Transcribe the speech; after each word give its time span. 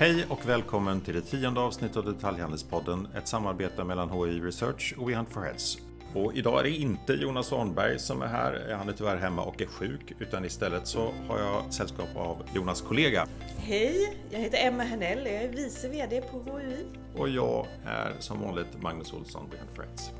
Hej 0.00 0.26
och 0.28 0.48
välkommen 0.48 1.00
till 1.00 1.14
det 1.14 1.20
tionde 1.20 1.60
avsnittet 1.60 1.96
av 1.96 2.04
Detaljhandelspodden, 2.04 3.08
ett 3.16 3.28
samarbete 3.28 3.84
mellan 3.84 4.10
HI 4.10 4.40
Research 4.40 4.94
och 4.98 5.10
We 5.10 5.16
Hunt 5.16 5.28
for 5.28 5.40
Heads. 5.40 5.78
Och 6.14 6.34
idag 6.34 6.58
är 6.58 6.62
det 6.62 6.70
inte 6.70 7.12
Jonas 7.12 7.46
Svanberg 7.46 7.98
som 7.98 8.22
är 8.22 8.26
här, 8.26 8.74
han 8.78 8.88
är 8.88 8.92
tyvärr 8.92 9.16
hemma 9.16 9.42
och 9.42 9.62
är 9.62 9.66
sjuk, 9.66 10.12
utan 10.18 10.44
istället 10.44 10.86
så 10.86 11.12
har 11.28 11.38
jag 11.38 11.72
sällskap 11.72 12.16
av 12.16 12.42
Jonas 12.54 12.80
kollega. 12.80 13.26
Hej, 13.56 14.18
jag 14.30 14.38
heter 14.38 14.66
Emma 14.66 14.82
Hernell 14.82 15.20
och 15.20 15.28
jag 15.28 15.42
är 15.42 15.48
vice 15.48 15.88
VD 15.88 16.20
på 16.20 16.38
HUI. 16.38 16.86
Och 17.16 17.28
jag 17.28 17.66
är 17.84 18.12
som 18.18 18.40
vanligt 18.40 18.82
Magnus 18.82 19.12
Olsson, 19.12 19.48
We 19.50 19.56
Hunt 19.58 19.70
for 19.76 19.82
Heads. 19.82 20.10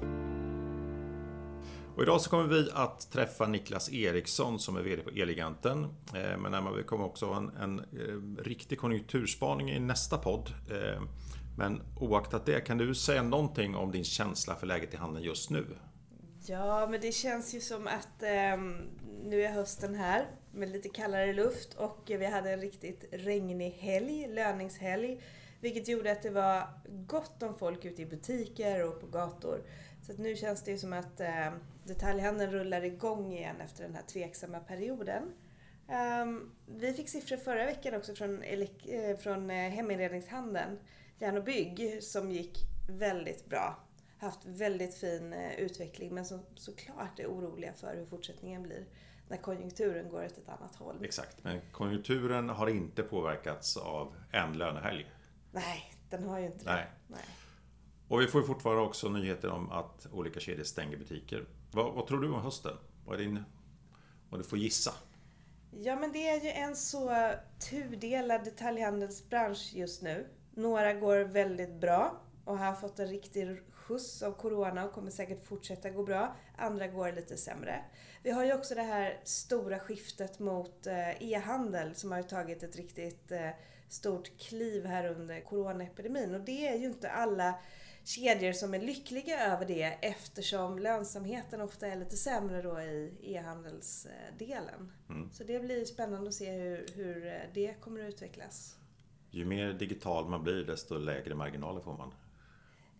Och 2.00 2.04
idag 2.04 2.20
så 2.20 2.30
kommer 2.30 2.44
vi 2.44 2.70
att 2.74 3.10
träffa 3.10 3.46
Niklas 3.46 3.92
Eriksson 3.92 4.58
som 4.58 4.76
är 4.76 4.82
VD 4.82 5.02
på 5.02 5.10
Eleganten. 5.10 5.84
Eh, 6.14 6.38
men 6.38 6.54
Emma, 6.54 6.72
vi 6.72 6.82
kommer 6.82 7.04
också 7.04 7.26
ha 7.26 7.36
en, 7.36 7.50
en, 7.56 7.78
eh, 7.78 8.42
riktig 8.44 8.78
konjunkturspaning 8.78 9.70
i 9.70 9.80
nästa 9.80 10.18
podd. 10.18 10.50
Eh, 10.70 11.02
men 11.58 11.82
oaktat 12.00 12.46
det, 12.46 12.60
kan 12.60 12.78
du 12.78 12.94
säga 12.94 13.22
någonting 13.22 13.76
om 13.76 13.92
din 13.92 14.04
känsla 14.04 14.54
för 14.54 14.66
läget 14.66 14.94
i 14.94 14.96
handeln 14.96 15.24
just 15.24 15.50
nu? 15.50 15.66
Ja, 16.46 16.88
men 16.90 17.00
det 17.00 17.12
känns 17.12 17.54
ju 17.54 17.60
som 17.60 17.86
att 17.86 18.22
eh, 18.22 18.56
nu 19.24 19.42
är 19.42 19.52
hösten 19.52 19.94
här 19.94 20.26
med 20.52 20.68
lite 20.68 20.88
kallare 20.88 21.32
luft 21.32 21.74
och 21.74 22.02
vi 22.06 22.26
hade 22.26 22.50
en 22.50 22.60
riktigt 22.60 23.04
regnig 23.12 23.70
helg, 23.70 24.26
löningshelg. 24.28 25.20
Vilket 25.60 25.88
gjorde 25.88 26.12
att 26.12 26.22
det 26.22 26.30
var 26.30 26.68
gott 27.06 27.42
om 27.42 27.58
folk 27.58 27.84
ute 27.84 28.02
i 28.02 28.06
butiker 28.06 28.88
och 28.88 29.00
på 29.00 29.06
gator. 29.06 29.62
Så 30.02 30.12
nu 30.12 30.36
känns 30.36 30.62
det 30.64 30.70
ju 30.70 30.78
som 30.78 30.92
att 30.92 31.20
eh, 31.20 31.52
detaljhandeln 31.84 32.52
rullar 32.52 32.84
igång 32.84 33.32
igen 33.32 33.60
efter 33.60 33.82
den 33.82 33.94
här 33.94 34.02
tveksamma 34.02 34.60
perioden. 34.60 35.32
Um, 36.22 36.50
vi 36.66 36.92
fick 36.92 37.08
siffror 37.08 37.36
förra 37.36 37.66
veckan 37.66 37.94
också 37.94 38.14
från, 38.14 38.42
eh, 38.42 39.16
från 39.18 39.50
eh, 39.50 39.70
heminredningshandeln, 39.70 40.78
järn 41.18 41.36
och 41.36 41.44
bygg, 41.44 42.02
som 42.02 42.30
gick 42.30 42.58
väldigt 42.88 43.46
bra. 43.46 43.84
Haft 44.18 44.44
väldigt 44.44 44.94
fin 44.94 45.32
eh, 45.32 45.54
utveckling 45.54 46.14
men 46.14 46.24
som 46.24 46.42
såklart 46.54 47.18
är 47.18 47.26
oroliga 47.26 47.72
för 47.72 47.96
hur 47.96 48.06
fortsättningen 48.06 48.62
blir 48.62 48.84
när 49.28 49.36
konjunkturen 49.36 50.08
går 50.08 50.24
åt 50.24 50.38
ett 50.38 50.48
annat 50.48 50.76
håll. 50.76 51.04
Exakt, 51.04 51.44
men 51.44 51.60
konjunkturen 51.72 52.48
har 52.48 52.66
inte 52.66 53.02
påverkats 53.02 53.76
av 53.76 54.14
en 54.30 54.58
lönehelg. 54.58 55.10
Nej, 55.52 55.94
den 56.10 56.24
har 56.24 56.38
ju 56.38 56.46
inte 56.46 56.64
det. 56.64 56.86
Nej. 57.06 57.24
Och 58.10 58.20
vi 58.20 58.26
får 58.26 58.42
fortfarande 58.42 58.82
också 58.82 59.08
nyheter 59.08 59.50
om 59.50 59.70
att 59.70 60.06
olika 60.12 60.40
kedjor 60.40 60.64
stänger 60.64 60.96
butiker. 60.96 61.44
Vad, 61.70 61.94
vad 61.94 62.06
tror 62.06 62.20
du 62.20 62.28
om 62.28 62.42
hösten? 62.42 62.76
Vad 63.06 63.20
är 63.20 63.24
din... 63.24 63.44
Vad 64.30 64.40
du 64.40 64.44
får 64.44 64.58
gissa? 64.58 64.94
Ja, 65.70 65.96
men 65.96 66.12
det 66.12 66.28
är 66.28 66.40
ju 66.40 66.50
en 66.50 66.76
så 66.76 67.32
tudelad 67.70 68.44
detaljhandelsbransch 68.44 69.70
just 69.74 70.02
nu. 70.02 70.26
Några 70.54 70.94
går 70.94 71.20
väldigt 71.20 71.80
bra 71.80 72.20
och 72.44 72.58
har 72.58 72.74
fått 72.74 72.98
en 72.98 73.08
riktig 73.08 73.62
skjuts 73.72 74.22
av 74.22 74.32
Corona 74.32 74.84
och 74.84 74.92
kommer 74.92 75.10
säkert 75.10 75.44
fortsätta 75.44 75.90
gå 75.90 76.02
bra. 76.02 76.36
Andra 76.56 76.86
går 76.86 77.12
lite 77.12 77.36
sämre. 77.36 77.84
Vi 78.22 78.30
har 78.30 78.44
ju 78.44 78.54
också 78.54 78.74
det 78.74 78.82
här 78.82 79.20
stora 79.24 79.78
skiftet 79.78 80.38
mot 80.38 80.86
eh, 80.86 81.22
e-handel 81.22 81.94
som 81.94 82.12
har 82.12 82.22
tagit 82.22 82.62
ett 82.62 82.76
riktigt 82.76 83.32
eh, 83.32 83.50
stort 83.88 84.38
kliv 84.38 84.86
här 84.86 85.08
under 85.08 85.40
coronaepidemin. 85.40 86.34
Och 86.34 86.40
det 86.40 86.68
är 86.68 86.78
ju 86.78 86.86
inte 86.86 87.10
alla 87.10 87.54
kedjor 88.10 88.52
som 88.52 88.74
är 88.74 88.80
lyckliga 88.80 89.52
över 89.52 89.66
det 89.66 89.82
eftersom 90.00 90.78
lönsamheten 90.78 91.60
ofta 91.60 91.86
är 91.86 91.96
lite 91.96 92.16
sämre 92.16 92.62
då 92.62 92.80
i 92.80 93.14
e-handelsdelen. 93.22 94.92
Mm. 95.08 95.30
Så 95.32 95.44
det 95.44 95.60
blir 95.60 95.84
spännande 95.84 96.28
att 96.28 96.34
se 96.34 96.52
hur, 96.52 96.86
hur 96.94 97.48
det 97.54 97.74
kommer 97.80 98.04
att 98.04 98.14
utvecklas. 98.14 98.76
Ju 99.30 99.44
mer 99.44 99.72
digital 99.72 100.28
man 100.28 100.42
blir 100.42 100.64
desto 100.64 100.98
lägre 100.98 101.34
marginaler 101.34 101.80
får 101.80 101.96
man. 101.96 102.12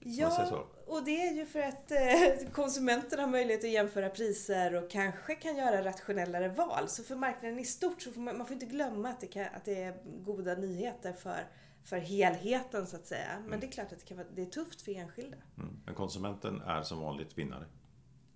Ja, 0.02 0.66
och 0.86 1.04
det 1.04 1.22
är 1.22 1.32
ju 1.32 1.46
för 1.46 1.60
att 1.60 1.90
eh, 1.90 2.50
konsumenten 2.52 3.18
har 3.18 3.26
möjlighet 3.26 3.64
att 3.64 3.70
jämföra 3.70 4.10
priser 4.10 4.74
och 4.74 4.90
kanske 4.90 5.34
kan 5.34 5.56
göra 5.56 5.84
rationellare 5.84 6.48
val. 6.48 6.88
Så 6.88 7.02
för 7.02 7.16
marknaden 7.16 7.58
i 7.58 7.64
stort 7.64 8.02
så 8.02 8.12
får 8.12 8.20
man, 8.20 8.38
man 8.38 8.46
får 8.46 8.54
inte 8.54 8.66
glömma 8.66 9.08
att 9.08 9.20
det, 9.20 9.26
kan, 9.26 9.46
att 9.54 9.64
det 9.64 9.82
är 9.82 9.94
goda 10.04 10.54
nyheter 10.54 11.12
för 11.12 11.46
för 11.84 11.98
helheten 11.98 12.86
så 12.86 12.96
att 12.96 13.06
säga. 13.06 13.28
Men 13.34 13.46
mm. 13.46 13.60
det 13.60 13.66
är 13.66 13.70
klart 13.70 13.92
att 13.92 13.98
det, 13.98 14.04
kan 14.04 14.16
vara, 14.16 14.26
det 14.34 14.42
är 14.42 14.46
tufft 14.46 14.82
för 14.82 14.92
enskilda. 14.92 15.36
Mm. 15.58 15.76
Men 15.84 15.94
konsumenten 15.94 16.60
är 16.60 16.82
som 16.82 17.00
vanligt 17.00 17.38
vinnare. 17.38 17.64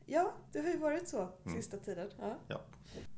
Ja, 0.07 0.33
det 0.53 0.61
har 0.61 0.69
ju 0.69 0.79
varit 0.79 1.09
så 1.09 1.29
mm. 1.45 1.57
sista 1.57 1.77
tiden. 1.77 2.11
Ja. 2.19 2.37
ja. 2.49 2.61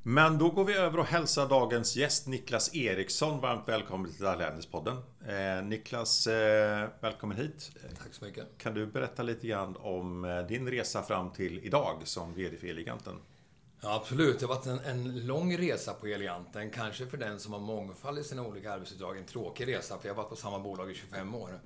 Men 0.03 0.38
då 0.38 0.50
går 0.50 0.65
vi 0.65 0.75
över 0.75 0.98
och 0.98 1.06
hälsar 1.06 1.48
dagens 1.48 1.97
gäst 1.97 2.26
Niklas 2.26 2.75
Eriksson 2.75 3.41
varmt 3.41 3.69
välkommen 3.69 4.10
till 4.10 4.20
Detaljhandelspodden. 4.20 4.97
Eh, 5.26 5.65
Niklas, 5.65 6.26
eh, 6.26 6.88
välkommen 7.00 7.36
hit. 7.36 7.70
Tack 7.98 8.15
så 8.15 8.25
mycket. 8.25 8.59
Kan 8.59 8.75
du 8.75 8.86
berätta 8.86 9.22
lite 9.22 9.47
grann 9.47 9.76
om 9.76 10.25
eh, 10.25 10.47
din 10.47 10.70
resa 10.70 11.03
fram 11.03 11.31
till 11.31 11.59
idag 11.65 12.00
som 12.04 12.34
VD 12.34 12.56
för 12.56 12.66
Eleganten? 12.66 13.15
Ja, 13.81 13.94
absolut. 13.94 14.41
Det 14.41 14.47
har 14.47 14.54
varit 14.54 14.66
en, 14.66 14.78
en 14.78 15.26
lång 15.26 15.59
resa 15.59 15.94
på 15.94 16.06
Eleganten. 16.06 16.70
Kanske 16.70 17.06
för 17.06 17.16
den 17.16 17.41
som 17.41 17.53
har 17.53 17.60
mångfald 17.60 18.19
i 18.19 18.25
sina 18.25 18.47
olika 18.47 18.72
arbetsuppdrag 18.72 19.19
en 19.19 19.25
tråkig 19.25 19.69
resa, 19.69 19.98
för 19.98 20.09
jag 20.09 20.14
har 20.14 20.22
varit 20.22 20.31
på 20.31 20.37
samma 20.37 20.59
bolag 20.59 20.91
i 20.91 20.94
25 20.94 21.34
år. 21.34 21.60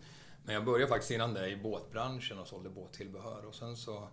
Men 0.44 0.54
jag 0.54 0.65
började 0.65 0.88
faktiskt 0.88 1.10
innan 1.10 1.34
det 1.34 1.49
i 1.49 1.56
båtbranschen 1.56 2.38
och 2.38 2.49
sålde 2.49 2.70
båttillbehör. 2.70 3.44
Och 3.44 3.54
sen 3.54 3.76
så 3.76 4.09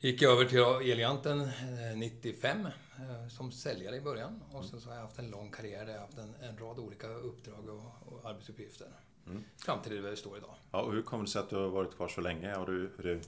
gick 0.00 0.22
jag 0.22 0.32
över 0.32 0.44
till 0.44 0.90
Eleganten 0.90 1.50
95 1.96 2.66
eh, 2.66 2.66
eh, 2.66 3.28
som 3.28 3.52
säljare 3.52 3.96
i 3.96 4.00
början. 4.00 4.42
Och 4.52 4.64
sen 4.64 4.80
så 4.80 4.88
har 4.88 4.96
jag 4.96 5.02
haft 5.02 5.18
en 5.18 5.30
lång 5.30 5.50
karriär 5.50 5.86
där 5.86 5.92
jag 5.92 6.00
har 6.00 6.06
haft 6.06 6.18
en, 6.18 6.34
en 6.42 6.58
rad 6.58 6.78
olika 6.78 7.08
uppdrag 7.08 7.68
och, 7.68 8.12
och 8.12 8.30
arbetsuppgifter. 8.30 8.88
Mm. 9.26 9.44
Fram 9.56 9.82
till 9.82 10.02
där 10.02 10.10
vi 10.10 10.16
står 10.16 10.36
idag. 10.36 10.54
Ja, 10.72 10.82
och 10.82 10.92
hur 10.92 11.02
kommer 11.02 11.24
det 11.24 11.30
sig 11.30 11.40
att 11.40 11.50
du 11.50 11.56
har 11.56 11.68
varit 11.68 11.96
kvar 11.96 12.08
så 12.08 12.20
länge? 12.20 12.54
Har 12.54 12.66
du, 12.66 12.90
du 12.98 13.20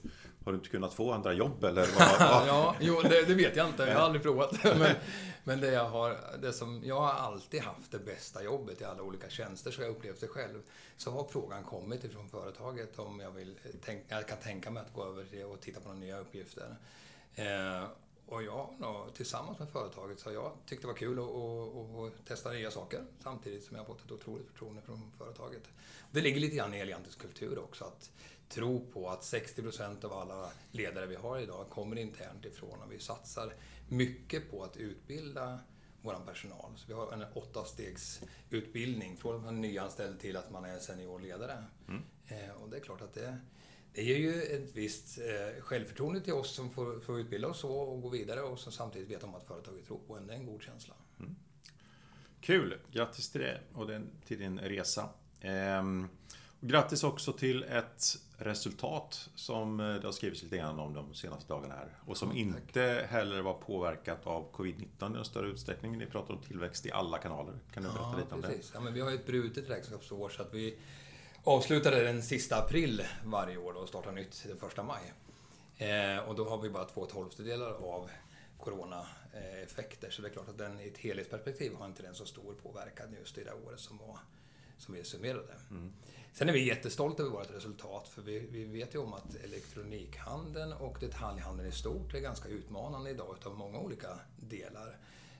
har 0.45 0.51
du 0.51 0.57
inte 0.57 0.69
kunnat 0.69 0.93
få 0.93 1.11
andra 1.11 1.33
jobb 1.33 1.63
eller? 1.63 1.87
ja, 2.19 2.75
jo, 2.79 3.01
det, 3.01 3.27
det, 3.27 3.33
vet 3.33 3.55
jag 3.55 3.67
inte. 3.67 3.83
Jag 3.83 3.95
har 3.95 4.05
aldrig 4.05 4.23
provat. 4.23 4.63
men, 4.63 4.95
men 5.43 5.59
det 5.59 5.71
jag 5.71 5.89
har, 5.89 6.17
det 6.41 6.53
som, 6.53 6.81
jag 6.85 6.99
har 6.99 7.13
alltid 7.13 7.61
haft 7.61 7.91
det 7.91 7.99
bästa 7.99 8.43
jobbet 8.43 8.81
i 8.81 8.83
alla 8.83 9.01
olika 9.01 9.29
tjänster, 9.29 9.71
så 9.71 9.81
jag 9.81 9.89
upplevt 9.89 10.21
det 10.21 10.27
själv. 10.27 10.61
Så 10.97 11.11
har 11.11 11.27
frågan 11.31 11.63
kommit 11.63 12.03
ifrån 12.03 12.29
företaget 12.29 12.99
om 12.99 13.19
jag, 13.19 13.31
vill, 13.31 13.59
tänk, 13.85 14.03
jag 14.07 14.27
kan 14.27 14.37
tänka 14.37 14.71
mig 14.71 14.83
att 14.83 14.93
gå 14.93 15.05
över 15.05 15.45
och 15.45 15.61
titta 15.61 15.79
på 15.79 15.87
några 15.87 15.99
nya 15.99 16.19
uppgifter. 16.19 16.75
Eh, 17.35 17.83
och 18.33 18.43
jag 18.43 18.69
tillsammans 19.13 19.59
med 19.59 19.69
företaget 19.69 20.19
så 20.19 20.29
har 20.29 20.33
jag 20.33 20.51
tyckt 20.65 20.81
det 20.81 20.87
var 20.87 20.95
kul 20.95 21.19
att, 21.19 21.25
att, 21.25 22.19
att, 22.19 22.25
testa 22.25 22.51
nya 22.51 22.71
saker 22.71 23.05
samtidigt 23.23 23.63
som 23.63 23.75
jag 23.75 23.83
har 23.83 23.87
fått 23.87 24.05
ett 24.05 24.11
otroligt 24.11 24.47
förtroende 24.47 24.81
från 24.81 25.11
företaget. 25.17 25.63
Det 26.11 26.21
ligger 26.21 26.39
lite 26.39 26.55
grann 26.55 26.73
i 26.73 26.79
Elegantes 26.79 27.15
kultur 27.15 27.59
också 27.59 27.85
att 27.85 28.11
tro 28.49 28.85
på 28.93 29.09
att 29.09 29.21
60% 29.21 30.05
av 30.05 30.13
alla 30.13 30.51
ledare 30.71 31.05
vi 31.05 31.15
har 31.15 31.39
idag 31.39 31.69
kommer 31.69 31.95
internt 31.95 32.45
ifrån 32.45 32.81
och 32.81 32.91
vi 32.91 32.99
satsar 32.99 33.53
mycket 33.89 34.51
på 34.51 34.63
att 34.63 34.77
utbilda 34.77 35.59
vår 36.01 36.15
personal. 36.25 36.71
Så 36.75 36.87
vi 36.87 36.93
har 36.93 37.11
en 37.11 37.25
åttastegsutbildning 37.33 39.17
från 39.17 39.35
att 39.35 39.43
man 39.43 39.57
är 39.57 39.61
nyanställd 39.61 40.19
till 40.19 40.37
att 40.37 40.51
man 40.51 40.65
är 40.65 40.79
seniorledare. 40.79 41.63
Mm. 41.87 42.03
Eh, 42.27 42.51
och 42.61 42.69
det 42.69 42.77
är 42.77 42.81
klart 42.81 43.01
att 43.01 43.13
det 43.13 43.37
det 43.93 44.03
ger 44.03 44.17
ju 44.17 44.41
ett 44.41 44.75
visst 44.75 45.17
eh, 45.17 45.63
självförtroende 45.63 46.21
till 46.21 46.33
oss 46.33 46.55
som 46.55 46.69
får, 46.69 46.99
får 46.99 47.19
utbilda 47.19 47.47
oss 47.47 47.59
så 47.59 47.71
och 47.71 48.01
gå 48.01 48.09
vidare 48.09 48.41
och 48.41 48.59
som 48.59 48.71
samtidigt 48.71 49.09
vet 49.09 49.23
om 49.23 49.35
att 49.35 49.47
företaget 49.47 49.85
tror 49.85 49.99
på 50.07 50.17
en. 50.17 50.27
Det 50.27 50.33
är 50.33 50.37
en 50.37 50.45
god 50.45 50.61
känsla. 50.61 50.93
Mm. 51.19 51.35
Kul! 52.41 52.77
Grattis 52.91 53.29
till 53.29 53.41
det 53.41 53.59
och 53.73 53.87
den, 53.87 54.09
till 54.25 54.39
din 54.39 54.59
resa. 54.59 55.09
Ehm, 55.41 56.09
och 56.59 56.67
grattis 56.69 57.03
också 57.03 57.33
till 57.33 57.63
ett 57.63 58.17
resultat 58.37 59.29
som 59.35 59.79
eh, 59.79 59.85
det 59.85 60.07
har 60.07 60.11
skrivits 60.11 60.43
lite 60.43 60.57
grann 60.57 60.79
om 60.79 60.93
de 60.93 61.13
senaste 61.13 61.53
dagarna 61.53 61.73
här. 61.73 61.97
Och 62.05 62.17
som 62.17 62.37
inte 62.37 63.07
heller 63.09 63.41
var 63.41 63.53
påverkat 63.53 64.27
av 64.27 64.51
Covid-19 64.51 64.85
i 65.05 65.09
någon 65.09 65.25
större 65.25 65.47
utsträckning. 65.47 65.97
Ni 65.97 66.05
pratar 66.05 66.33
om 66.33 66.41
tillväxt 66.41 66.85
i 66.85 66.91
alla 66.91 67.17
kanaler. 67.17 67.59
Kan 67.73 67.83
du 67.83 67.89
berätta 67.89 68.09
ja, 68.11 68.17
lite 68.19 68.35
om 68.35 68.41
precis. 68.41 68.71
det? 68.71 68.77
Ja, 68.77 68.81
men 68.81 68.93
vi 68.93 69.01
har 69.01 69.09
ju 69.09 69.15
ett 69.15 69.25
brutet 69.25 69.69
räkenskapsår 69.69 70.29
så 70.29 70.41
att 70.41 70.53
vi 70.53 70.77
avslutade 71.43 72.03
den 72.03 72.23
sista 72.23 72.57
april 72.57 73.05
varje 73.25 73.57
år 73.57 73.73
och 73.73 73.87
startar 73.87 74.11
nytt 74.11 74.43
den 74.47 74.57
första 74.57 74.83
maj. 74.83 75.13
Eh, 75.77 76.17
och 76.17 76.35
då 76.35 76.49
har 76.49 76.57
vi 76.57 76.69
bara 76.69 76.85
två 76.85 77.05
tolftedelar 77.05 77.71
av 77.71 78.09
coronaeffekter. 78.59 80.09
Så 80.09 80.21
det 80.21 80.27
är 80.27 80.31
klart 80.31 80.49
att 80.49 80.57
den 80.57 80.79
i 80.79 80.87
ett 80.87 80.97
helhetsperspektiv 80.97 81.73
har 81.75 81.85
inte 81.85 82.03
den 82.03 82.15
så 82.15 82.25
stor 82.25 82.53
påverkan 82.63 83.15
just 83.19 83.37
i 83.37 83.43
det 83.43 83.53
året 83.67 83.79
som, 83.79 83.97
var, 83.97 84.19
som 84.77 84.93
vi 84.93 85.03
summerade. 85.03 85.53
Mm. 85.69 85.93
Sen 86.33 86.49
är 86.49 86.53
vi 86.53 86.67
jättestolta 86.67 87.23
över 87.23 87.31
vårt 87.31 87.51
resultat 87.51 88.07
för 88.07 88.21
vi, 88.21 88.39
vi 88.39 88.63
vet 88.63 88.95
ju 88.95 88.99
om 88.99 89.13
att 89.13 89.35
elektronikhandeln 89.43 90.73
och 90.73 90.97
detaljhandeln 90.99 91.69
i 91.69 91.71
stort 91.71 92.13
är 92.13 92.19
ganska 92.19 92.49
utmanande 92.49 93.09
idag 93.09 93.35
utav 93.39 93.57
många 93.57 93.79
olika 93.79 94.19
delar. 94.37 94.97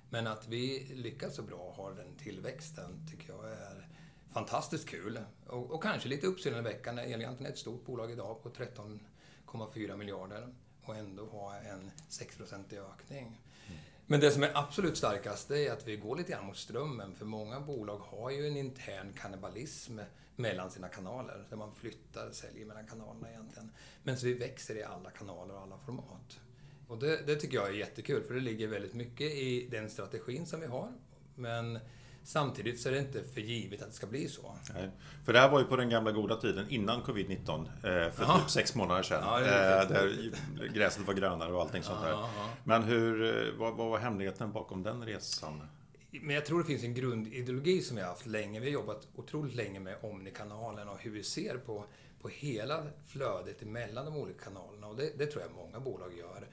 Men 0.09 0.27
att 0.27 0.47
vi 0.47 0.91
lyckas 0.95 1.35
så 1.35 1.41
bra 1.41 1.57
och 1.57 1.75
har 1.75 1.93
den 1.93 2.15
tillväxten 2.15 3.07
tycker 3.11 3.33
jag 3.33 3.51
är 3.51 3.87
fantastiskt 4.33 4.89
kul. 4.89 5.19
Och, 5.47 5.71
och 5.71 5.83
kanske 5.83 6.09
lite 6.09 6.27
uppseendeväckande. 6.27 7.01
Eleganten 7.01 7.45
är 7.45 7.49
ett 7.49 7.57
stort 7.57 7.85
bolag 7.85 8.11
idag 8.11 8.43
på 8.43 8.49
13,4 8.49 9.97
miljarder 9.97 10.53
och 10.85 10.95
ändå 10.95 11.25
ha 11.25 11.55
en 11.55 11.91
6% 12.09 12.91
ökning. 12.91 13.25
Mm. 13.67 13.79
Men 14.05 14.19
det 14.19 14.31
som 14.31 14.43
är 14.43 14.51
absolut 14.53 14.97
starkast 14.97 15.51
är 15.51 15.71
att 15.71 15.87
vi 15.87 15.95
går 15.95 16.15
lite 16.15 16.31
grann 16.31 16.45
mot 16.45 16.57
strömmen. 16.57 17.15
För 17.15 17.25
många 17.25 17.59
bolag 17.59 17.97
har 17.97 18.29
ju 18.29 18.47
en 18.47 18.57
intern 18.57 19.13
kannibalism 19.13 19.99
mellan 20.35 20.71
sina 20.71 20.87
kanaler. 20.87 21.45
Där 21.49 21.57
man 21.57 21.73
flyttar, 21.73 22.31
säljer 22.31 22.65
mellan 22.65 22.87
kanalerna 22.87 23.29
egentligen. 23.29 23.71
Men 24.03 24.17
så 24.17 24.25
vi 24.25 24.33
växer 24.33 24.75
i 24.75 24.83
alla 24.83 25.09
kanaler 25.09 25.55
och 25.55 25.61
alla 25.61 25.77
format. 25.77 26.39
Och 26.87 26.97
det, 26.97 27.27
det 27.27 27.35
tycker 27.35 27.57
jag 27.57 27.67
är 27.67 27.73
jättekul, 27.73 28.23
för 28.23 28.33
det 28.33 28.39
ligger 28.39 28.67
väldigt 28.67 28.93
mycket 28.93 29.31
i 29.31 29.67
den 29.71 29.89
strategin 29.89 30.45
som 30.45 30.59
vi 30.59 30.67
har. 30.67 30.93
Men 31.35 31.79
Samtidigt 32.23 32.79
så 32.79 32.89
är 32.89 32.93
det 32.93 32.99
inte 32.99 33.23
för 33.23 33.41
givet 33.41 33.81
att 33.81 33.87
det 33.87 33.95
ska 33.95 34.07
bli 34.07 34.27
så. 34.27 34.55
Nej. 34.73 34.89
För 35.25 35.33
det 35.33 35.39
här 35.39 35.49
var 35.49 35.59
ju 35.59 35.65
på 35.65 35.75
den 35.75 35.89
gamla 35.89 36.11
goda 36.11 36.35
tiden 36.35 36.69
innan 36.69 37.03
Covid-19. 37.03 37.59
Eh, 37.59 38.11
för 38.11 38.23
Aha. 38.23 38.39
typ 38.39 38.49
sex 38.49 38.75
månader 38.75 39.03
sedan. 39.03 39.23
Ja, 39.23 39.39
eh, 39.41 39.89
där 39.89 40.67
gräset 40.73 41.07
var 41.07 41.13
grönare 41.13 41.53
och 41.53 41.61
allting 41.61 41.83
sånt 41.83 42.01
där. 42.01 42.17
Men 42.63 42.83
hur, 42.83 43.23
eh, 43.23 43.53
vad, 43.59 43.75
vad 43.75 43.89
var 43.89 43.97
hemligheten 43.97 44.51
bakom 44.51 44.83
den 44.83 45.05
resan? 45.05 45.67
Men 46.11 46.35
jag 46.35 46.45
tror 46.45 46.59
det 46.59 46.65
finns 46.65 46.83
en 46.83 46.93
grundideologi 46.93 47.81
som 47.81 47.95
vi 47.95 48.01
har 48.01 48.09
haft 48.09 48.25
länge. 48.25 48.59
Vi 48.59 48.65
har 48.65 48.73
jobbat 48.73 49.07
otroligt 49.15 49.55
länge 49.55 49.79
med 49.79 49.95
Omni-kanalen 50.01 50.89
och 50.89 50.99
hur 50.99 51.11
vi 51.11 51.23
ser 51.23 51.57
på, 51.57 51.85
på 52.21 52.29
hela 52.29 52.83
flödet 53.07 53.61
emellan 53.61 54.05
de 54.05 54.15
olika 54.15 54.43
kanalerna. 54.43 54.87
Och 54.87 54.95
det, 54.95 55.17
det 55.17 55.25
tror 55.25 55.43
jag 55.43 55.51
många 55.51 55.79
bolag 55.79 56.17
gör. 56.17 56.47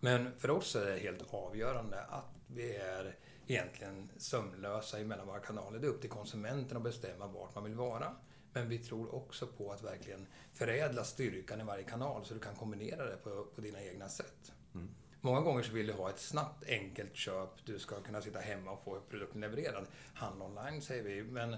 Men 0.00 0.28
för 0.38 0.50
oss 0.50 0.76
är 0.76 0.86
det 0.86 0.98
helt 0.98 1.34
avgörande 1.34 2.00
att 2.00 2.34
vi 2.46 2.76
är 2.76 3.14
egentligen 3.46 4.10
sömnlösa 4.16 4.98
emellan 4.98 5.26
våra 5.26 5.38
kanaler. 5.38 5.78
Det 5.78 5.86
är 5.86 5.90
upp 5.90 6.00
till 6.00 6.10
konsumenten 6.10 6.76
att 6.76 6.82
bestämma 6.82 7.26
vart 7.26 7.54
man 7.54 7.64
vill 7.64 7.74
vara. 7.74 8.16
Men 8.52 8.68
vi 8.68 8.78
tror 8.78 9.14
också 9.14 9.46
på 9.46 9.72
att 9.72 9.82
verkligen 9.82 10.26
förädla 10.52 11.04
styrkan 11.04 11.60
i 11.60 11.64
varje 11.64 11.84
kanal 11.84 12.24
så 12.24 12.34
du 12.34 12.40
kan 12.40 12.54
kombinera 12.54 13.04
det 13.04 13.16
på, 13.16 13.46
på 13.54 13.60
dina 13.60 13.82
egna 13.82 14.08
sätt. 14.08 14.52
Mm. 14.74 14.88
Många 15.20 15.40
gånger 15.40 15.62
så 15.62 15.72
vill 15.72 15.86
du 15.86 15.92
ha 15.92 16.10
ett 16.10 16.18
snabbt, 16.18 16.64
enkelt 16.68 17.16
köp. 17.16 17.50
Du 17.64 17.78
ska 17.78 18.00
kunna 18.00 18.22
sitta 18.22 18.38
hemma 18.38 18.70
och 18.70 18.84
få 18.84 19.00
produkten 19.00 19.40
levererad. 19.40 19.86
Handla 20.14 20.44
online 20.44 20.82
säger 20.82 21.02
vi, 21.02 21.22
men 21.22 21.56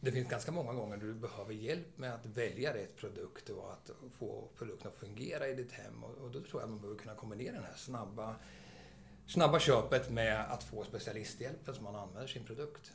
det 0.00 0.12
finns 0.12 0.28
ganska 0.28 0.52
många 0.52 0.72
gånger 0.72 0.96
du 0.96 1.14
behöver 1.14 1.54
hjälp 1.54 1.98
med 1.98 2.14
att 2.14 2.26
välja 2.26 2.74
rätt 2.74 2.96
produkt 2.96 3.48
och 3.48 3.72
att 3.72 3.90
få 4.18 4.48
produkten 4.58 4.88
att 4.88 4.94
fungera 4.94 5.48
i 5.48 5.54
ditt 5.54 5.72
hem. 5.72 6.04
Och 6.04 6.30
då 6.30 6.40
tror 6.40 6.48
jag 6.52 6.62
att 6.62 6.70
man 6.70 6.80
behöver 6.80 7.00
kunna 7.00 7.14
kombinera 7.14 7.54
den 7.54 7.64
här 7.64 7.76
snabba 7.76 8.36
snabba 9.30 9.60
köpet 9.60 10.10
med 10.10 10.52
att 10.52 10.64
få 10.64 10.84
specialisthjälpen 10.84 11.74
som 11.74 11.84
man 11.84 11.96
använder 11.96 12.26
sin 12.26 12.44
produkt. 12.44 12.92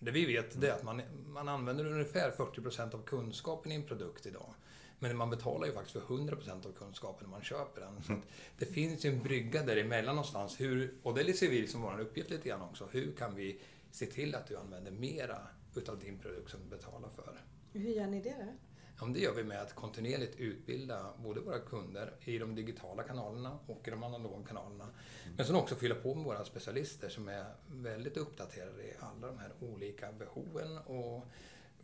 Det 0.00 0.10
vi 0.10 0.26
vet 0.26 0.60
det 0.60 0.68
är 0.68 0.72
att 0.72 0.82
man, 0.82 1.02
man 1.26 1.48
använder 1.48 1.86
ungefär 1.86 2.30
40% 2.30 2.94
av 2.94 3.02
kunskapen 3.02 3.72
i 3.72 3.74
en 3.74 3.82
produkt 3.82 4.26
idag. 4.26 4.54
Men 4.98 5.16
man 5.16 5.30
betalar 5.30 5.66
ju 5.66 5.72
faktiskt 5.72 5.92
för 5.92 6.14
100% 6.14 6.66
av 6.66 6.72
kunskapen 6.72 7.24
när 7.24 7.30
man 7.30 7.42
köper 7.42 7.80
den. 7.80 8.02
Så 8.02 8.20
det 8.58 8.66
finns 8.66 9.04
ju 9.04 9.10
en 9.10 9.22
brygga 9.22 9.62
däremellan 9.62 10.16
någonstans. 10.16 10.60
Hur, 10.60 10.94
och 11.02 11.14
det 11.14 11.32
ser 11.32 11.50
vi 11.50 11.66
som 11.66 11.82
vår 11.82 12.00
uppgift 12.00 12.30
lite 12.30 12.48
grann 12.48 12.62
också. 12.62 12.88
Hur 12.92 13.12
kan 13.12 13.34
vi 13.34 13.60
se 13.90 14.06
till 14.06 14.34
att 14.34 14.46
du 14.46 14.56
använder 14.56 14.90
mera 14.90 15.38
utav 15.74 15.98
din 15.98 16.18
produkt 16.18 16.50
som 16.50 16.60
du 16.60 16.76
betalar 16.76 17.08
för? 17.08 17.44
Hur 17.72 17.90
gör 17.90 18.06
ni 18.06 18.20
det 18.20 18.36
då? 18.38 18.52
Ja, 19.00 19.06
det 19.06 19.20
gör 19.20 19.34
vi 19.34 19.44
med 19.44 19.62
att 19.62 19.74
kontinuerligt 19.74 20.36
utbilda 20.36 21.12
både 21.22 21.40
våra 21.40 21.58
kunder 21.58 22.14
i 22.24 22.38
de 22.38 22.54
digitala 22.54 23.02
kanalerna 23.02 23.58
och 23.66 23.88
i 23.88 23.90
de 23.90 24.02
analoga 24.02 24.46
kanalerna. 24.46 24.84
Mm. 24.84 25.36
Men 25.36 25.46
sen 25.46 25.56
också 25.56 25.74
fylla 25.74 25.94
på 25.94 26.14
med 26.14 26.24
våra 26.24 26.44
specialister 26.44 27.08
som 27.08 27.28
är 27.28 27.46
väldigt 27.68 28.16
uppdaterade 28.16 28.82
i 28.82 28.92
alla 29.00 29.26
de 29.26 29.38
här 29.38 29.52
olika 29.60 30.12
behoven. 30.12 30.78
Och 30.78 31.26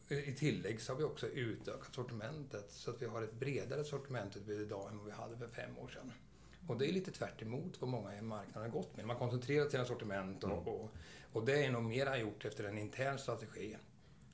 I 0.08 0.32
tillägg 0.32 0.80
så 0.80 0.92
har 0.92 0.98
vi 0.98 1.04
också 1.04 1.26
utökat 1.26 1.94
sortimentet 1.94 2.70
så 2.70 2.90
att 2.90 3.02
vi 3.02 3.06
har 3.06 3.22
ett 3.22 3.32
bredare 3.32 3.84
sortimentutbud 3.84 4.60
idag 4.60 4.90
än 4.90 4.98
vad 4.98 5.06
vi 5.06 5.12
hade 5.12 5.36
för 5.36 5.48
fem 5.48 5.78
år 5.78 5.88
sedan. 5.88 6.12
Och 6.68 6.78
det 6.78 6.88
är 6.88 6.92
lite 6.92 7.10
tvärt 7.10 7.42
vad 7.78 7.90
många 7.90 8.18
i 8.18 8.22
marknaden 8.22 8.70
har 8.70 8.78
gått 8.80 8.96
med. 8.96 9.06
Man 9.06 9.16
koncentrerar 9.16 9.68
sina 9.68 9.84
sortiment 9.84 10.44
och, 10.44 10.50
mm. 10.50 10.64
och, 10.64 10.90
och 11.32 11.44
det 11.44 11.64
är 11.64 11.70
nog 11.70 11.82
mera 11.82 12.18
gjort 12.18 12.44
efter 12.44 12.64
en 12.64 12.78
intern 12.78 13.18
strategi 13.18 13.76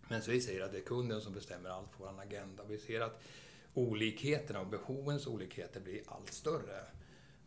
men 0.08 0.22
så 0.22 0.30
vi 0.30 0.40
säger 0.40 0.64
att 0.64 0.72
det 0.72 0.78
är 0.78 0.82
kunden 0.82 1.20
som 1.20 1.32
bestämmer 1.32 1.70
allt 1.70 1.90
på 1.90 2.04
vår 2.04 2.20
agenda. 2.20 2.64
Vi 2.68 2.78
ser 2.78 3.00
att 3.00 3.22
olikheterna 3.74 4.60
och 4.60 4.66
behovens 4.66 5.26
olikheter 5.26 5.80
blir 5.80 6.00
allt 6.06 6.32
större. 6.32 6.84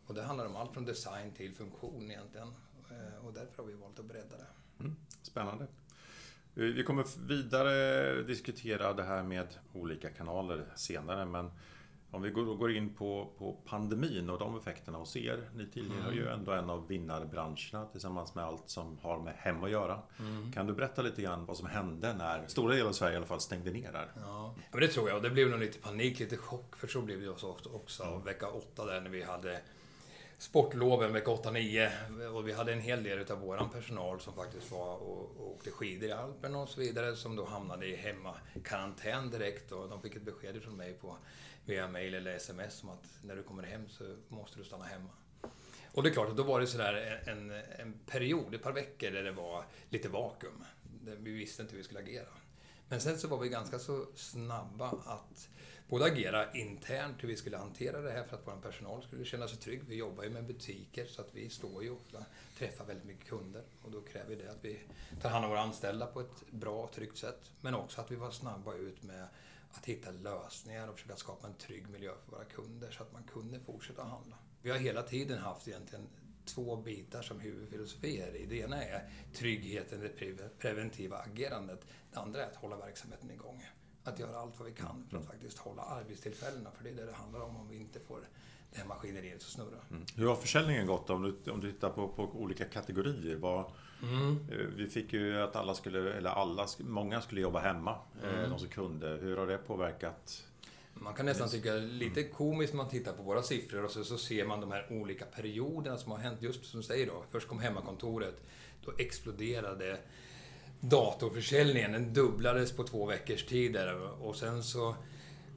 Och 0.06 0.14
det 0.14 0.22
handlar 0.22 0.46
om 0.46 0.56
allt 0.56 0.72
från 0.72 0.84
design 0.84 1.32
till 1.32 1.54
funktion 1.54 2.10
egentligen. 2.10 2.48
Eh, 2.90 3.26
och 3.26 3.32
därför 3.32 3.62
har 3.62 3.70
vi 3.70 3.74
valt 3.74 3.98
att 3.98 4.04
bredda 4.04 4.36
det. 4.36 4.46
Mm, 4.80 4.96
spännande. 5.22 5.66
Vi 6.54 6.82
kommer 6.82 7.26
vidare 7.28 8.22
diskutera 8.22 8.92
det 8.92 9.02
här 9.02 9.22
med 9.22 9.46
olika 9.72 10.10
kanaler 10.10 10.66
senare, 10.76 11.24
men 11.24 11.50
om 12.12 12.22
vi 12.22 12.30
går 12.30 12.72
in 12.72 12.94
på, 12.94 13.30
på 13.38 13.56
pandemin 13.64 14.30
och 14.30 14.38
de 14.38 14.56
effekterna 14.56 14.98
hos 14.98 15.16
er. 15.16 15.50
Ni 15.54 15.66
tillhör 15.66 16.12
mm. 16.12 16.14
ju 16.14 16.28
ändå 16.28 16.52
en 16.52 16.70
av 16.70 16.88
vinnarbranscherna 16.88 17.86
tillsammans 17.92 18.34
med 18.34 18.44
allt 18.44 18.68
som 18.68 18.98
har 19.02 19.18
med 19.18 19.34
hem 19.36 19.64
att 19.64 19.70
göra. 19.70 19.98
Mm. 20.18 20.52
Kan 20.52 20.66
du 20.66 20.72
berätta 20.72 21.02
lite 21.02 21.22
grann 21.22 21.46
vad 21.46 21.56
som 21.56 21.66
hände 21.66 22.14
när 22.14 22.46
stora 22.46 22.74
delar 22.74 22.88
av 22.88 22.92
Sverige 22.92 23.14
i 23.14 23.16
alla 23.16 23.26
fall 23.26 23.40
stängde 23.40 23.70
ner 23.70 23.92
där? 23.92 24.12
Ja, 24.16 24.54
men 24.70 24.80
det 24.80 24.88
tror 24.88 25.08
jag. 25.08 25.16
Och 25.16 25.22
det 25.22 25.30
blev 25.30 25.48
nog 25.48 25.60
lite 25.60 25.78
panik, 25.78 26.20
lite 26.20 26.36
chock. 26.36 26.76
För 26.76 26.86
så 26.86 27.02
blev 27.02 27.20
det 27.20 27.28
också, 27.28 27.56
också 27.74 28.02
mm. 28.02 28.24
vecka 28.24 28.48
åtta 28.48 28.86
där 28.86 29.00
när 29.00 29.10
vi 29.10 29.22
hade 29.22 29.60
sportloven 30.42 31.12
vecka 31.12 31.30
8-9 31.30 32.26
och 32.26 32.48
vi 32.48 32.52
hade 32.52 32.72
en 32.72 32.80
hel 32.80 33.02
del 33.02 33.32
av 33.32 33.40
våran 33.40 33.70
personal 33.70 34.20
som 34.20 34.34
faktiskt 34.34 34.70
var 34.70 34.94
och, 34.96 35.36
och 35.38 35.50
åkte 35.50 35.70
skidor 35.70 36.08
i 36.08 36.12
Alpen 36.12 36.54
och 36.54 36.68
så 36.68 36.80
vidare 36.80 37.16
som 37.16 37.36
då 37.36 37.44
hamnade 37.44 37.86
i 37.86 37.96
hemmakarantän 37.96 39.30
direkt 39.30 39.72
och 39.72 39.88
de 39.88 40.02
fick 40.02 40.16
ett 40.16 40.22
besked 40.22 40.62
från 40.62 40.76
mig 40.76 40.92
på 40.92 41.16
via 41.64 41.88
mail 41.88 42.14
eller 42.14 42.34
sms 42.34 42.82
om 42.82 42.90
att 42.90 43.08
när 43.22 43.36
du 43.36 43.42
kommer 43.42 43.62
hem 43.62 43.88
så 43.88 44.16
måste 44.28 44.58
du 44.58 44.64
stanna 44.64 44.84
hemma. 44.84 45.08
Och 45.92 46.02
det 46.02 46.08
är 46.08 46.12
klart 46.12 46.28
att 46.28 46.36
då 46.36 46.42
var 46.42 46.60
det 46.60 46.66
sådär 46.66 47.22
en, 47.26 47.50
en 47.78 47.98
period, 48.06 48.54
ett 48.54 48.62
par 48.62 48.72
veckor, 48.72 49.10
där 49.10 49.22
det 49.22 49.32
var 49.32 49.64
lite 49.88 50.08
vakuum. 50.08 50.64
Vi 51.04 51.32
visste 51.32 51.62
inte 51.62 51.72
hur 51.72 51.78
vi 51.78 51.84
skulle 51.84 52.00
agera. 52.00 52.28
Men 52.88 53.00
sen 53.00 53.18
så 53.18 53.28
var 53.28 53.38
vi 53.38 53.48
ganska 53.48 53.78
så 53.78 54.06
snabba 54.14 54.88
att 54.88 55.48
både 55.92 56.04
agera 56.04 56.52
internt 56.52 57.22
hur 57.22 57.28
vi 57.28 57.36
skulle 57.36 57.56
hantera 57.56 58.00
det 58.00 58.10
här 58.10 58.24
för 58.24 58.36
att 58.36 58.46
vår 58.46 58.56
personal 58.62 59.02
skulle 59.02 59.24
känna 59.24 59.48
sig 59.48 59.58
trygg. 59.58 59.82
Vi 59.88 59.96
jobbar 59.96 60.24
ju 60.24 60.30
med 60.30 60.44
butiker 60.44 61.06
så 61.06 61.20
att 61.20 61.28
vi 61.32 61.50
står 61.50 61.82
ju 61.82 61.90
ofta 61.90 62.24
träffar 62.58 62.84
väldigt 62.84 63.04
mycket 63.04 63.26
kunder 63.26 63.62
och 63.82 63.90
då 63.90 64.00
kräver 64.00 64.36
det 64.36 64.50
att 64.50 64.64
vi 64.64 64.80
tar 65.22 65.30
hand 65.30 65.44
om 65.44 65.50
våra 65.50 65.60
anställda 65.60 66.06
på 66.06 66.20
ett 66.20 66.50
bra 66.50 66.84
och 66.84 66.92
tryggt 66.92 67.16
sätt. 67.18 67.50
Men 67.60 67.74
också 67.74 68.00
att 68.00 68.10
vi 68.10 68.16
var 68.16 68.30
snabba 68.30 68.74
ut 68.74 69.02
med 69.02 69.26
att 69.70 69.86
hitta 69.86 70.10
lösningar 70.10 70.88
och 70.88 70.94
försöka 70.94 71.16
skapa 71.16 71.46
en 71.46 71.54
trygg 71.54 71.88
miljö 71.88 72.12
för 72.24 72.32
våra 72.32 72.44
kunder 72.44 72.90
så 72.90 73.02
att 73.02 73.12
man 73.12 73.24
kunde 73.24 73.60
fortsätta 73.60 74.04
handla. 74.04 74.36
Vi 74.62 74.70
har 74.70 74.78
hela 74.78 75.02
tiden 75.02 75.38
haft 75.38 75.68
egentligen 75.68 76.06
två 76.44 76.76
bitar 76.76 77.22
som 77.22 77.40
huvudfilosofier 77.40 78.36
i. 78.36 78.46
Det 78.46 78.56
ena 78.56 78.84
är 78.84 79.10
tryggheten, 79.34 80.00
det 80.00 80.58
preventiva 80.58 81.18
agerandet. 81.18 81.80
Det 82.12 82.18
andra 82.18 82.42
är 82.44 82.46
att 82.46 82.56
hålla 82.56 82.76
verksamheten 82.76 83.30
igång. 83.30 83.64
Att 84.04 84.18
göra 84.18 84.36
allt 84.38 84.58
vad 84.58 84.68
vi 84.68 84.74
kan 84.74 85.06
för 85.10 85.18
att 85.18 85.26
faktiskt 85.26 85.58
hålla 85.58 85.82
arbetstillfällena, 85.82 86.70
för 86.70 86.84
det 86.84 86.90
är 86.90 86.94
det 86.94 87.06
det 87.06 87.12
handlar 87.12 87.40
om 87.40 87.56
om 87.56 87.68
vi 87.68 87.76
inte 87.76 88.00
får 88.00 88.20
det 88.70 88.78
här 88.78 88.86
maskineriet 88.86 89.36
att 89.36 89.42
snurra. 89.42 89.78
Mm. 89.90 90.04
Hur 90.16 90.26
har 90.26 90.36
försäljningen 90.36 90.86
gått 90.86 91.10
om 91.10 91.22
du, 91.22 91.50
om 91.50 91.60
du 91.60 91.72
tittar 91.72 91.90
på, 91.90 92.08
på 92.08 92.22
olika 92.22 92.64
kategorier? 92.64 93.36
Vad, 93.36 93.64
mm. 94.02 94.46
Eh, 94.50 94.56
vi 94.76 94.86
fick 94.86 95.12
ju 95.12 95.42
att 95.42 95.56
alla 95.56 95.74
skulle, 95.74 96.12
eller 96.12 96.30
alla, 96.30 96.66
många 96.78 97.20
skulle 97.20 97.40
jobba 97.40 97.60
hemma, 97.60 97.98
eh, 98.22 98.38
mm. 98.38 98.50
de 98.50 98.58
som 98.58 98.68
kunde. 98.68 99.08
Hur 99.08 99.36
har 99.36 99.46
det 99.46 99.58
påverkat? 99.58 100.44
Man 100.94 101.14
kan 101.14 101.26
nästan 101.26 101.48
tycka 101.48 101.74
lite 101.74 102.20
mm. 102.20 102.32
komiskt 102.32 102.72
när 102.72 102.78
man 102.78 102.88
tittar 102.88 103.12
på 103.12 103.22
våra 103.22 103.42
siffror 103.42 103.84
och 103.84 103.90
så, 103.90 104.04
så 104.04 104.18
ser 104.18 104.46
man 104.46 104.60
de 104.60 104.72
här 104.72 104.86
olika 104.90 105.24
perioderna 105.24 105.98
som 105.98 106.12
har 106.12 106.18
hänt. 106.18 106.42
Just 106.42 106.64
som 106.64 106.80
du 106.80 106.86
säger 106.86 107.06
då, 107.06 107.24
först 107.30 107.48
kom 107.48 107.58
hemmakontoret. 107.58 108.42
Då 108.84 108.92
exploderade 108.98 109.98
datorförsäljningen. 110.82 111.92
Den 111.92 112.12
dubblades 112.12 112.72
på 112.72 112.82
två 112.82 113.06
veckors 113.06 113.44
tid 113.46 113.76
och 114.20 114.36
sen 114.36 114.62
så 114.62 114.94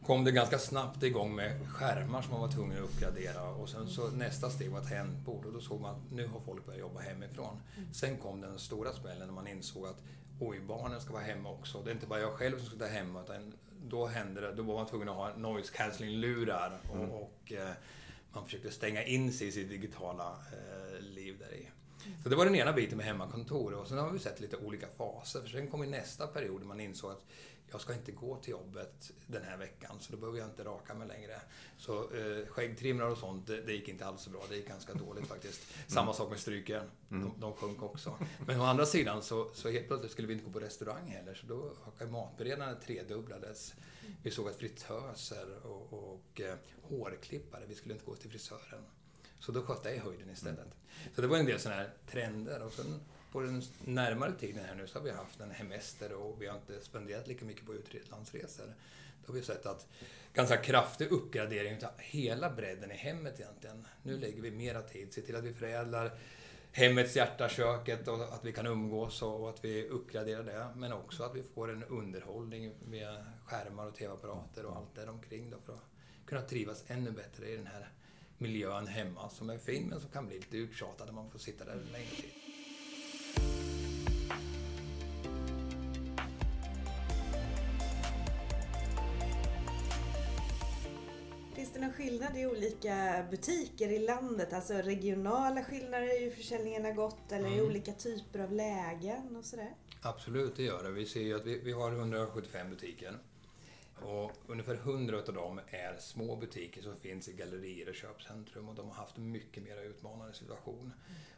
kom 0.05 0.23
det 0.23 0.31
ganska 0.31 0.59
snabbt 0.59 1.03
igång 1.03 1.35
med 1.35 1.69
skärmar 1.69 2.21
som 2.21 2.31
man 2.31 2.41
var 2.41 2.51
tvungen 2.51 2.77
att 2.77 2.89
uppgradera 2.89 3.49
och 3.49 3.69
sen 3.69 3.87
så 3.87 4.07
nästa 4.07 4.49
steg 4.49 4.71
var 4.71 4.81
tangentbord 4.81 5.45
och 5.45 5.53
då 5.53 5.61
såg 5.61 5.81
man 5.81 5.95
att 5.95 6.11
nu 6.11 6.27
har 6.27 6.39
folk 6.39 6.65
börjat 6.65 6.79
jobba 6.79 6.99
hemifrån. 6.99 7.61
Mm. 7.77 7.93
Sen 7.93 8.17
kom 8.17 8.41
den 8.41 8.59
stora 8.59 8.93
smällen 8.93 9.27
när 9.27 9.33
man 9.33 9.47
insåg 9.47 9.85
att 9.85 10.03
oj, 10.39 10.59
barnen 10.59 11.01
ska 11.01 11.13
vara 11.13 11.23
hemma 11.23 11.49
också. 11.49 11.81
Det 11.83 11.89
är 11.89 11.93
inte 11.93 12.07
bara 12.07 12.19
jag 12.19 12.31
själv 12.31 12.57
som 12.57 12.65
ska 12.65 12.77
vara 12.77 12.89
hemma 12.89 13.21
utan 13.23 13.53
då 13.83 14.05
hände 14.05 14.41
det, 14.41 14.53
då 14.53 14.63
var 14.63 14.75
man 14.75 14.85
tvungen 14.85 15.09
att 15.09 15.15
ha 15.15 15.35
noise 15.37 15.73
cancelling-lurar 15.73 16.79
och, 16.89 16.95
mm. 16.95 17.09
och 17.09 17.51
eh, 17.51 17.71
man 18.33 18.45
försökte 18.45 18.71
stänga 18.71 19.03
in 19.03 19.33
sig 19.33 19.47
i 19.47 19.51
sitt 19.51 19.69
digitala 19.69 20.37
eh, 20.51 21.01
liv 21.01 21.37
där 21.39 21.53
i. 21.55 21.69
Mm. 22.05 22.23
Så 22.23 22.29
det 22.29 22.35
var 22.35 22.45
den 22.45 22.55
ena 22.55 22.73
biten 22.73 22.97
med 22.97 23.05
hemmakontor 23.05 23.73
och 23.73 23.87
sen 23.87 23.97
har 23.97 24.11
vi 24.11 24.19
sett 24.19 24.39
lite 24.39 24.57
olika 24.57 24.87
faser. 24.87 25.41
För 25.41 25.49
sen 25.49 25.67
kom 25.67 25.83
i 25.83 25.87
nästa 25.87 26.27
period 26.27 26.61
där 26.61 26.67
man 26.67 26.79
insåg 26.79 27.11
att 27.11 27.25
jag 27.71 27.81
ska 27.81 27.93
inte 27.93 28.11
gå 28.11 28.35
till 28.35 28.51
jobbet 28.51 29.11
den 29.27 29.43
här 29.43 29.57
veckan 29.57 29.95
så 29.99 30.11
då 30.11 30.17
behöver 30.17 30.39
jag 30.39 30.47
inte 30.47 30.63
raka 30.63 30.93
mig 30.93 31.07
längre. 31.07 31.41
Så 31.77 31.99
eh, 31.99 32.47
skäggtrimrar 32.47 33.09
och 33.09 33.17
sånt, 33.17 33.47
det, 33.47 33.61
det, 33.61 33.73
gick 33.73 33.87
inte 33.87 34.05
alls 34.05 34.21
så 34.21 34.29
bra. 34.29 34.41
Det 34.49 34.55
gick 34.55 34.67
ganska 34.67 34.93
dåligt 34.93 35.27
faktiskt. 35.27 35.61
Mm. 35.75 35.89
Samma 35.89 36.13
sak 36.13 36.29
med 36.29 36.39
stryken. 36.39 36.83
Mm. 37.11 37.23
De, 37.23 37.39
de 37.39 37.53
sjönk 37.53 37.83
också. 37.83 38.17
Men 38.47 38.61
å 38.61 38.63
andra 38.63 38.85
sidan 38.85 39.23
så, 39.23 39.49
så 39.53 39.69
helt 39.69 39.87
plötsligt 39.87 40.11
skulle 40.11 40.27
vi 40.27 40.33
inte 40.33 40.45
gå 40.45 40.51
på 40.51 40.59
restaurang 40.59 41.07
heller 41.07 41.33
så 41.33 41.45
då 41.45 41.71
ökade 41.87 42.11
matberedandet 42.11 42.81
tredubblades. 42.81 43.73
Vi 44.23 44.31
såg 44.31 44.47
att 44.47 44.55
fritöser 44.55 45.65
och, 45.65 45.93
och 45.93 46.41
eh, 46.41 46.55
hårklippare, 46.81 47.63
vi 47.67 47.75
skulle 47.75 47.93
inte 47.93 48.05
gå 48.05 48.15
till 48.15 48.29
frisören. 48.29 48.85
Så 49.45 49.51
då 49.51 49.61
sköt 49.61 49.85
jag 49.85 49.95
i 49.95 49.97
höjden 49.97 50.29
istället. 50.29 50.67
Så 51.15 51.21
det 51.21 51.27
var 51.27 51.37
en 51.37 51.45
del 51.45 51.59
sådana 51.59 51.81
här 51.81 51.89
trender. 52.11 52.61
Och 52.61 52.73
sen 52.73 52.99
på 53.31 53.41
den 53.41 53.61
närmare 53.83 54.31
tiden 54.39 54.65
här 54.65 54.75
nu 54.75 54.87
så 54.87 54.99
har 54.99 55.03
vi 55.03 55.11
haft 55.11 55.39
en 55.39 55.51
hemester 55.51 56.13
och 56.13 56.41
vi 56.41 56.47
har 56.47 56.55
inte 56.55 56.85
spenderat 56.85 57.27
lika 57.27 57.45
mycket 57.45 57.65
på 57.65 57.73
utlandsresor. 57.73 58.65
Då 59.25 59.31
har 59.31 59.33
vi 59.33 59.41
sett 59.41 59.65
att 59.65 59.87
ganska 60.33 60.57
kraftig 60.57 61.11
uppgradering 61.11 61.85
av 61.85 61.91
hela 61.97 62.49
bredden 62.49 62.91
i 62.91 62.95
hemmet 62.95 63.39
egentligen. 63.39 63.87
Nu 64.03 64.17
lägger 64.17 64.41
vi 64.41 64.51
mera 64.51 64.81
tid, 64.81 65.13
se 65.13 65.21
till 65.21 65.35
att 65.35 65.43
vi 65.43 65.53
förädlar 65.53 66.17
hemmets 66.71 67.15
hjärta, 67.15 67.49
köket 67.49 68.07
och 68.07 68.21
att 68.21 68.45
vi 68.45 68.53
kan 68.53 68.65
umgås 68.65 69.21
och 69.21 69.49
att 69.49 69.65
vi 69.65 69.87
uppgraderar 69.87 70.43
det. 70.43 70.67
Men 70.75 70.93
också 70.93 71.23
att 71.23 71.35
vi 71.35 71.43
får 71.43 71.71
en 71.71 71.83
underhållning 71.83 72.73
med 72.85 73.25
skärmar 73.45 73.87
och 73.87 73.95
tv-apparater 73.95 74.65
och 74.65 74.75
allt 74.75 74.95
där 74.95 75.09
omkring 75.09 75.49
då 75.49 75.57
för 75.65 75.73
att 75.73 75.85
kunna 76.25 76.41
trivas 76.41 76.83
ännu 76.87 77.11
bättre 77.11 77.49
i 77.49 77.57
den 77.57 77.67
här 77.67 77.91
miljön 78.37 78.87
hemma 78.87 79.29
som 79.29 79.49
är 79.49 79.57
fin 79.57 79.87
men 79.89 79.99
som 79.99 80.09
kan 80.09 80.27
bli 80.27 80.35
lite 80.35 80.57
uttjatad 80.57 81.07
när 81.07 81.13
man 81.13 81.31
får 81.31 81.39
sitta 81.39 81.65
där 81.65 81.75
länge 81.75 82.05
till. 82.05 82.31
Finns 91.55 91.73
det 91.73 91.79
någon 91.79 91.93
skillnad 91.93 92.37
i 92.37 92.45
olika 92.45 93.25
butiker 93.31 93.89
i 93.89 93.99
landet? 93.99 94.53
Alltså 94.53 94.73
regionala 94.73 95.63
skillnader 95.63 96.21
i 96.21 96.23
hur 96.23 96.31
försäljningen 96.31 96.85
har 96.85 96.91
gått 96.91 97.31
eller 97.31 97.57
i 97.57 97.61
olika 97.61 97.91
typer 97.91 98.39
av 98.39 98.51
lägen 98.51 99.35
och 99.35 99.45
sådär? 99.45 99.73
Absolut, 100.01 100.55
det 100.55 100.63
gör 100.63 100.83
det. 100.83 100.91
Vi 100.91 101.05
ser 101.05 101.21
ju 101.21 101.35
att 101.35 101.45
vi, 101.45 101.59
vi 101.59 101.71
har 101.71 101.91
175 101.91 102.69
butiker. 102.69 103.17
Och 104.01 104.31
ungefär 104.47 104.75
100 104.75 105.17
av 105.17 105.33
dem 105.33 105.59
är 105.67 105.97
små 105.99 106.35
butiker 106.35 106.81
som 106.81 106.97
finns 106.97 107.27
i 107.27 107.33
gallerier 107.33 107.89
och 107.89 107.95
köpcentrum 107.95 108.69
och 108.69 108.75
de 108.75 108.87
har 108.87 108.95
haft 108.95 109.17
en 109.17 109.31
mycket 109.31 109.63
mer 109.63 109.81
utmanande 109.81 110.33
situation. 110.33 110.93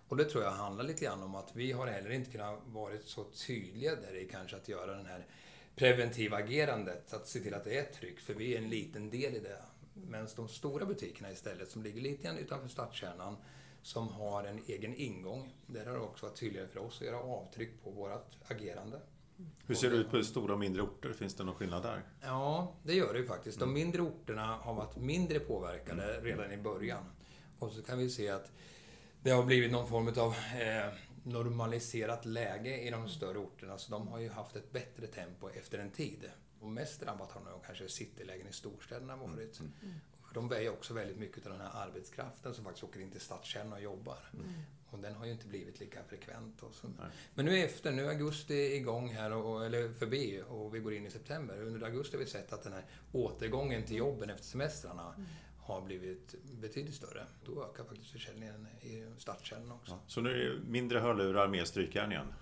Och 0.08 0.18
det 0.18 0.26
tror 0.26 0.44
jag 0.44 0.52
handlar 0.52 0.84
lite 0.84 1.06
grann 1.06 1.24
om 1.24 1.36
att 1.36 1.56
vi 1.56 1.72
har 1.72 1.88
heller 1.88 2.10
inte 2.10 2.32
kunnat 2.32 2.60
vara 2.66 2.94
så 3.04 3.24
tydliga 3.24 3.96
där 3.96 4.16
i 4.16 4.30
kanske 4.32 4.56
att 4.58 4.68
göra 4.68 4.96
den 4.96 5.06
här 5.06 5.26
preventiva 5.76 6.38
agerandet, 6.38 7.14
att 7.14 7.28
se 7.28 7.40
till 7.40 7.54
att 7.54 7.64
det 7.64 7.78
är 7.78 7.84
tryggt, 7.84 8.22
för 8.22 8.34
vi 8.34 8.54
är 8.54 8.58
en 8.58 8.70
liten 8.70 9.10
del 9.10 9.36
i 9.36 9.40
det. 9.40 9.62
Medan 9.94 10.28
de 10.36 10.48
stora 10.48 10.86
butikerna 10.86 11.32
istället, 11.32 11.72
som 11.72 11.84
ligger 11.84 12.02
lite 12.02 12.24
grann 12.24 12.38
utanför 12.38 12.68
stadskärnan, 12.68 13.38
som 13.82 14.08
har 14.08 14.44
en 14.44 14.64
egen 14.68 14.96
ingång, 14.96 15.54
där 15.68 15.86
har 15.86 15.94
det 15.94 16.00
också 16.00 16.26
varit 16.26 16.40
tydligare 16.40 16.68
för 16.68 16.80
oss 16.80 17.02
att 17.02 17.08
göra 17.08 17.20
avtryck 17.20 17.84
på 17.84 17.90
vårt 17.90 18.38
agerande. 18.48 19.00
Hur 19.66 19.76
ser 19.76 19.90
det 19.90 19.96
ut 19.96 20.12
på 20.12 20.24
stora 20.24 20.54
och 20.54 20.60
mindre 20.60 20.82
orter? 20.82 21.14
Finns 21.14 21.36
det 21.36 21.44
någon 21.44 21.56
skillnad 21.56 21.84
där? 21.84 22.04
Ja, 22.22 22.76
det 22.84 22.94
gör 22.94 23.14
det 23.14 23.20
ju 23.20 23.26
faktiskt. 23.26 23.60
De 23.60 23.74
mindre 23.74 24.02
orterna 24.02 24.56
har 24.56 24.74
varit 24.74 24.96
mindre 24.96 25.40
påverkade 25.40 26.20
redan 26.22 26.52
i 26.52 26.58
början. 26.58 27.04
Och 27.60 27.72
så 27.72 27.82
kan 27.82 27.98
vi 27.98 28.10
se 28.10 28.30
att 28.30 28.52
det 29.22 29.32
har 29.32 29.44
blivit 29.44 29.72
någon 29.72 29.88
form 29.88 30.08
av 30.08 30.36
eh, 30.62 30.94
normaliserat 31.24 32.26
läge 32.26 32.82
i 32.82 32.90
de 32.90 33.10
större 33.10 33.38
orterna. 33.38 33.78
Så 33.78 33.92
de 33.92 34.08
har 34.08 34.20
ju 34.20 34.30
haft 34.30 34.56
ett 34.56 34.72
bättre 34.72 35.08
tempo 35.08 35.50
efter 35.50 35.80
en 35.80 35.92
tid. 35.92 36.30
Och 36.60 36.68
mest 36.68 37.02
drabbat 37.02 37.32
har 37.32 37.42
nog 37.42 37.66
kanske 37.66 37.90
citylägen 37.90 38.48
i 38.48 38.54
storstäderna 38.54 39.16
varit. 39.16 39.60
Mm. 39.60 39.72
De 40.34 40.50
väger 40.50 40.70
också 40.70 40.94
väldigt 40.94 41.18
mycket 41.18 41.46
av 41.46 41.52
den 41.52 41.62
här 41.62 41.88
arbetskraften 41.88 42.54
som 42.54 42.64
faktiskt 42.64 42.84
åker 42.84 43.00
in 43.00 43.12
till 43.12 43.22
stadskärnan 43.22 43.74
och 43.74 43.82
jobbar. 43.82 44.18
Mm. 44.34 44.54
Och 44.92 45.00
den 45.00 45.16
har 45.16 45.26
ju 45.26 45.32
inte 45.32 45.48
blivit 45.48 45.80
lika 45.80 46.00
frekvent. 46.10 46.64
Och 46.64 46.76
så. 46.76 46.88
Men 47.34 47.46
nu 47.46 47.64
efter, 47.64 47.92
nu 47.92 48.06
är 48.06 48.10
augusti 48.10 48.76
igång 48.76 49.10
här, 49.10 49.32
och, 49.32 49.66
eller 49.66 49.94
förbi 49.94 50.42
och 50.50 50.76
vi 50.76 50.80
går 50.80 50.94
in 50.94 51.06
i 51.06 51.10
september. 51.10 51.62
Under 51.62 51.86
augusti 51.88 52.18
har 52.18 52.24
vi 52.24 52.30
sett 52.30 52.54
att 52.54 52.64
den 52.64 52.74
här 52.74 52.84
återgången 53.12 53.84
till 53.84 53.96
jobben 53.96 54.30
efter 54.30 54.46
semestrarna 54.46 55.14
mm. 55.18 55.30
har 55.60 55.82
blivit 55.82 56.36
betydligt 56.62 56.96
större. 56.96 57.24
Då 57.46 57.64
ökar 57.64 57.84
faktiskt 57.84 58.12
försäljningen 58.12 58.68
i 58.82 59.06
stadskärnan 59.18 59.72
också. 59.72 59.92
Ja, 59.92 60.00
så 60.08 60.22
nu 60.22 60.30
är 60.30 60.50
det 60.50 60.70
mindre 60.70 61.00
hörlurar, 61.00 61.48
mer 61.48 61.66
strykjärn 61.66 62.12
igen? 62.12 62.34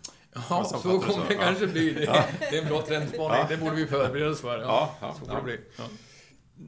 Ja, 0.50 0.64
så 0.64 1.00
kommer 1.00 1.28
det 1.28 1.36
kanske 1.36 1.68
bli. 1.68 1.94
Det, 1.94 2.04
ja. 2.04 2.26
det 2.40 2.58
är 2.58 2.62
en 2.62 2.68
bra 2.68 2.82
trendspaning. 2.82 3.38
Ja. 3.38 3.48
Det 3.50 3.58
borde 3.58 3.76
vi 3.76 3.88
förbereda 3.88 4.30
oss 4.30 4.42
för. 4.42 4.62
Ja, 4.62 4.98
ja, 5.02 5.16
så 5.20 5.26
får 5.26 5.36
det 5.36 5.42
bli. 5.42 5.60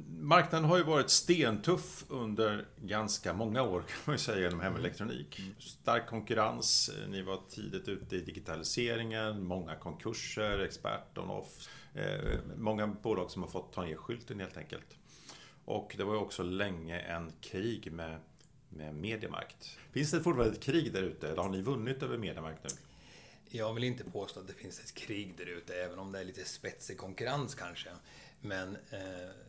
Marknaden 0.09 0.69
har 0.69 0.77
ju 0.77 0.83
varit 0.83 1.09
stentuff 1.09 2.05
under 2.09 2.65
ganska 2.81 3.33
många 3.33 3.61
år 3.61 3.79
kan 3.79 3.97
man 4.05 4.15
ju 4.15 4.19
säga 4.19 4.47
inom 4.47 4.59
hemelektronik. 4.59 5.39
Mm. 5.39 5.55
Stark 5.59 6.07
konkurrens, 6.07 6.91
ni 7.09 7.21
var 7.21 7.39
tidigt 7.49 7.87
ute 7.87 8.15
i 8.15 8.21
digitaliseringen, 8.21 9.43
många 9.43 9.75
konkurser, 9.75 10.59
expert 10.59 11.17
on 11.17 11.29
off. 11.29 11.69
Eh, 11.93 12.39
många 12.57 12.87
bolag 12.87 13.31
som 13.31 13.41
har 13.41 13.49
fått 13.49 13.73
ta 13.73 13.85
ner 13.85 13.95
skylten 13.95 14.39
helt 14.39 14.57
enkelt. 14.57 14.97
Och 15.65 15.95
det 15.97 16.03
var 16.03 16.13
ju 16.13 16.19
också 16.19 16.43
länge 16.43 16.99
en 16.99 17.31
krig 17.41 17.91
med, 17.91 18.19
med 18.69 18.95
Mediamarkt. 18.95 19.77
Finns 19.91 20.11
det 20.11 20.21
fortfarande 20.21 20.53
ett 20.53 20.63
krig 20.63 20.93
där 20.93 21.03
ute 21.03 21.27
eller 21.27 21.41
har 21.41 21.49
ni 21.49 21.61
vunnit 21.61 22.03
över 22.03 22.17
Mediamarkt 22.17 22.63
nu? 22.63 22.69
Jag 23.49 23.73
vill 23.73 23.83
inte 23.83 24.03
påstå 24.03 24.39
att 24.39 24.47
det 24.47 24.53
finns 24.53 24.79
ett 24.79 24.93
krig 24.93 25.33
där 25.37 25.45
ute, 25.45 25.75
även 25.75 25.99
om 25.99 26.11
det 26.11 26.19
är 26.19 26.25
lite 26.25 26.45
spetsig 26.45 26.97
konkurrens 26.97 27.55
kanske. 27.55 27.89
Men 28.47 28.77
eh, 28.89 28.99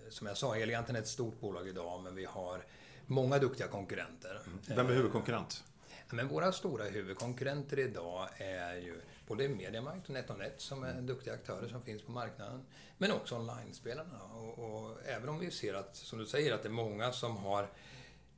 som 0.09 0.27
jag 0.27 0.37
sa, 0.37 0.57
Eleganten 0.57 0.97
är 0.97 1.01
ett 1.01 1.09
stort 1.09 1.41
bolag 1.41 1.69
idag, 1.69 2.03
men 2.03 2.15
vi 2.15 2.25
har 2.25 2.65
många 3.07 3.39
duktiga 3.39 3.69
konkurrenter. 3.69 4.41
Mm. 4.47 4.59
Vem 4.67 4.87
är 4.87 4.95
huvudkonkurrent? 4.95 5.65
Men 6.11 6.29
våra 6.29 6.53
stora 6.53 6.85
huvudkonkurrenter 6.85 7.79
idag 7.79 8.29
är 8.37 8.75
ju 8.75 9.01
både 9.27 9.49
Mediamarkt 9.49 10.09
och 10.09 10.15
NetOnNet 10.15 10.61
som 10.61 10.85
är 10.85 11.01
duktiga 11.01 11.35
aktörer 11.35 11.69
som 11.69 11.83
finns 11.83 12.03
på 12.03 12.13
marknaden. 12.13 12.67
Men 12.99 13.13
också 13.13 13.37
online-spelarna. 13.37 14.23
Och, 14.23 14.59
och, 14.59 14.99
även 15.07 15.29
om 15.29 15.39
vi 15.39 15.51
ser 15.51 15.75
att, 15.75 15.97
som 15.97 16.19
du 16.19 16.27
säger, 16.27 16.55
att 16.55 16.63
det 16.63 16.69
är 16.69 16.71
många 16.71 17.13
som 17.13 17.37
har 17.37 17.69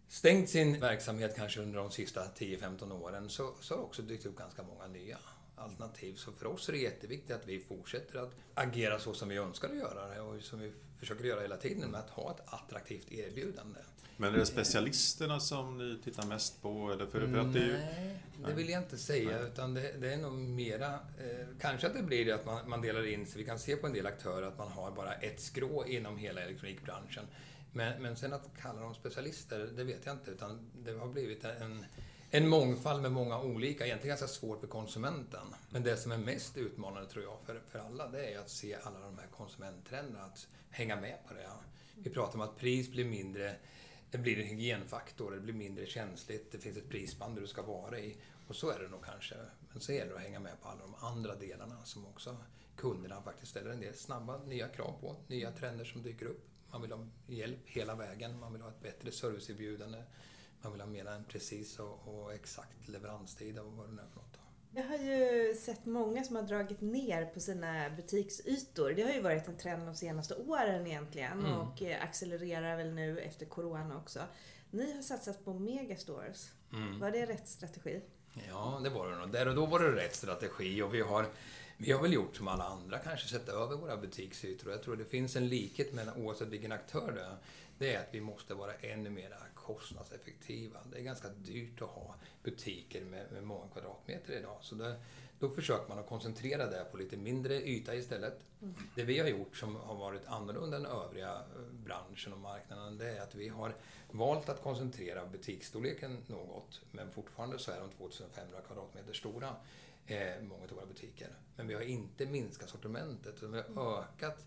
stängt 0.08 0.48
sin 0.48 0.80
verksamhet 0.80 1.36
kanske 1.36 1.60
under 1.60 1.78
de 1.78 1.90
sista 1.90 2.24
10-15 2.24 2.92
åren 2.92 3.30
så, 3.30 3.54
så 3.60 3.74
har 3.74 3.82
också 3.82 4.02
dykt 4.02 4.26
upp 4.26 4.36
ganska 4.36 4.62
många 4.62 4.86
nya 4.86 5.18
alternativ. 5.60 6.14
Så 6.14 6.32
för 6.32 6.46
oss 6.46 6.68
är 6.68 6.72
det 6.72 6.78
jätteviktigt 6.78 7.36
att 7.36 7.46
vi 7.46 7.60
fortsätter 7.60 8.18
att 8.18 8.34
agera 8.54 8.98
så 8.98 9.14
som 9.14 9.28
vi 9.28 9.36
önskar 9.36 9.68
att 9.68 9.76
göra 9.76 10.14
det 10.14 10.20
och 10.20 10.42
som 10.42 10.60
vi 10.60 10.72
försöker 10.98 11.24
göra 11.24 11.40
hela 11.40 11.56
tiden 11.56 11.90
med 11.90 12.00
att 12.00 12.10
ha 12.10 12.30
ett 12.30 12.42
attraktivt 12.46 13.12
erbjudande. 13.12 13.80
Men 14.20 14.34
är 14.34 14.38
det 14.38 14.46
specialisterna 14.46 15.40
som 15.40 15.78
ni 15.78 15.98
tittar 16.04 16.26
mest 16.26 16.62
på? 16.62 16.92
Eller 16.92 17.06
för, 17.06 17.26
för 17.26 17.38
att 17.38 17.52
det 17.52 17.58
ju... 17.58 17.72
Nej, 17.72 18.22
det 18.46 18.52
vill 18.52 18.68
jag 18.68 18.82
inte 18.82 18.98
säga. 18.98 19.36
Nej. 19.36 19.46
Utan 19.46 19.74
det, 19.74 19.92
det, 20.00 20.12
är 20.12 20.16
nog 20.16 20.32
mera... 20.32 20.94
Eh, 20.94 21.46
kanske 21.60 21.86
att 21.86 21.94
det 21.94 22.02
blir 22.02 22.24
det 22.24 22.32
att 22.32 22.46
man, 22.46 22.68
man 22.68 22.80
delar 22.80 23.06
in 23.06 23.26
sig. 23.26 23.38
Vi 23.38 23.44
kan 23.44 23.58
se 23.58 23.76
på 23.76 23.86
en 23.86 23.92
del 23.92 24.06
aktörer 24.06 24.46
att 24.46 24.58
man 24.58 24.68
har 24.68 24.90
bara 24.90 25.14
ett 25.14 25.40
skrå 25.40 25.86
inom 25.86 26.18
hela 26.18 26.40
elektronikbranschen. 26.40 27.24
Men, 27.72 28.02
men 28.02 28.16
sen 28.16 28.32
att 28.32 28.50
kalla 28.62 28.80
dem 28.80 28.94
specialister, 28.94 29.70
det 29.76 29.84
vet 29.84 30.06
jag 30.06 30.14
inte. 30.14 30.30
Utan 30.30 30.70
det 30.84 30.92
har 30.92 31.08
blivit 31.08 31.44
en 31.44 31.84
en 32.32 32.48
mångfald 32.48 33.02
med 33.02 33.12
många 33.12 33.40
olika, 33.40 33.86
egentligen 33.86 34.16
ganska 34.16 34.28
svårt 34.28 34.60
för 34.60 34.66
konsumenten. 34.66 35.54
Men 35.70 35.82
det 35.82 35.96
som 35.96 36.12
är 36.12 36.18
mest 36.18 36.56
utmanande 36.56 37.08
tror 37.08 37.24
jag 37.24 37.40
för, 37.46 37.60
för 37.68 37.78
alla, 37.78 38.08
det 38.08 38.34
är 38.34 38.38
att 38.38 38.50
se 38.50 38.76
alla 38.82 39.00
de 39.00 39.18
här 39.18 39.26
konsumenttrenderna, 39.36 40.24
att 40.24 40.48
hänga 40.70 40.96
med 40.96 41.18
på 41.28 41.34
det. 41.34 41.48
Vi 41.94 42.10
pratar 42.10 42.34
om 42.34 42.40
att 42.40 42.56
pris 42.56 42.90
blir 42.90 43.04
mindre, 43.04 43.56
det 44.10 44.18
blir 44.18 44.38
en 44.38 44.46
hygienfaktor, 44.46 45.30
det 45.30 45.40
blir 45.40 45.54
mindre 45.54 45.86
känsligt, 45.86 46.52
det 46.52 46.58
finns 46.58 46.76
ett 46.76 46.88
prisband 46.88 47.36
där 47.36 47.40
du 47.40 47.48
ska 47.48 47.62
vara 47.62 47.98
i. 47.98 48.16
Och 48.48 48.56
så 48.56 48.70
är 48.70 48.78
det 48.78 48.88
nog 48.88 49.04
kanske. 49.04 49.34
Men 49.72 49.80
så 49.80 49.92
gäller 49.92 50.10
det 50.10 50.16
att 50.16 50.22
hänga 50.22 50.40
med 50.40 50.60
på 50.62 50.68
alla 50.68 50.80
de 50.80 50.94
andra 50.94 51.34
delarna 51.34 51.84
som 51.84 52.06
också 52.06 52.36
kunderna 52.76 53.22
faktiskt 53.22 53.50
ställer 53.50 53.70
en 53.70 53.80
del 53.80 53.94
snabba 53.94 54.38
nya 54.38 54.68
krav 54.68 54.94
på. 55.00 55.16
Nya 55.26 55.52
trender 55.52 55.84
som 55.84 56.02
dyker 56.02 56.26
upp. 56.26 56.44
Man 56.70 56.82
vill 56.82 56.92
ha 56.92 57.06
hjälp 57.26 57.58
hela 57.64 57.94
vägen, 57.94 58.40
man 58.40 58.52
vill 58.52 58.62
ha 58.62 58.68
ett 58.68 58.82
bättre 58.82 59.12
serviceerbjudande. 59.12 60.02
Man 60.62 60.72
vill 60.72 60.80
ha 60.80 60.88
mer 60.88 61.06
en 61.06 61.24
precis 61.24 61.78
och, 61.78 62.08
och 62.08 62.34
exakt 62.34 62.88
leveranstid 62.88 63.58
och 63.58 63.72
vad 63.72 63.88
det 63.88 63.92
nu 63.92 64.02
är 64.02 64.06
för 64.06 64.16
något. 64.16 64.30
Jag 64.74 64.84
har 64.84 64.96
ju 64.96 65.54
sett 65.54 65.86
många 65.86 66.24
som 66.24 66.36
har 66.36 66.42
dragit 66.42 66.80
ner 66.80 67.24
på 67.26 67.40
sina 67.40 67.90
butiksytor. 67.90 68.90
Det 68.90 69.02
har 69.02 69.10
ju 69.10 69.20
varit 69.20 69.48
en 69.48 69.56
trend 69.56 69.86
de 69.86 69.94
senaste 69.94 70.34
åren 70.34 70.86
egentligen 70.86 71.40
mm. 71.40 71.52
och 71.52 71.82
accelererar 72.02 72.76
väl 72.76 72.92
nu 72.94 73.18
efter 73.18 73.46
Corona 73.46 73.96
också. 73.96 74.20
Ni 74.70 74.92
har 74.92 75.02
satsat 75.02 75.44
på 75.44 75.54
megastores. 75.54 76.52
Mm. 76.72 77.00
Var 77.00 77.10
det 77.10 77.26
rätt 77.26 77.48
strategi? 77.48 78.00
Ja, 78.48 78.80
det 78.84 78.90
var 78.90 79.10
det 79.10 79.16
nog. 79.16 79.32
Där 79.32 79.48
och 79.48 79.54
då 79.54 79.66
var 79.66 79.80
det 79.80 79.92
rätt 79.92 80.14
strategi 80.14 80.82
och 80.82 80.94
vi 80.94 81.00
har, 81.00 81.26
vi 81.76 81.92
har 81.92 82.02
väl 82.02 82.12
gjort 82.12 82.36
som 82.36 82.48
alla 82.48 82.64
andra, 82.64 82.98
kanske 82.98 83.28
sett 83.28 83.48
över 83.48 83.76
våra 83.76 83.96
butiksytor. 83.96 84.72
Jag 84.72 84.82
tror 84.82 84.96
det 84.96 85.04
finns 85.04 85.36
en 85.36 85.48
likhet 85.48 85.92
mellan 85.92 86.16
oavsett 86.16 86.48
vilken 86.48 86.72
aktör 86.72 87.12
det 87.12 87.22
är. 87.22 87.36
Det 87.78 87.94
är 87.94 88.00
att 88.00 88.08
vi 88.12 88.20
måste 88.20 88.54
vara 88.54 88.74
ännu 88.74 89.10
mer 89.10 89.38
kostnadseffektiva. 89.66 90.78
Det 90.92 90.98
är 90.98 91.02
ganska 91.02 91.28
dyrt 91.28 91.82
att 91.82 91.88
ha 91.88 92.14
butiker 92.42 93.04
med, 93.04 93.32
med 93.32 93.42
många 93.42 93.68
kvadratmeter 93.68 94.32
idag. 94.32 94.56
Så 94.60 94.74
det, 94.74 95.00
då 95.38 95.50
försöker 95.50 95.88
man 95.88 95.98
att 95.98 96.08
koncentrera 96.08 96.66
det 96.66 96.84
på 96.90 96.96
lite 96.96 97.16
mindre 97.16 97.54
yta 97.54 97.94
istället. 97.94 98.40
Mm. 98.62 98.74
Det 98.94 99.02
vi 99.02 99.18
har 99.18 99.28
gjort 99.28 99.56
som 99.56 99.76
har 99.76 99.94
varit 99.94 100.26
annorlunda 100.26 100.76
än 100.76 100.86
övriga 100.86 101.32
eh, 101.32 101.62
branschen 101.84 102.32
och 102.32 102.38
marknaden, 102.38 102.98
det 102.98 103.08
är 103.08 103.22
att 103.22 103.34
vi 103.34 103.48
har 103.48 103.74
valt 104.10 104.48
att 104.48 104.62
koncentrera 104.62 105.26
butiksstorleken 105.26 106.18
något. 106.26 106.80
Men 106.92 107.10
fortfarande 107.10 107.58
så 107.58 107.70
är 107.70 107.80
de 107.80 107.90
2500 107.90 108.60
kvadratmeter 108.66 109.12
stora, 109.12 109.56
eh, 110.06 110.42
många 110.42 110.62
av 110.62 110.70
våra 110.70 110.86
butiker. 110.86 111.28
Men 111.56 111.66
vi 111.66 111.74
har 111.74 111.82
inte 111.82 112.26
minskat 112.26 112.68
sortimentet, 112.68 113.34
utan 113.36 113.52
vi 113.52 113.62
har 113.74 113.98
ökat 114.02 114.46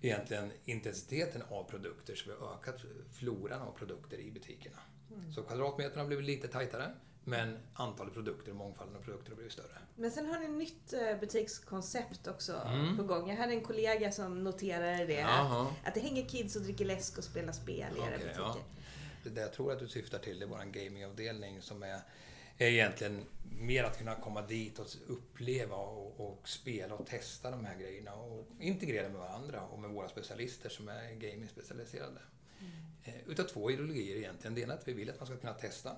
egentligen 0.00 0.52
intensiteten 0.64 1.42
av 1.50 1.64
produkter, 1.64 2.14
så 2.14 2.30
vi 2.30 2.36
har 2.36 2.54
ökat 2.54 2.80
floran 3.12 3.62
av 3.62 3.72
produkter 3.72 4.18
i 4.18 4.30
butikerna. 4.30 4.78
Mm. 5.10 5.32
Så 5.32 5.42
kvadratmeterna 5.42 6.02
har 6.02 6.06
blivit 6.06 6.26
lite 6.26 6.48
tajtare. 6.48 6.90
Men 7.28 7.58
antalet 7.74 8.14
produkter 8.14 8.50
och 8.50 8.56
mångfalden 8.56 8.96
av 8.96 9.00
produkter 9.00 9.30
har 9.30 9.36
blivit 9.36 9.52
större. 9.52 9.78
Men 9.96 10.10
sen 10.10 10.26
har 10.26 10.38
ni 10.38 10.48
nytt 10.48 10.92
eh, 10.92 11.20
butikskoncept 11.20 12.26
också 12.26 12.52
mm. 12.52 12.96
på 12.96 13.02
gång. 13.02 13.28
Jag 13.28 13.36
hade 13.36 13.52
en 13.52 13.60
kollega 13.60 14.12
som 14.12 14.44
noterade 14.44 15.06
det. 15.06 15.22
Att, 15.22 15.68
att, 15.84 15.94
det 15.94 16.00
hänger 16.00 16.28
kids 16.28 16.56
och 16.56 16.62
dricker 16.62 16.84
läsk 16.84 17.18
och 17.18 17.24
spelar 17.24 17.52
spel 17.52 17.92
i 17.96 18.00
era 18.00 18.18
butiker. 18.18 18.34
Ja. 18.36 18.56
Det 19.22 19.40
jag 19.40 19.52
tror 19.52 19.72
att 19.72 19.78
du 19.78 19.88
syftar 19.88 20.18
till, 20.18 20.38
det 20.38 20.44
är 20.44 20.48
vår 20.48 20.64
gamingavdelning 20.64 21.62
som 21.62 21.82
är, 21.82 22.00
är 22.58 22.68
egentligen 22.68 23.24
mer 23.58 23.84
att 23.84 23.98
kunna 23.98 24.14
komma 24.14 24.42
dit 24.42 24.78
och 24.78 24.86
uppleva 25.06 25.76
och, 25.76 26.20
och, 26.20 26.48
spela 26.48 26.94
och 26.94 27.06
testa 27.06 27.50
de 27.50 27.64
här 27.64 27.78
grejerna 27.78 28.14
och 28.14 28.46
integrera 28.60 29.08
med 29.08 29.20
varandra 29.20 29.62
och 29.62 29.78
med 29.78 29.90
våra 29.90 30.08
specialister 30.08 30.68
som 30.68 30.88
är 30.88 31.12
gaming-specialiserade. 31.12 32.20
Mm. 32.60 32.72
Eh, 33.04 33.28
utav 33.28 33.44
två 33.44 33.70
ideologier 33.70 34.16
egentligen. 34.16 34.54
Det 34.54 34.60
ena 34.60 34.72
är 34.72 34.78
att 34.78 34.88
vi 34.88 34.92
vill 34.92 35.10
att 35.10 35.20
man 35.20 35.26
ska 35.26 35.36
kunna 35.36 35.54
testa 35.54 35.96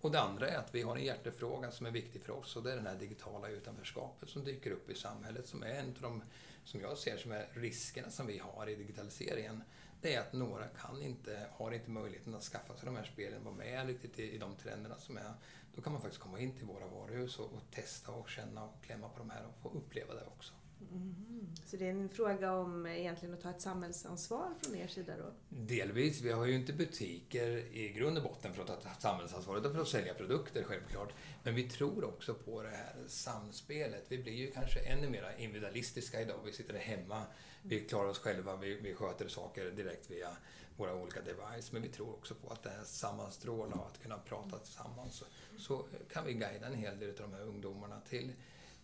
och 0.00 0.10
det 0.10 0.20
andra 0.20 0.48
är 0.48 0.56
att 0.56 0.74
vi 0.74 0.82
har 0.82 0.96
en 0.96 1.04
hjärtefråga 1.04 1.70
som 1.70 1.86
är 1.86 1.90
viktig 1.90 2.22
för 2.22 2.32
oss 2.32 2.56
och 2.56 2.62
det 2.62 2.72
är 2.72 2.76
det 2.76 2.88
här 2.88 2.96
digitala 2.96 3.48
utanförskapet 3.48 4.28
som 4.28 4.44
dyker 4.44 4.70
upp 4.70 4.90
i 4.90 4.94
samhället 4.94 5.46
som 5.46 5.62
är 5.62 5.70
en 5.70 5.88
av 5.88 6.02
de, 6.02 6.22
som 6.64 6.80
jag 6.80 6.98
ser 6.98 7.16
som 7.16 7.32
är 7.32 7.46
riskerna 7.52 8.10
som 8.10 8.26
vi 8.26 8.38
har 8.38 8.68
i 8.68 8.74
digitaliseringen. 8.74 9.62
Det 10.02 10.14
är 10.14 10.20
att 10.20 10.32
några 10.32 10.66
kan 10.66 11.02
inte, 11.02 11.46
har 11.52 11.72
inte 11.72 11.90
möjligheten 11.90 12.34
att 12.34 12.42
skaffa 12.42 12.76
sig 12.76 12.86
de 12.86 12.96
här 12.96 13.04
spelen, 13.04 13.44
vara 13.44 13.54
med 13.54 13.86
riktigt 13.86 14.18
i, 14.18 14.34
i 14.34 14.38
de 14.38 14.56
trenderna 14.56 14.98
som 14.98 15.16
är. 15.16 15.32
Då 15.74 15.82
kan 15.82 15.92
man 15.92 16.02
faktiskt 16.02 16.22
komma 16.22 16.40
in 16.40 16.56
till 16.56 16.66
våra 16.66 16.86
varuhus 16.86 17.38
och, 17.38 17.52
och 17.52 17.70
testa 17.70 18.12
och 18.12 18.28
känna 18.28 18.64
och 18.64 18.82
klämma 18.82 19.08
på 19.08 19.18
de 19.18 19.30
här 19.30 19.46
och 19.46 19.62
få 19.62 19.78
uppleva 19.78 20.14
det 20.14 20.24
också. 20.26 20.52
Mm. 20.92 21.54
Så 21.66 21.76
det 21.76 21.86
är 21.86 21.90
en 21.90 22.08
fråga 22.08 22.52
om 22.52 22.86
egentligen 22.86 23.34
att 23.34 23.40
ta 23.40 23.50
ett 23.50 23.60
samhällsansvar 23.60 24.54
från 24.62 24.76
er 24.76 24.86
sida 24.86 25.12
då? 25.16 25.32
Delvis. 25.48 26.20
Vi 26.20 26.32
har 26.32 26.46
ju 26.46 26.54
inte 26.54 26.72
butiker 26.72 27.48
i 27.74 27.92
grund 27.96 28.16
och 28.18 28.22
botten 28.22 28.54
för 28.54 28.62
att 28.62 28.82
ta 28.82 28.90
samhällsansvar, 28.98 29.58
utan 29.58 29.72
för 29.72 29.80
att 29.80 29.88
sälja 29.88 30.14
produkter 30.14 30.62
självklart. 30.62 31.12
Men 31.42 31.54
vi 31.54 31.68
tror 31.68 32.04
också 32.04 32.34
på 32.34 32.62
det 32.62 32.70
här 32.70 32.94
samspelet. 33.06 34.04
Vi 34.08 34.18
blir 34.18 34.32
ju 34.32 34.50
kanske 34.50 34.80
ännu 34.80 35.08
mer 35.08 35.34
individualistiska 35.38 36.20
idag. 36.20 36.38
Vi 36.44 36.52
sitter 36.52 36.74
hemma, 36.74 37.22
vi 37.62 37.80
klarar 37.80 38.08
oss 38.08 38.18
själva, 38.18 38.56
vi, 38.56 38.74
vi 38.74 38.94
sköter 38.94 39.28
saker 39.28 39.70
direkt 39.70 40.10
via 40.10 40.36
våra 40.80 40.94
olika 40.94 41.20
device. 41.20 41.72
Men 41.72 41.82
vi 41.82 41.88
tror 41.88 42.10
också 42.10 42.34
på 42.34 42.52
att 42.52 42.62
det 42.62 42.70
här 42.70 42.84
sammanstråla 42.84 43.74
och 43.76 43.86
att 43.86 44.02
kunna 44.02 44.18
prata 44.18 44.58
tillsammans 44.58 45.14
så, 45.14 45.24
så 45.58 45.86
kan 46.12 46.26
vi 46.26 46.32
guida 46.32 46.66
en 46.66 46.74
hel 46.74 46.98
del 46.98 47.10
av 47.10 47.30
de 47.30 47.32
här 47.32 47.42
ungdomarna 47.42 48.00
till 48.08 48.32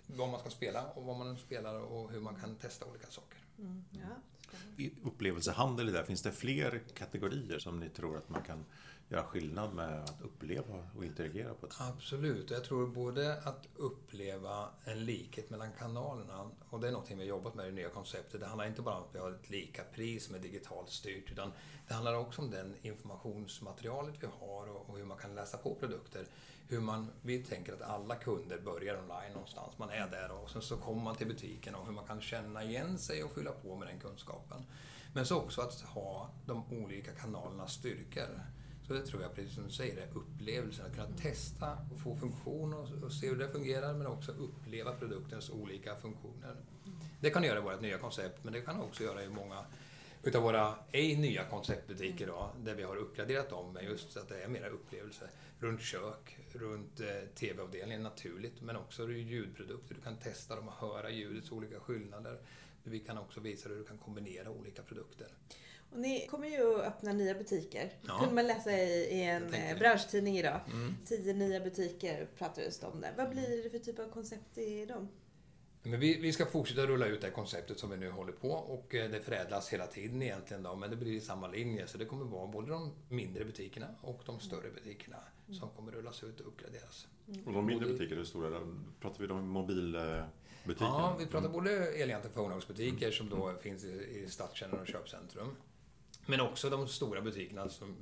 vad 0.06 0.28
man 0.28 0.40
ska 0.40 0.50
spela 0.50 0.90
och 0.90 1.04
vad 1.04 1.16
man 1.16 1.38
spelar 1.38 1.74
och 1.80 2.10
hur 2.10 2.20
man 2.20 2.34
kan 2.40 2.56
testa 2.56 2.86
olika 2.86 3.06
saker. 3.06 3.38
Mm, 3.58 3.84
ja. 3.90 3.98
I 4.76 4.92
upplevelsehandel, 5.04 5.92
där, 5.92 6.04
finns 6.04 6.22
det 6.22 6.32
fler 6.32 6.82
kategorier 6.94 7.58
som 7.58 7.80
ni 7.80 7.88
tror 7.88 8.16
att 8.16 8.28
man 8.28 8.42
kan 8.42 8.64
göra 9.08 9.24
skillnad 9.24 9.74
med 9.74 10.02
att 10.02 10.22
uppleva 10.22 10.74
och 10.96 11.04
interagera 11.04 11.54
på? 11.54 11.66
ett 11.66 11.72
sätt? 11.72 11.86
Absolut, 11.94 12.50
jag 12.50 12.64
tror 12.64 12.86
både 12.86 13.42
att 13.42 13.66
uppleva 13.76 14.68
en 14.84 15.04
likhet 15.04 15.50
mellan 15.50 15.72
kanalerna 15.78 16.50
och 16.68 16.80
det 16.80 16.88
är 16.88 16.92
någonting 16.92 17.18
vi 17.18 17.24
har 17.24 17.28
jobbat 17.28 17.54
med 17.54 17.66
i 17.66 17.68
det 17.68 17.74
nya 17.74 17.88
konceptet. 17.88 18.40
Det 18.40 18.46
handlar 18.46 18.66
inte 18.66 18.82
bara 18.82 18.96
om 18.96 19.02
att 19.02 19.14
vi 19.14 19.18
har 19.18 19.30
ett 19.30 19.50
lika 19.50 19.84
pris 19.84 20.26
som 20.26 20.34
är 20.34 20.38
digitalt 20.38 20.90
styrt 20.90 21.30
utan 21.32 21.52
det 21.88 21.94
handlar 21.94 22.14
också 22.14 22.42
om 22.42 22.50
den 22.50 22.74
informationsmaterialet 22.82 24.14
vi 24.20 24.26
har 24.26 24.68
och 24.68 24.96
hur 24.98 25.04
man 25.04 25.18
kan 25.18 25.34
läsa 25.34 25.56
på 25.56 25.74
produkter 25.74 26.26
hur 26.68 26.80
man, 26.80 27.10
vi 27.22 27.42
tänker 27.42 27.72
att 27.72 27.82
alla 27.82 28.14
kunder 28.14 28.58
börjar 28.58 28.98
online 28.98 29.32
någonstans. 29.32 29.78
Man 29.78 29.90
är 29.90 30.08
där 30.08 30.30
och 30.30 30.50
sen 30.50 30.62
så 30.62 30.76
kommer 30.76 31.02
man 31.02 31.16
till 31.16 31.26
butiken 31.26 31.74
och 31.74 31.86
hur 31.86 31.92
man 31.92 32.06
kan 32.06 32.20
känna 32.20 32.64
igen 32.64 32.98
sig 32.98 33.24
och 33.24 33.32
fylla 33.32 33.50
på 33.50 33.76
med 33.76 33.88
den 33.88 34.00
kunskapen. 34.00 34.64
Men 35.12 35.26
så 35.26 35.36
också 35.36 35.60
att 35.60 35.80
ha 35.80 36.30
de 36.46 36.72
olika 36.72 37.10
kanalernas 37.10 37.72
styrkor. 37.72 38.40
Så 38.86 38.92
det 38.92 39.06
tror 39.06 39.22
jag, 39.22 39.34
precis 39.34 39.54
som 39.54 39.64
du 39.64 39.70
säger, 39.70 39.96
är 39.96 40.08
upplevelsen. 40.14 40.86
Att 40.86 40.94
kunna 40.94 41.16
testa 41.16 41.78
och 41.92 42.00
få 42.00 42.16
funktion 42.16 42.74
och, 42.74 42.88
och 43.04 43.12
se 43.12 43.28
hur 43.28 43.36
det 43.36 43.48
fungerar 43.48 43.94
men 43.94 44.06
också 44.06 44.32
uppleva 44.32 44.92
produktens 44.92 45.50
olika 45.50 45.96
funktioner. 45.96 46.56
Det 47.20 47.30
kan 47.30 47.42
göra 47.42 47.58
i 47.58 47.62
vårt 47.62 47.80
nya 47.80 47.98
koncept 47.98 48.44
men 48.44 48.52
det 48.52 48.60
kan 48.60 48.80
också 48.80 49.02
göra 49.02 49.24
i 49.24 49.28
många 49.28 49.64
utav 50.22 50.42
våra 50.42 50.74
ej 50.92 51.16
nya 51.16 51.44
konceptbutiker 51.44 52.26
då, 52.26 52.50
där 52.64 52.74
vi 52.74 52.82
har 52.82 52.96
uppgraderat 52.96 53.50
dem 53.50 53.72
med 53.72 53.84
just 53.84 54.16
att 54.16 54.28
det 54.28 54.42
är 54.42 54.48
mera 54.48 54.68
upplevelse 54.68 55.28
runt 55.60 55.82
kök, 55.82 56.38
runt 56.52 57.00
eh, 57.00 57.28
TV-avdelningen 57.34 58.02
naturligt, 58.02 58.62
men 58.62 58.76
också 58.76 59.10
ljudprodukter. 59.10 59.94
Du 59.94 60.00
kan 60.00 60.16
testa 60.16 60.56
dem 60.56 60.68
och 60.68 60.88
höra 60.88 61.10
ljudets 61.10 61.52
olika 61.52 61.80
skillnader. 61.80 62.38
Vi 62.82 62.98
kan 62.98 63.18
också 63.18 63.40
visa 63.40 63.68
hur 63.68 63.76
du 63.76 63.84
kan 63.84 63.98
kombinera 63.98 64.50
olika 64.50 64.82
produkter. 64.82 65.26
Och 65.90 65.98
ni 65.98 66.26
kommer 66.26 66.48
ju 66.48 66.74
att 66.74 66.86
öppna 66.86 67.12
nya 67.12 67.34
butiker. 67.34 67.92
Ja. 68.08 68.18
kunde 68.18 68.34
man 68.34 68.46
läsa 68.46 68.72
i, 68.72 69.04
i 69.04 69.22
en 69.22 69.54
eh, 69.54 69.78
branschtidning 69.78 70.38
idag. 70.38 70.60
Mm. 70.66 70.96
Tio 71.06 71.32
nya 71.32 71.60
butiker 71.60 72.28
pratades 72.38 72.78
det 72.78 72.86
om 72.86 73.00
där. 73.00 73.14
Vad 73.16 73.30
blir 73.30 73.62
det 73.62 73.70
för 73.70 73.78
typ 73.78 73.98
av 73.98 74.10
koncept 74.10 74.58
i 74.58 74.86
dem? 74.86 75.08
Men 75.82 76.00
vi, 76.00 76.20
vi 76.20 76.32
ska 76.32 76.46
fortsätta 76.46 76.86
rulla 76.86 77.06
ut 77.06 77.20
det 77.20 77.30
konceptet 77.30 77.78
som 77.78 77.90
vi 77.90 77.96
nu 77.96 78.10
håller 78.10 78.32
på 78.32 78.50
och 78.50 78.94
eh, 78.94 79.10
det 79.10 79.20
förädlas 79.20 79.68
hela 79.68 79.86
tiden 79.86 80.22
egentligen 80.22 80.62
då, 80.62 80.76
men 80.76 80.90
det 80.90 80.96
blir 80.96 81.12
i 81.12 81.20
samma 81.20 81.48
linje. 81.48 81.86
Så 81.86 81.98
det 81.98 82.04
kommer 82.04 82.24
vara 82.24 82.46
både 82.46 82.68
de 82.68 82.92
mindre 83.08 83.44
butikerna 83.44 83.86
och 84.00 84.22
de 84.26 84.40
större 84.40 84.70
butikerna 84.70 85.16
mm. 85.46 85.60
som 85.60 85.68
kommer 85.70 85.92
rullas 85.92 86.24
ut 86.24 86.40
och 86.40 86.46
uppgraderas. 86.46 87.06
Och 87.46 87.52
de 87.52 87.66
mindre 87.66 87.86
butikerna, 87.88 88.18
hur 88.18 88.24
stora? 88.24 88.60
Pratar 89.00 89.26
vi 89.26 89.32
om 89.32 89.48
mobilbutiker? 89.48 90.26
Ja, 90.78 91.16
vi 91.18 91.26
pratar 91.26 91.48
både 91.48 91.70
Elianten 91.70 92.30
Phonehouse-butiker 92.30 93.10
som 93.10 93.28
då 93.28 93.48
mm. 93.48 93.60
finns 93.60 93.84
i, 93.84 94.22
i 94.24 94.30
stadskärnan 94.30 94.80
och 94.80 94.86
köpcentrum. 94.86 95.56
Men 96.26 96.40
också 96.40 96.70
de 96.70 96.88
stora 96.88 97.20
butikerna 97.20 97.68
som, 97.68 97.96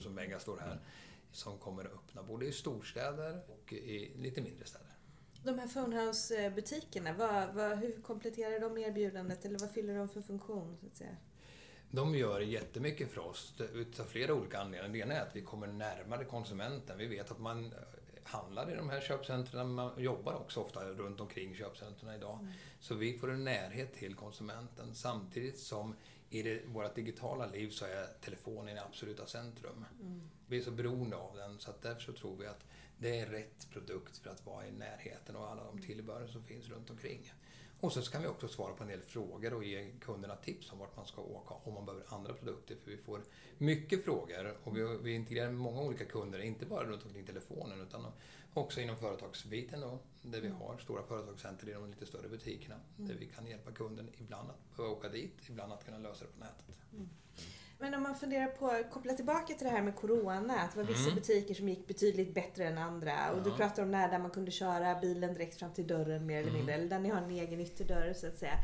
som 0.00 0.14
Megastore 0.14 0.60
här, 0.60 0.80
som 1.32 1.58
kommer 1.58 1.84
att 1.84 1.92
öppna 1.92 2.22
både 2.22 2.46
i 2.46 2.52
storstäder 2.52 3.40
och 3.48 3.72
i 3.72 4.12
lite 4.16 4.40
mindre 4.40 4.66
städer. 4.66 4.86
De 5.42 5.58
här 5.58 5.66
Phonehouse-butikerna, 5.68 7.12
vad, 7.12 7.54
vad, 7.54 7.78
hur 7.78 8.02
kompletterar 8.02 8.60
de 8.60 8.78
erbjudandet 8.78 9.44
eller 9.44 9.58
vad 9.58 9.70
fyller 9.70 9.98
de 9.98 10.08
för 10.08 10.22
funktion? 10.22 10.76
Så 10.80 10.86
att 10.86 10.96
säga? 10.96 11.16
De 11.90 12.14
gör 12.14 12.40
jättemycket 12.40 13.10
för 13.10 13.20
oss 13.20 13.54
utav 13.74 14.04
flera 14.04 14.34
olika 14.34 14.58
anledningar. 14.58 14.92
Det 14.92 14.98
ena 14.98 15.14
är 15.14 15.22
att 15.22 15.36
vi 15.36 15.42
kommer 15.42 15.66
närmare 15.66 16.24
konsumenten. 16.24 16.98
Vi 16.98 17.06
vet 17.06 17.30
att 17.30 17.38
man 17.38 17.74
handlar 18.22 18.70
i 18.70 18.74
de 18.74 18.90
här 18.90 19.00
köpcentren, 19.00 19.74
man 19.74 20.02
jobbar 20.02 20.34
också 20.34 20.60
ofta 20.60 20.84
runt 20.84 21.20
omkring 21.20 21.54
köpcentren 21.54 22.14
idag. 22.14 22.38
Mm. 22.40 22.52
Så 22.80 22.94
vi 22.94 23.18
får 23.18 23.30
en 23.30 23.44
närhet 23.44 23.94
till 23.94 24.14
konsumenten 24.14 24.94
samtidigt 24.94 25.58
som 25.58 25.94
i 26.30 26.42
det, 26.42 26.60
vårt 26.66 26.94
digitala 26.94 27.46
liv 27.46 27.70
så 27.70 27.84
är 27.84 28.06
telefonen 28.20 28.76
i 28.76 28.80
absoluta 28.80 29.26
centrum. 29.26 29.84
Mm. 30.00 30.20
Vi 30.46 30.58
är 30.58 30.62
så 30.62 30.70
beroende 30.70 31.16
av 31.16 31.36
den 31.36 31.58
så 31.58 31.70
att 31.70 31.82
därför 31.82 32.00
så 32.00 32.12
tror 32.12 32.36
vi 32.36 32.46
att 32.46 32.64
det 32.98 33.18
är 33.18 33.26
rätt 33.26 33.70
produkt 33.70 34.18
för 34.18 34.30
att 34.30 34.46
vara 34.46 34.66
i 34.66 34.70
närheten 34.70 35.36
och 35.36 35.50
alla 35.50 35.64
de 35.64 35.78
tillbehör 35.78 36.26
som 36.26 36.44
finns 36.44 36.68
runt 36.68 36.90
omkring. 36.90 37.32
Och 37.80 37.92
så 37.92 38.02
kan 38.02 38.22
vi 38.22 38.28
också 38.28 38.48
svara 38.48 38.74
på 38.74 38.82
en 38.82 38.88
del 38.88 39.00
frågor 39.00 39.54
och 39.54 39.64
ge 39.64 39.90
kunderna 40.00 40.36
tips 40.36 40.72
om 40.72 40.78
vart 40.78 40.96
man 40.96 41.06
ska 41.06 41.22
åka 41.22 41.54
om 41.54 41.74
man 41.74 41.86
behöver 41.86 42.04
andra 42.08 42.32
produkter. 42.32 42.76
För 42.84 42.90
vi 42.90 42.96
får 42.96 43.22
mycket 43.58 44.04
frågor 44.04 44.56
och 44.64 44.76
vi, 44.76 44.98
vi 45.02 45.14
integrerar 45.14 45.50
med 45.50 45.60
många 45.60 45.82
olika 45.82 46.04
kunder, 46.04 46.38
inte 46.38 46.66
bara 46.66 46.84
runt 46.84 47.04
omkring 47.04 47.26
telefonen 47.26 47.80
utan 47.80 48.06
också 48.54 48.80
inom 48.80 48.96
företagsbiten 48.96 49.80
då, 49.80 49.98
där 50.22 50.40
vi 50.40 50.46
mm. 50.46 50.58
har 50.58 50.78
stora 50.78 51.02
företagscenter 51.02 51.68
i 51.68 51.72
de 51.72 51.86
lite 51.86 52.06
större 52.06 52.28
butikerna. 52.28 52.74
Mm. 52.98 53.08
Där 53.08 53.16
vi 53.20 53.26
kan 53.26 53.46
hjälpa 53.46 53.70
kunden 53.70 54.08
ibland 54.18 54.50
att 54.50 54.76
behöva 54.76 54.94
åka 54.94 55.08
dit, 55.08 55.36
ibland 55.48 55.72
att 55.72 55.84
kunna 55.84 55.98
lösa 55.98 56.24
det 56.24 56.30
på 56.30 56.40
nätet. 56.40 56.64
Mm. 56.92 57.08
Men 57.78 57.94
om 57.94 58.02
man 58.02 58.16
funderar 58.16 58.46
på, 58.46 58.90
koppla 58.90 59.12
tillbaka 59.12 59.54
till 59.54 59.66
det 59.66 59.72
här 59.72 59.82
med 59.82 59.96
Corona, 59.96 60.60
att 60.60 60.72
det 60.72 60.78
var 60.78 60.84
vissa 60.84 61.10
mm. 61.10 61.14
butiker 61.14 61.54
som 61.54 61.68
gick 61.68 61.86
betydligt 61.86 62.34
bättre 62.34 62.64
än 62.64 62.78
andra. 62.78 63.32
Och 63.32 63.38
ja. 63.38 63.42
du 63.44 63.50
pratar 63.50 63.82
om 63.82 63.90
när 63.90 64.08
där 64.10 64.18
man 64.18 64.30
kunde 64.30 64.50
köra 64.50 65.00
bilen 65.00 65.34
direkt 65.34 65.58
fram 65.58 65.72
till 65.72 65.86
dörren 65.86 66.26
mer 66.26 66.38
eller 66.38 66.48
mm. 66.48 66.58
mindre, 66.58 66.74
eller 66.74 66.88
där 66.88 66.98
ni 66.98 67.08
har 67.08 67.20
en 67.22 67.30
egen 67.30 67.60
ytterdörr 67.60 68.12
så 68.12 68.26
att 68.26 68.38
säga. 68.38 68.54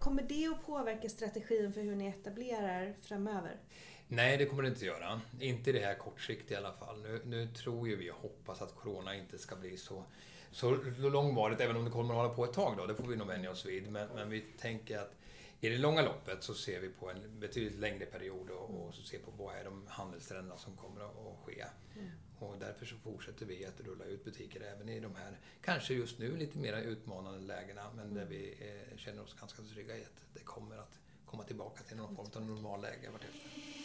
Kommer 0.00 0.22
det 0.22 0.46
att 0.46 0.66
påverka 0.66 1.08
strategin 1.08 1.72
för 1.72 1.80
hur 1.80 1.96
ni 1.96 2.06
etablerar 2.06 2.94
framöver? 3.02 3.56
Nej, 4.08 4.36
det 4.36 4.46
kommer 4.46 4.62
det 4.62 4.68
inte 4.68 4.78
att 4.78 4.86
göra. 4.86 5.20
Inte 5.40 5.70
i 5.70 5.72
det 5.72 5.80
här 5.80 5.94
kortsiktigt 5.94 6.50
i 6.50 6.56
alla 6.56 6.72
fall. 6.72 7.02
Nu, 7.02 7.20
nu 7.24 7.46
tror 7.46 7.88
ju 7.88 7.96
vi 7.96 8.10
och 8.10 8.16
hoppas 8.16 8.62
att 8.62 8.74
Corona 8.76 9.14
inte 9.14 9.38
ska 9.38 9.56
bli 9.56 9.76
så, 9.76 10.04
så 10.50 10.74
långvarigt, 10.98 11.60
även 11.60 11.76
om 11.76 11.84
det 11.84 11.90
kommer 11.90 12.14
att 12.14 12.20
hålla 12.20 12.34
på 12.34 12.44
ett 12.44 12.52
tag 12.52 12.76
då. 12.76 12.86
Det 12.86 12.94
får 12.94 13.06
vi 13.06 13.16
nog 13.16 13.26
vänja 13.26 13.50
oss 13.50 13.66
vid. 13.66 13.90
Men, 13.90 14.08
men 14.14 14.30
vi 14.30 14.40
tänker 14.40 14.98
att 14.98 15.14
i 15.60 15.68
det 15.68 15.78
långa 15.78 16.02
loppet 16.02 16.42
så 16.42 16.54
ser 16.54 16.80
vi 16.80 16.88
på 16.88 17.10
en 17.10 17.40
betydligt 17.40 17.78
längre 17.78 18.06
period 18.06 18.50
och, 18.50 18.70
och 18.70 18.94
så 18.94 19.02
ser 19.02 19.18
på 19.18 19.30
vad 19.30 19.56
är 19.56 19.64
de 19.64 19.86
handelstrenderna 19.88 20.58
som 20.58 20.76
kommer 20.76 21.00
att 21.00 21.38
ske. 21.44 21.64
Mm. 21.96 22.10
Och 22.38 22.58
därför 22.58 22.86
så 22.86 22.96
fortsätter 22.96 23.46
vi 23.46 23.66
att 23.66 23.80
rulla 23.80 24.04
ut 24.04 24.24
butiker 24.24 24.60
även 24.60 24.88
i 24.88 25.00
de 25.00 25.14
här, 25.14 25.38
kanske 25.62 25.94
just 25.94 26.18
nu 26.18 26.36
lite 26.36 26.58
mer 26.58 26.76
utmanande 26.76 27.40
lägena, 27.40 27.90
men 27.96 28.14
där 28.14 28.22
mm. 28.22 28.28
vi 28.28 28.54
eh, 28.60 28.96
känner 28.96 29.22
oss 29.22 29.36
ganska 29.40 29.62
trygga 29.62 29.96
i 29.96 30.02
att 30.02 30.24
det 30.34 30.44
kommer 30.44 30.76
att 30.76 30.98
komma 31.26 31.42
tillbaka 31.42 31.82
till 31.82 31.96
någon 31.96 32.16
form 32.16 32.30
av 32.34 32.42
normalläge 32.42 33.10
vartefter. 33.12 33.75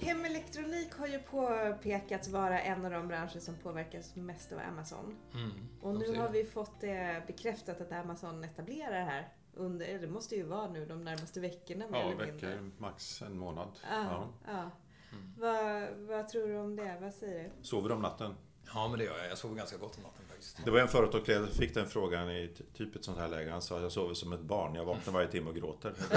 Hemelektronik 0.00 0.92
har 0.94 1.06
ju 1.06 1.18
påpekats 1.18 2.28
vara 2.28 2.60
en 2.60 2.84
av 2.84 2.90
de 2.90 3.08
branscher 3.08 3.38
som 3.38 3.54
påverkas 3.56 4.16
mest 4.16 4.52
av 4.52 4.58
Amazon. 4.68 5.16
Mm, 5.34 5.50
och 5.80 5.94
nu 5.94 6.16
har 6.16 6.28
vi 6.28 6.44
fått 6.44 6.80
det 6.80 7.22
bekräftat 7.26 7.80
att 7.80 7.92
Amazon 7.92 8.44
etablerar 8.44 9.04
här 9.04 9.28
under, 9.54 9.98
det 9.98 10.08
måste 10.08 10.36
ju 10.36 10.42
vara 10.42 10.68
nu 10.68 10.86
de 10.86 11.04
närmaste 11.04 11.40
veckorna 11.40 11.86
mer 11.88 11.98
Ja, 11.98 12.10
eller 12.12 12.32
veckor, 12.32 12.70
max 12.78 13.22
en 13.22 13.38
månad. 13.38 13.68
Ja, 13.90 14.04
Ja. 14.04 14.28
ja. 14.46 14.70
Vad, 15.38 15.88
vad 15.96 16.28
tror 16.28 16.48
du 16.48 16.56
om 16.58 16.76
det? 16.76 16.98
Vad 17.00 17.14
säger 17.14 17.44
du? 17.44 17.50
Sover 17.64 17.88
du 17.88 17.94
om 17.94 18.02
natten? 18.02 18.34
Ja, 18.74 18.88
men 18.88 18.98
det 18.98 19.04
gör 19.04 19.18
jag. 19.18 19.30
Jag 19.30 19.38
sover 19.38 19.56
ganska 19.56 19.76
gott 19.76 19.96
om 19.96 20.02
natten 20.02 20.24
faktiskt. 20.40 20.64
Det 20.64 20.70
var 20.70 20.78
en 20.78 20.88
företagsledare 20.88 21.46
som 21.46 21.56
fick 21.56 21.74
den 21.74 21.88
frågan 21.88 22.30
i 22.30 22.50
ty- 22.58 22.64
typ 22.76 22.96
ett 22.96 23.04
sånt 23.04 23.18
här 23.18 23.28
läge. 23.28 23.50
Han 23.50 23.62
sa 23.62 23.80
jag 23.80 23.92
sover 23.92 24.14
som 24.14 24.32
ett 24.32 24.40
barn. 24.40 24.74
Jag 24.74 24.84
vaknar 24.84 25.12
varje 25.12 25.28
timme 25.28 25.50
och 25.50 25.56
gråter. 25.56 25.92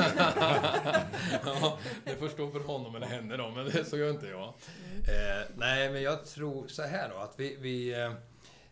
ja, 1.45 1.79
det 2.03 2.15
får 2.15 2.27
stå 2.27 2.51
för 2.51 2.59
honom 2.59 2.95
eller 2.95 3.07
henne 3.07 3.37
då, 3.37 3.49
men 3.49 3.65
det, 3.65 3.85
så 3.85 3.97
gör 3.97 4.09
inte 4.09 4.27
jag. 4.27 4.47
Eh, 4.47 5.47
nej, 5.55 5.91
men 5.91 6.01
jag 6.01 6.25
tror 6.25 6.67
så 6.67 6.83
här 6.83 7.09
då, 7.09 7.17
att 7.17 7.33
vi... 7.37 7.55
vi 7.55 7.93
eh, 8.01 8.13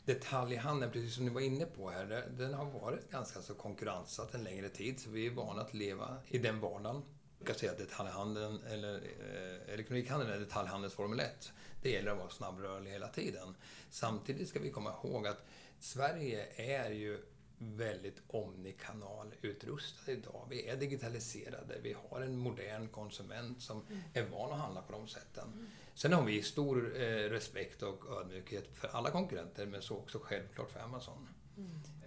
detaljhandeln, 0.06 0.92
precis 0.92 1.16
som 1.16 1.26
ni 1.26 1.32
var 1.32 1.42
inne 1.42 1.66
på 1.66 1.90
här, 1.90 2.24
den 2.38 2.54
har 2.54 2.66
varit 2.66 3.12
ganska 3.12 3.42
så 3.42 3.54
konkurrenssatt 3.54 4.34
en 4.34 4.44
längre 4.44 4.70
tid, 4.70 5.00
så 5.00 5.10
vi 5.10 5.28
är 5.28 5.32
vana 5.32 5.62
att 5.62 5.74
leva 5.74 6.18
i 6.28 6.38
den 6.38 6.60
vardagen. 6.60 7.02
Kan 7.46 7.56
säga 7.56 7.72
att 7.72 7.78
detaljhandeln, 7.78 8.64
eller 8.64 8.96
eh, 8.96 9.74
elektronikhandeln 9.74 10.32
är 10.32 10.40
detaljhandelns 10.40 10.94
Formel 10.94 11.20
1. 11.20 11.52
Det 11.82 11.90
gäller 11.90 12.12
att 12.12 12.18
vara 12.18 12.30
snabbrörlig 12.30 12.92
hela 12.92 13.08
tiden. 13.08 13.56
Samtidigt 13.90 14.50
ska 14.50 14.60
vi 14.60 14.70
komma 14.70 14.94
ihåg 15.04 15.28
att 15.28 15.46
Sverige 15.80 16.46
är 16.56 16.92
ju 16.92 17.20
väldigt 17.58 18.22
omnikanalutrustade 18.28 20.12
idag. 20.12 20.48
Vi 20.50 20.68
är 20.68 20.78
digitaliserade, 20.78 21.80
vi 21.84 21.96
har 22.10 22.22
en 22.22 22.38
modern 22.38 22.88
konsument 22.88 23.62
som 23.62 23.86
är 24.14 24.24
van 24.24 24.52
att 24.52 24.60
handla 24.60 24.82
på 24.82 24.92
de 24.92 25.08
sätten. 25.08 25.70
Sen 25.94 26.14
har 26.14 26.24
vi 26.24 26.44
stor 26.44 27.02
eh, 27.02 27.30
respekt 27.30 27.84
och 27.84 28.20
ödmjukhet 28.20 28.68
för 28.74 28.88
alla 28.88 29.12
konkurrenter, 29.12 29.66
men 29.66 29.82
så 29.82 29.98
också 29.98 30.20
självklart 30.24 30.72
för 30.72 30.80
Amazon. 30.80 31.28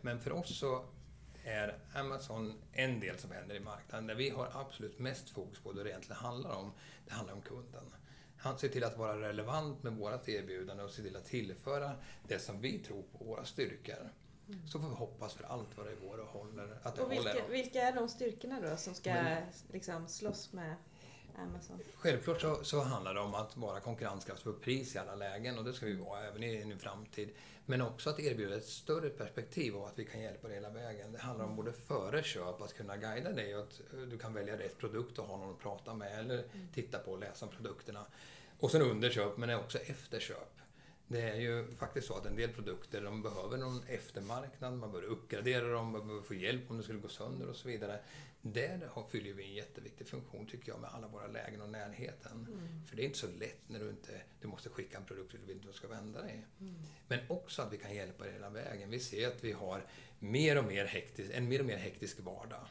Men 0.00 0.20
för 0.20 0.32
oss 0.32 0.58
så 0.58 0.84
är 1.44 1.78
Amazon 1.94 2.54
en 2.72 3.00
del 3.00 3.18
som 3.18 3.30
händer 3.30 3.54
i 3.54 3.61
marknaden 3.61 4.07
där 4.07 4.14
vi 4.14 4.30
har 4.30 4.48
absolut 4.54 4.98
mest 4.98 5.30
fokus 5.30 5.59
på 5.59 5.72
det 5.72 5.83
det 5.83 5.90
egentligen 5.90 6.16
handlar 6.16 6.50
om. 6.57 6.72
Det 7.07 7.12
handlar 7.12 7.35
om 7.35 7.42
kunden. 7.42 7.85
Han 8.37 8.59
ser 8.59 8.68
till 8.68 8.85
att 8.85 8.98
vara 8.98 9.20
relevant 9.20 9.83
med 9.83 9.92
vårt 9.92 10.28
erbjudande 10.28 10.83
och 10.83 10.90
se 10.90 11.02
till 11.02 11.16
att 11.16 11.24
tillföra 11.24 11.92
det 12.28 12.38
som 12.38 12.61
vi 12.61 12.78
tror 12.78 13.02
på, 13.18 13.24
våra 13.24 13.44
styrkor. 13.44 14.11
Så 14.66 14.80
får 14.80 14.88
vi 14.88 14.94
hoppas 14.94 15.35
för 15.35 15.44
allt 15.44 15.76
vad 15.76 15.87
det 15.87 15.94
går 16.09 16.18
och 16.18 16.26
håller, 16.28 16.78
att 16.83 16.96
det 16.96 17.02
Och 17.02 17.09
håller. 17.14 17.33
vilka, 17.35 17.48
vilka 17.48 17.83
är 17.83 17.92
de 17.92 18.09
styrkorna 18.09 18.61
då 18.61 18.76
som 18.76 18.94
ska 18.94 19.12
Men- 19.12 19.42
liksom 19.72 20.09
slåss 20.09 20.52
med 20.52 20.74
Amazon? 21.38 21.78
Självklart 21.96 22.40
så, 22.40 22.64
så 22.64 22.80
handlar 22.80 23.14
det 23.14 23.20
om 23.20 23.34
att 23.34 23.56
vara 23.56 23.80
konkurrenskraftig 23.80 24.44
på 24.44 24.52
pris 24.52 24.94
i 24.94 24.98
alla 24.98 25.14
lägen 25.14 25.58
och 25.58 25.64
det 25.64 25.72
ska 25.72 25.86
vi 25.86 25.96
vara 25.96 26.20
även 26.20 26.42
i 26.42 26.56
en 26.56 26.78
framtid. 26.78 27.30
Men 27.66 27.82
också 27.82 28.10
att 28.10 28.20
erbjuda 28.20 28.56
ett 28.56 28.66
större 28.66 29.08
perspektiv 29.10 29.76
och 29.76 29.86
att 29.86 29.98
vi 29.98 30.04
kan 30.04 30.20
hjälpa 30.20 30.48
dig 30.48 30.56
hela 30.56 30.70
vägen. 30.70 31.12
Det 31.12 31.18
handlar 31.18 31.44
om 31.44 31.56
både 31.56 31.72
före 31.72 32.22
köp, 32.22 32.60
att 32.60 32.74
kunna 32.74 32.96
guida 32.96 33.32
dig 33.32 33.56
och 33.56 33.62
att 33.62 33.80
eh, 33.92 34.00
du 34.00 34.18
kan 34.18 34.34
välja 34.34 34.58
rätt 34.58 34.78
produkt 34.78 35.18
och 35.18 35.26
ha 35.26 35.36
någon 35.36 35.50
att 35.50 35.60
prata 35.60 35.94
med 35.94 36.18
eller 36.18 36.44
titta 36.74 36.98
på 36.98 37.10
och 37.10 37.18
läsa 37.18 37.46
om 37.46 37.52
produkterna. 37.52 38.06
Och 38.58 38.70
sen 38.70 38.82
under 38.82 39.10
köp, 39.10 39.36
men 39.36 39.54
också 39.54 39.78
efter 39.78 40.20
köp. 40.20 40.63
Det 41.08 41.20
är 41.20 41.40
ju 41.40 41.74
faktiskt 41.74 42.06
så 42.06 42.14
att 42.16 42.26
en 42.26 42.36
del 42.36 42.50
produkter 42.52 43.02
de 43.02 43.22
behöver 43.22 43.56
någon 43.56 43.82
eftermarknad, 43.88 44.72
man 44.78 44.92
behöver 44.92 45.08
uppgradera 45.12 45.68
dem, 45.68 45.90
man 45.92 46.06
behöver 46.06 46.26
få 46.26 46.34
hjälp 46.34 46.70
om 46.70 46.76
det 46.76 46.82
skulle 46.82 46.98
gå 46.98 47.08
sönder 47.08 47.48
och 47.48 47.56
så 47.56 47.68
vidare. 47.68 48.00
Där 48.42 48.88
fyller 49.10 49.32
vi 49.32 49.44
en 49.44 49.54
jätteviktig 49.54 50.06
funktion 50.08 50.46
tycker 50.46 50.68
jag 50.72 50.80
med 50.80 50.90
alla 50.90 51.08
våra 51.08 51.26
lägen 51.26 51.60
och 51.60 51.68
närheten. 51.68 52.46
För 52.88 52.96
det 52.96 53.02
är 53.02 53.04
inte 53.04 53.18
så 53.18 53.26
lätt 53.26 53.68
när 53.68 53.80
du 53.80 53.90
inte 53.90 54.20
du 54.40 54.48
måste 54.48 54.68
skicka 54.68 54.96
en 54.96 55.04
produkt 55.04 55.32
du 55.32 55.38
vet 55.38 55.50
inte 55.50 55.66
du 55.66 55.72
ska 55.72 55.88
vända 55.88 56.22
dig. 56.22 56.46
Men 57.08 57.18
också 57.28 57.62
att 57.62 57.72
vi 57.72 57.78
kan 57.78 57.94
hjälpa 57.94 58.24
dig 58.24 58.32
hela 58.32 58.50
vägen. 58.50 58.90
Vi 58.90 59.00
ser 59.00 59.28
att 59.28 59.44
vi 59.44 59.52
har 59.52 59.84
mer 60.18 60.58
och 60.58 60.64
mer 60.64 60.84
hektisk, 60.84 61.30
en 61.34 61.48
mer 61.48 61.60
och 61.60 61.66
mer 61.66 61.76
hektisk 61.76 62.20
vardag. 62.20 62.66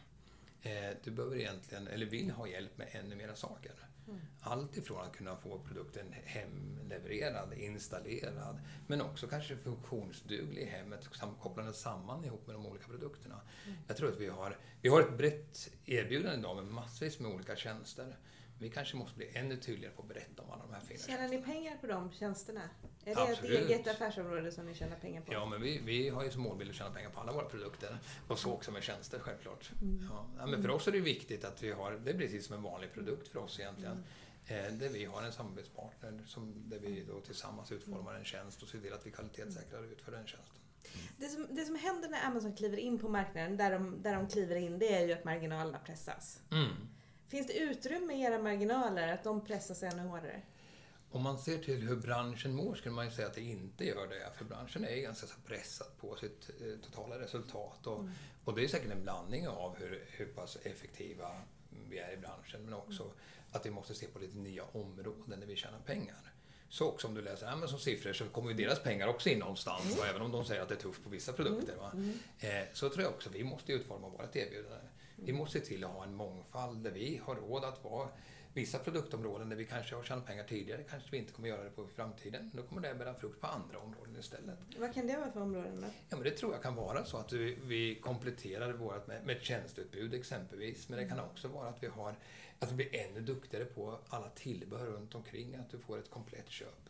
Eh, 0.61 0.97
Du 1.03 1.11
behöver 1.11 1.37
egentligen, 1.37 1.87
eller 1.87 2.05
vill 2.05 2.31
ha 2.31 2.47
hjälp 2.47 2.77
med 2.77 2.87
ännu 2.91 3.15
mera 3.15 3.35
saker. 3.35 3.71
Allt 4.41 4.77
ifrån 4.77 5.01
att 5.01 5.17
kunna 5.17 5.35
få 5.35 5.59
produkten 5.59 6.05
hemlevererad, 6.23 7.53
installerad, 7.53 8.59
men 8.87 9.01
också 9.01 9.27
kanske 9.27 9.57
funktionsduglig 9.57 10.61
i 10.61 10.65
hemmet, 10.65 11.09
kopplande 11.41 11.73
samman 11.73 12.25
ihop 12.25 12.47
med 12.47 12.55
de 12.55 12.65
olika 12.65 12.87
produkterna. 12.87 13.41
Jag 13.87 13.97
tror 13.97 14.09
att 14.11 14.19
vi 14.19 14.27
har, 14.27 14.57
vi 14.81 14.89
har 14.89 15.01
ett 15.01 15.17
brett 15.17 15.69
erbjudande 15.85 16.39
idag 16.39 16.55
med 16.55 16.65
massvis 16.65 17.19
med 17.19 17.31
olika 17.31 17.55
tjänster. 17.55 18.17
Vi 18.59 18.69
kanske 18.69 18.97
måste 18.97 19.17
bli 19.17 19.37
ännu 19.37 19.57
tydligare 19.57 19.95
på 19.95 20.01
att 20.01 20.07
berätta 20.07 20.41
om 20.41 20.51
alla 20.51 20.63
de 20.65 20.73
här 20.73 20.81
fina 20.81 20.99
Tjänar 20.99 21.27
ni 21.27 21.41
pengar 21.41 21.77
på 21.81 21.87
de 21.87 22.11
tjänsterna? 22.11 22.61
Är 23.05 23.15
det 23.15 23.21
Absolut. 23.21 23.59
ett 23.59 23.69
eget 23.69 23.87
affärsområde 23.87 24.51
som 24.51 24.65
ni 24.65 24.75
tjänar 24.75 24.95
pengar 24.95 25.21
på? 25.21 25.33
Ja, 25.33 25.45
men 25.45 25.61
vi, 25.61 25.81
vi 25.85 26.09
har 26.09 26.23
ju 26.23 26.31
som 26.31 26.41
målbild 26.41 26.69
att 26.69 26.75
tjäna 26.75 26.91
pengar 26.91 27.09
på 27.09 27.19
alla 27.19 27.31
våra 27.31 27.45
produkter. 27.45 27.97
Och 28.27 28.39
så 28.39 28.51
också 28.51 28.71
med 28.71 28.83
tjänster 28.83 29.19
självklart. 29.19 29.71
Ja, 30.09 30.25
ja, 30.37 30.45
men 30.45 30.61
för 30.61 30.69
oss 30.69 30.87
är 30.87 30.91
det 30.91 30.99
viktigt 30.99 31.45
att 31.45 31.63
vi 31.63 31.71
har, 31.71 31.91
det 31.91 32.11
är 32.11 32.17
precis 32.17 32.45
som 32.45 32.55
en 32.55 32.63
vanlig 32.63 32.93
produkt 32.93 33.27
för 33.27 33.39
oss 33.39 33.59
egentligen. 33.59 34.03
Eh, 34.47 34.73
där 34.73 34.89
vi 34.89 35.05
har 35.05 35.23
en 35.23 35.31
samarbetspartner 35.31 36.23
som, 36.25 36.69
där 36.69 36.79
vi 36.79 37.03
då 37.03 37.19
tillsammans 37.19 37.71
utformar 37.71 38.13
en 38.13 38.25
tjänst 38.25 38.63
och 38.63 38.69
ser 38.69 38.79
till 38.79 38.93
att 38.93 39.07
vi 39.07 39.11
kvalitetssäkrar 39.11 39.79
och 39.79 39.91
utför 39.91 40.11
den 40.11 40.27
tjänsten. 40.27 40.59
Det 41.17 41.27
som, 41.27 41.47
det 41.49 41.65
som 41.65 41.75
händer 41.75 42.09
när 42.09 42.25
Amazon 42.25 42.55
kliver 42.55 42.77
in 42.77 42.99
på 42.99 43.09
marknaden, 43.09 43.57
där 43.57 43.71
de, 43.71 44.01
där 44.01 44.15
de 44.15 44.27
kliver 44.27 44.55
in, 44.55 44.79
det 44.79 44.95
är 44.95 45.07
ju 45.07 45.13
att 45.13 45.23
marginalerna 45.23 45.79
pressas. 45.79 46.41
Mm. 46.51 46.71
Finns 47.33 47.47
det 47.47 47.53
utrymme 47.53 48.13
i 48.13 48.21
era 48.21 48.39
marginaler 48.39 49.13
att 49.13 49.23
de 49.23 49.45
pressas 49.45 49.83
ännu 49.83 50.03
hårdare? 50.03 50.41
Om 51.11 51.23
man 51.23 51.39
ser 51.39 51.57
till 51.57 51.81
hur 51.81 51.95
branschen 51.95 52.55
mår 52.55 52.75
skulle 52.75 52.95
man 52.95 53.05
ju 53.05 53.11
säga 53.11 53.27
att 53.27 53.33
det 53.33 53.41
inte 53.41 53.85
gör 53.85 54.07
det. 54.07 54.37
För 54.37 54.45
branschen 54.45 54.85
är 54.85 54.95
ju 54.95 55.01
ganska 55.01 55.27
så 55.27 55.35
pressad 55.45 55.87
på 55.97 56.15
sitt 56.15 56.49
eh, 56.49 56.79
totala 56.85 57.19
resultat. 57.19 57.87
Och, 57.87 58.05
och 58.45 58.55
det 58.55 58.63
är 58.63 58.67
säkert 58.67 58.91
en 58.91 59.03
blandning 59.03 59.47
av 59.47 59.75
hur, 59.75 60.05
hur 60.07 60.25
pass 60.25 60.57
effektiva 60.63 61.31
vi 61.89 61.99
är 61.99 62.13
i 62.13 62.17
branschen 62.17 62.65
men 62.65 62.73
också 62.73 63.11
att 63.51 63.65
vi 63.65 63.71
måste 63.71 63.95
se 63.95 64.07
på 64.07 64.19
lite 64.19 64.37
nya 64.37 64.63
områden 64.63 65.39
där 65.39 65.47
vi 65.47 65.55
tjänar 65.55 65.79
pengar. 65.79 66.33
Så 66.69 66.87
också 66.87 67.07
om 67.07 67.13
du 67.13 67.21
läser 67.21 67.47
Amazons 67.47 67.83
siffror 67.83 68.13
så 68.13 68.25
kommer 68.25 68.51
ju 68.51 68.57
deras 68.57 68.83
pengar 68.83 69.07
också 69.07 69.29
in 69.29 69.39
någonstans, 69.39 69.97
va? 69.97 70.07
även 70.09 70.21
om 70.21 70.31
de 70.31 70.45
säger 70.45 70.61
att 70.61 70.69
det 70.69 70.75
är 70.75 70.79
tufft 70.79 71.03
på 71.03 71.09
vissa 71.09 71.33
produkter. 71.33 71.75
Va? 71.75 71.91
Eh, 72.39 72.63
så 72.73 72.89
tror 72.89 73.03
jag 73.03 73.13
också 73.13 73.29
vi 73.29 73.43
måste 73.43 73.73
utforma 73.73 74.09
vårt 74.09 74.35
erbjudande. 74.35 74.87
Vi 75.15 75.33
måste 75.33 75.59
se 75.59 75.65
till 75.65 75.83
att 75.83 75.91
ha 75.91 76.03
en 76.03 76.15
mångfald 76.15 76.83
där 76.83 76.91
vi 76.91 77.21
har 77.25 77.35
råd 77.35 77.63
att 77.63 77.83
vara 77.83 78.09
vissa 78.53 78.79
produktområden 78.79 79.49
där 79.49 79.55
vi 79.55 79.65
kanske 79.65 79.95
har 79.95 80.03
tjänat 80.03 80.25
pengar 80.25 80.43
tidigare 80.43 80.83
kanske 80.83 81.11
vi 81.11 81.17
inte 81.17 81.33
kommer 81.33 81.47
göra 81.49 81.63
det 81.63 81.69
på 81.69 81.83
i 81.83 81.87
framtiden. 81.95 82.51
Då 82.53 82.63
kommer 82.63 82.81
det 82.81 82.95
bära 82.95 83.13
frukt 83.13 83.41
på 83.41 83.47
andra 83.47 83.79
områden 83.79 84.15
istället. 84.19 84.59
Vad 84.77 84.93
kan 84.93 85.07
det 85.07 85.17
vara 85.17 85.31
för 85.31 85.41
områden 85.41 85.81
då? 85.81 85.87
Ja, 86.09 86.15
men 86.17 86.23
det 86.23 86.31
tror 86.31 86.53
jag 86.53 86.63
kan 86.63 86.75
vara 86.75 87.05
så 87.05 87.17
att 87.17 87.33
vi, 87.33 87.57
vi 87.63 87.95
kompletterar 87.95 88.73
vårt 88.73 89.07
med, 89.07 89.25
med 89.25 89.37
ett 89.37 89.43
tjänsteutbud 89.43 90.13
exempelvis. 90.13 90.89
Men 90.89 90.99
det 90.99 91.05
kan 91.09 91.19
också 91.19 91.47
vara 91.47 91.69
att 91.69 91.83
vi 91.83 91.87
har 91.87 92.15
att 92.59 92.71
vi 92.71 92.75
blir 92.75 92.95
ännu 92.95 93.21
duktigare 93.21 93.65
på 93.65 93.99
alla 94.09 94.29
tillbehör 94.29 94.85
runt 94.85 95.15
omkring, 95.15 95.55
att 95.55 95.69
du 95.69 95.79
får 95.79 95.99
ett 95.99 96.09
komplett 96.09 96.49
köp. 96.49 96.82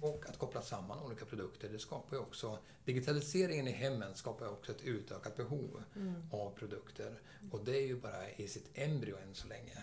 Och 0.00 0.24
att 0.28 0.38
koppla 0.38 0.62
samman 0.62 0.98
olika 0.98 1.24
produkter, 1.24 1.68
det 1.68 1.78
skapar 1.78 2.16
ju 2.16 2.22
också... 2.22 2.58
Digitaliseringen 2.84 3.68
i 3.68 3.70
hemmen 3.70 4.14
skapar 4.14 4.48
också 4.48 4.72
ett 4.72 4.82
utökat 4.84 5.36
behov 5.36 5.82
av 6.30 6.50
produkter. 6.50 7.20
Och 7.50 7.64
det 7.64 7.76
är 7.76 7.86
ju 7.86 8.00
bara 8.00 8.30
i 8.30 8.48
sitt 8.48 8.70
embryo 8.74 9.16
än 9.16 9.34
så 9.34 9.48
länge. 9.48 9.78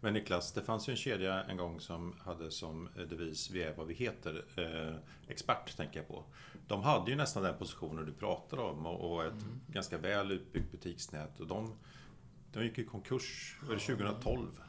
Men 0.00 0.14
Niklas, 0.14 0.52
det 0.52 0.62
fanns 0.62 0.88
ju 0.88 0.90
en 0.90 0.96
kedja 0.96 1.42
en 1.42 1.56
gång 1.56 1.80
som 1.80 2.14
hade 2.20 2.50
som 2.50 2.88
devis 2.94 3.50
Vi 3.50 3.62
är 3.62 3.74
vad 3.74 3.86
vi 3.86 3.94
heter. 3.94 4.44
Eh, 4.56 4.96
expert 5.28 5.76
tänker 5.76 5.98
jag 5.98 6.08
på. 6.08 6.24
De 6.66 6.82
hade 6.82 7.10
ju 7.10 7.16
nästan 7.16 7.42
den 7.42 7.58
positionen 7.58 8.06
du 8.06 8.12
pratar 8.12 8.58
om 8.58 8.86
och, 8.86 9.12
och 9.12 9.24
ett 9.24 9.44
ganska 9.66 9.98
väl 9.98 10.32
utbyggt 10.32 10.72
butiksnät. 10.72 11.40
Och 11.40 11.46
de, 11.46 11.74
de 12.52 12.64
gick 12.64 12.78
i 12.78 12.84
konkurs 12.84 13.58
var 13.62 13.74
det 13.74 13.80
2012. 13.80 14.62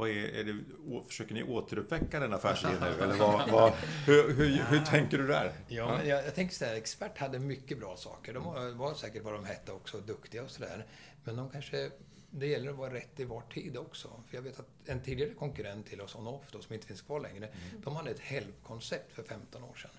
Vad 0.00 0.08
är, 0.10 0.14
är 0.14 0.44
det, 0.44 0.62
försöker 1.08 1.34
ni 1.34 1.42
återuppväcka 1.42 2.20
den 2.20 2.32
affärsidén 2.32 2.80
nu? 2.80 3.04
Eller 3.04 3.14
vad, 3.14 3.50
vad, 3.52 3.72
hur, 4.06 4.34
hur, 4.34 4.62
hur 4.62 4.80
tänker 4.80 5.18
du 5.18 5.26
där? 5.26 5.52
Ja, 5.68 5.96
men 5.96 6.08
jag, 6.08 6.24
jag 6.24 6.34
tänker 6.34 6.54
så 6.54 6.64
här, 6.64 6.74
Expert 6.74 7.18
hade 7.18 7.38
mycket 7.38 7.78
bra 7.78 7.96
saker. 7.96 8.34
De 8.34 8.44
var, 8.44 8.70
var 8.70 8.94
säkert 8.94 9.22
vad 9.24 9.34
de 9.34 9.44
hette 9.44 9.72
också, 9.72 10.00
duktiga 10.00 10.42
och 10.42 10.50
sådär. 10.50 10.86
Men 11.24 11.36
de 11.36 11.50
kanske, 11.50 11.90
det 12.30 12.46
gäller 12.46 12.70
att 12.70 12.76
vara 12.76 12.94
rätt 12.94 13.20
i 13.20 13.24
var 13.24 13.42
tid 13.42 13.76
också. 13.76 14.22
För 14.28 14.36
jag 14.36 14.42
vet 14.42 14.60
att 14.60 14.68
en 14.86 15.00
tidigare 15.02 15.34
konkurrent 15.34 15.86
till 15.86 16.00
oss, 16.00 16.14
On-Off, 16.14 16.50
som 16.50 16.74
inte 16.74 16.86
finns 16.86 17.02
kvar 17.02 17.20
längre, 17.20 17.48
de 17.84 17.96
hade 17.96 18.10
ett 18.10 18.20
helpkoncept 18.20 19.12
för 19.12 19.22
15 19.22 19.64
år 19.64 19.74
sedan. 19.74 19.90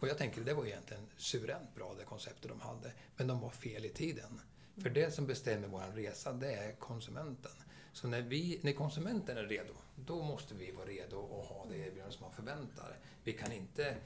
Och 0.00 0.08
jag 0.08 0.18
tänker, 0.18 0.40
det 0.40 0.54
var 0.54 0.66
egentligen 0.66 1.02
suveränt 1.16 1.74
bra 1.74 1.94
det 1.98 2.04
konceptet 2.04 2.50
de 2.50 2.60
hade. 2.60 2.92
Men 3.16 3.26
de 3.26 3.40
var 3.40 3.50
fel 3.50 3.84
i 3.84 3.88
tiden. 3.88 4.40
För 4.82 4.90
det 4.90 5.14
som 5.14 5.26
bestämmer 5.26 5.68
vår 5.68 5.92
resa, 5.94 6.32
det 6.32 6.52
är 6.52 6.72
konsumenten. 6.72 7.52
Så 7.96 8.08
när, 8.08 8.22
vi, 8.22 8.60
när 8.62 8.72
konsumenten 8.72 9.38
är 9.38 9.42
redo, 9.42 9.72
då 9.94 10.22
måste 10.22 10.54
vi 10.54 10.70
vara 10.70 10.86
redo 10.86 11.16
och 11.16 11.44
ha 11.44 11.66
det 11.68 11.76
erbjudande 11.76 12.12
som 12.12 12.22
man 12.22 12.32
förväntar. 12.32 12.96
Vi 13.24 13.32
kan 13.32 13.52
inte 13.52 13.96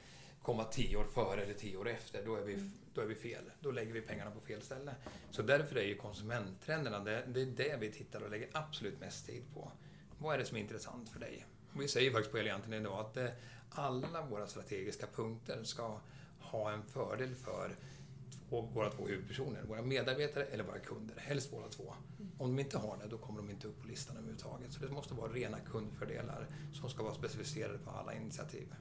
komma 0.41 0.63
tio 0.63 0.97
år 0.97 1.05
före 1.05 1.43
eller 1.43 1.53
tio 1.53 1.77
år 1.77 1.89
efter, 1.89 2.25
då 2.25 2.35
är 2.35 2.41
vi, 2.41 2.69
då 2.93 3.01
är 3.01 3.05
vi 3.05 3.15
fel. 3.15 3.43
Då 3.59 3.71
lägger 3.71 3.93
vi 3.93 4.01
pengarna 4.01 4.31
på 4.31 4.39
fel 4.39 4.61
ställe. 4.61 4.95
Så 5.31 5.41
därför 5.41 5.75
är 5.75 5.83
ju 5.83 5.95
konsumenttrenderna, 5.95 6.99
det, 6.99 7.23
det 7.27 7.41
är 7.41 7.45
det 7.45 7.77
vi 7.79 7.91
tittar 7.91 8.21
och 8.21 8.29
lägger 8.29 8.49
absolut 8.51 8.99
mest 8.99 9.25
tid 9.25 9.43
på. 9.53 9.71
Vad 10.17 10.35
är 10.35 10.39
det 10.39 10.45
som 10.45 10.57
är 10.57 10.61
intressant 10.61 11.09
för 11.09 11.19
dig? 11.19 11.45
Vi 11.73 11.87
säger 11.87 12.11
faktiskt 12.11 12.31
på 12.31 12.37
Elianten 12.37 12.73
idag 12.73 12.99
att 12.99 13.17
eh, 13.17 13.29
alla 13.69 14.21
våra 14.21 14.47
strategiska 14.47 15.07
punkter 15.07 15.63
ska 15.63 15.99
ha 16.39 16.71
en 16.71 16.83
fördel 16.83 17.35
för 17.35 17.75
våra 18.59 18.89
två 18.89 19.07
huvudpersoner, 19.07 19.63
våra 19.63 19.81
medarbetare 19.81 20.43
eller 20.43 20.63
våra 20.63 20.79
kunder. 20.79 21.15
Helst 21.17 21.51
båda 21.51 21.67
två. 21.67 21.93
Om 22.37 22.55
de 22.55 22.59
inte 22.59 22.77
har 22.77 22.97
det, 22.97 23.07
då 23.07 23.17
kommer 23.17 23.39
de 23.39 23.49
inte 23.49 23.67
upp 23.67 23.81
på 23.81 23.87
listan 23.87 24.17
överhuvudtaget. 24.17 24.73
Så 24.73 24.79
det 24.85 24.91
måste 24.91 25.13
vara 25.13 25.31
rena 25.31 25.59
kundfördelar 25.59 26.47
som 26.73 26.89
ska 26.89 27.03
vara 27.03 27.13
specificerade 27.13 27.77
på 27.77 27.89
alla 27.89 28.13
initiativ. 28.13 28.73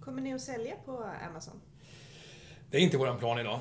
Kommer 0.00 0.22
ni 0.22 0.34
att 0.34 0.40
sälja 0.40 0.76
på 0.84 1.10
Amazon? 1.28 1.60
Det 2.70 2.76
är 2.76 2.80
inte 2.80 2.98
våran 2.98 3.18
plan 3.18 3.38
idag. 3.38 3.60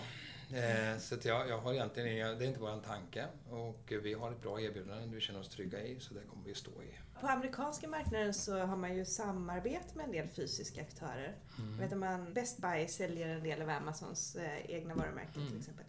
Eh, 0.53 0.97
så 0.99 1.15
jag, 1.23 1.49
jag 1.49 1.58
har 1.58 1.73
egentligen 1.73 2.10
inga, 2.10 2.34
det 2.34 2.45
är 2.45 2.47
inte 2.47 2.60
våran 2.60 2.81
tanke. 2.81 3.25
Och 3.49 3.93
vi 4.03 4.13
har 4.13 4.31
ett 4.31 4.41
bra 4.41 4.62
erbjudande 4.62 5.15
vi 5.15 5.21
känner 5.21 5.39
oss 5.39 5.49
trygga 5.49 5.81
i, 5.81 5.99
så 5.99 6.13
det 6.13 6.19
kommer 6.29 6.45
vi 6.45 6.53
stå 6.53 6.71
i. 6.71 7.19
På 7.21 7.27
amerikanska 7.27 7.88
marknaden 7.88 8.34
så 8.34 8.58
har 8.58 8.77
man 8.77 8.95
ju 8.95 9.05
samarbete 9.05 9.97
med 9.97 10.05
en 10.05 10.12
del 10.12 10.27
fysiska 10.27 10.81
aktörer. 10.81 11.36
Mm. 11.60 11.77
Vet 11.77 11.97
man, 11.97 12.34
Best 12.34 12.58
Buy 12.58 12.88
säljer 12.88 13.27
en 13.27 13.43
del 13.43 13.62
av 13.62 13.69
Amazons 13.69 14.36
eh, 14.36 14.71
egna 14.71 14.95
varumärken 14.95 15.41
mm. 15.41 15.47
till 15.47 15.60
exempel. 15.60 15.86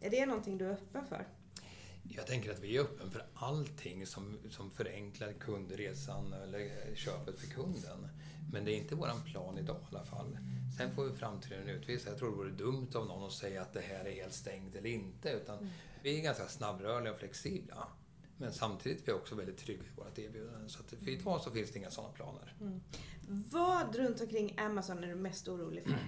Är 0.00 0.10
det 0.10 0.26
någonting 0.26 0.58
du 0.58 0.66
är 0.66 0.72
öppen 0.72 1.06
för? 1.06 1.26
Jag 2.08 2.26
tänker 2.26 2.50
att 2.50 2.60
vi 2.60 2.76
är 2.76 2.80
öppen 2.80 3.10
för 3.10 3.26
allting 3.34 4.06
som, 4.06 4.38
som 4.50 4.70
förenklar 4.70 5.32
kundresan 5.32 6.32
eller 6.32 6.94
köpet 6.94 7.40
för 7.40 7.46
kunden. 7.46 8.08
Men 8.52 8.64
det 8.64 8.72
är 8.72 8.76
inte 8.76 8.94
våran 8.94 9.22
plan 9.22 9.58
idag 9.58 9.76
i 9.76 9.96
alla 9.96 10.04
fall. 10.04 10.38
Sen 10.78 10.94
får 10.94 11.04
vi 11.04 11.16
framtiden 11.16 11.68
utvisa. 11.68 12.08
Jag 12.10 12.18
tror 12.18 12.30
det 12.30 12.36
vore 12.36 12.50
dumt 12.50 12.88
av 12.94 13.06
någon 13.06 13.26
att 13.26 13.32
säga 13.32 13.62
att 13.62 13.72
det 13.72 13.80
här 13.80 14.04
är 14.04 14.12
helt 14.12 14.34
stängt 14.34 14.74
eller 14.74 14.90
inte. 14.90 15.30
Utan 15.30 15.58
mm. 15.58 15.70
vi 16.02 16.18
är 16.18 16.22
ganska 16.22 16.48
snabbrörliga 16.48 17.12
och 17.12 17.18
flexibla. 17.18 17.88
Men 18.36 18.52
samtidigt 18.52 19.02
är 19.02 19.06
vi 19.06 19.12
också 19.12 19.34
väldigt 19.34 19.58
trygga 19.58 19.82
i 19.82 19.96
vårt 19.96 20.18
erbjudande. 20.18 20.68
Så 20.68 20.82
för 20.82 21.08
idag 21.08 21.40
så 21.40 21.50
finns 21.50 21.70
det 21.70 21.78
inga 21.78 21.90
sådana 21.90 22.12
planer. 22.12 22.54
Mm. 22.60 22.80
Vad 23.50 23.96
runt 23.96 24.20
omkring 24.20 24.58
Amazon 24.58 25.04
är 25.04 25.08
du 25.08 25.14
mest 25.14 25.48
orolig 25.48 25.84
för? 25.84 25.98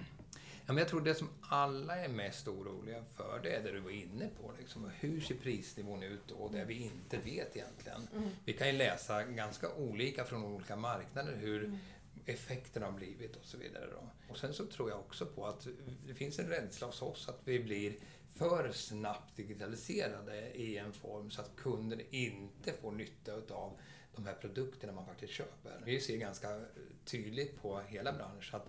Ja, 0.67 0.73
men 0.73 0.77
jag 0.77 0.87
tror 0.87 1.01
det 1.01 1.15
som 1.15 1.29
alla 1.41 1.95
är 1.95 2.09
mest 2.09 2.47
oroliga 2.47 3.03
för, 3.15 3.39
det 3.43 3.55
är 3.55 3.63
det 3.63 3.71
du 3.71 3.79
var 3.79 3.91
inne 3.91 4.29
på. 4.41 4.53
Liksom. 4.59 4.91
Hur 4.99 5.21
ser 5.21 5.35
prisnivån 5.35 6.03
ut 6.03 6.31
och 6.31 6.51
det 6.51 6.65
vi 6.65 6.73
inte 6.73 7.17
vet 7.17 7.55
egentligen. 7.55 8.07
Mm. 8.15 8.29
Vi 8.45 8.53
kan 8.53 8.67
ju 8.67 8.73
läsa 8.73 9.23
ganska 9.23 9.73
olika 9.73 10.25
från 10.25 10.43
olika 10.43 10.75
marknader 10.75 11.35
hur 11.35 11.63
mm. 11.63 11.77
effekterna 12.25 12.85
har 12.85 12.93
blivit 12.93 13.35
och 13.35 13.45
så 13.45 13.57
vidare. 13.57 13.85
Då. 13.91 14.09
Och 14.29 14.37
sen 14.37 14.53
så 14.53 14.65
tror 14.65 14.89
jag 14.89 14.99
också 14.99 15.25
på 15.25 15.47
att 15.47 15.67
det 16.07 16.13
finns 16.13 16.39
en 16.39 16.49
rädsla 16.49 16.87
hos 16.87 17.01
oss 17.01 17.29
att 17.29 17.41
vi 17.43 17.59
blir 17.59 17.95
för 18.35 18.71
snabbt 18.71 19.35
digitaliserade 19.35 20.51
i 20.53 20.77
en 20.77 20.93
form 20.93 21.31
så 21.31 21.41
att 21.41 21.55
kunden 21.55 22.01
inte 22.09 22.73
får 22.73 22.91
nytta 22.91 23.33
av 23.33 23.77
de 24.15 24.25
här 24.25 24.33
produkterna 24.33 24.93
man 24.93 25.05
faktiskt 25.05 25.33
köper. 25.33 25.81
Vi 25.85 25.99
ser 25.99 26.17
ganska 26.17 26.61
tydligt 27.05 27.61
på 27.61 27.79
hela 27.79 28.13
branschen 28.13 28.55
att 28.55 28.67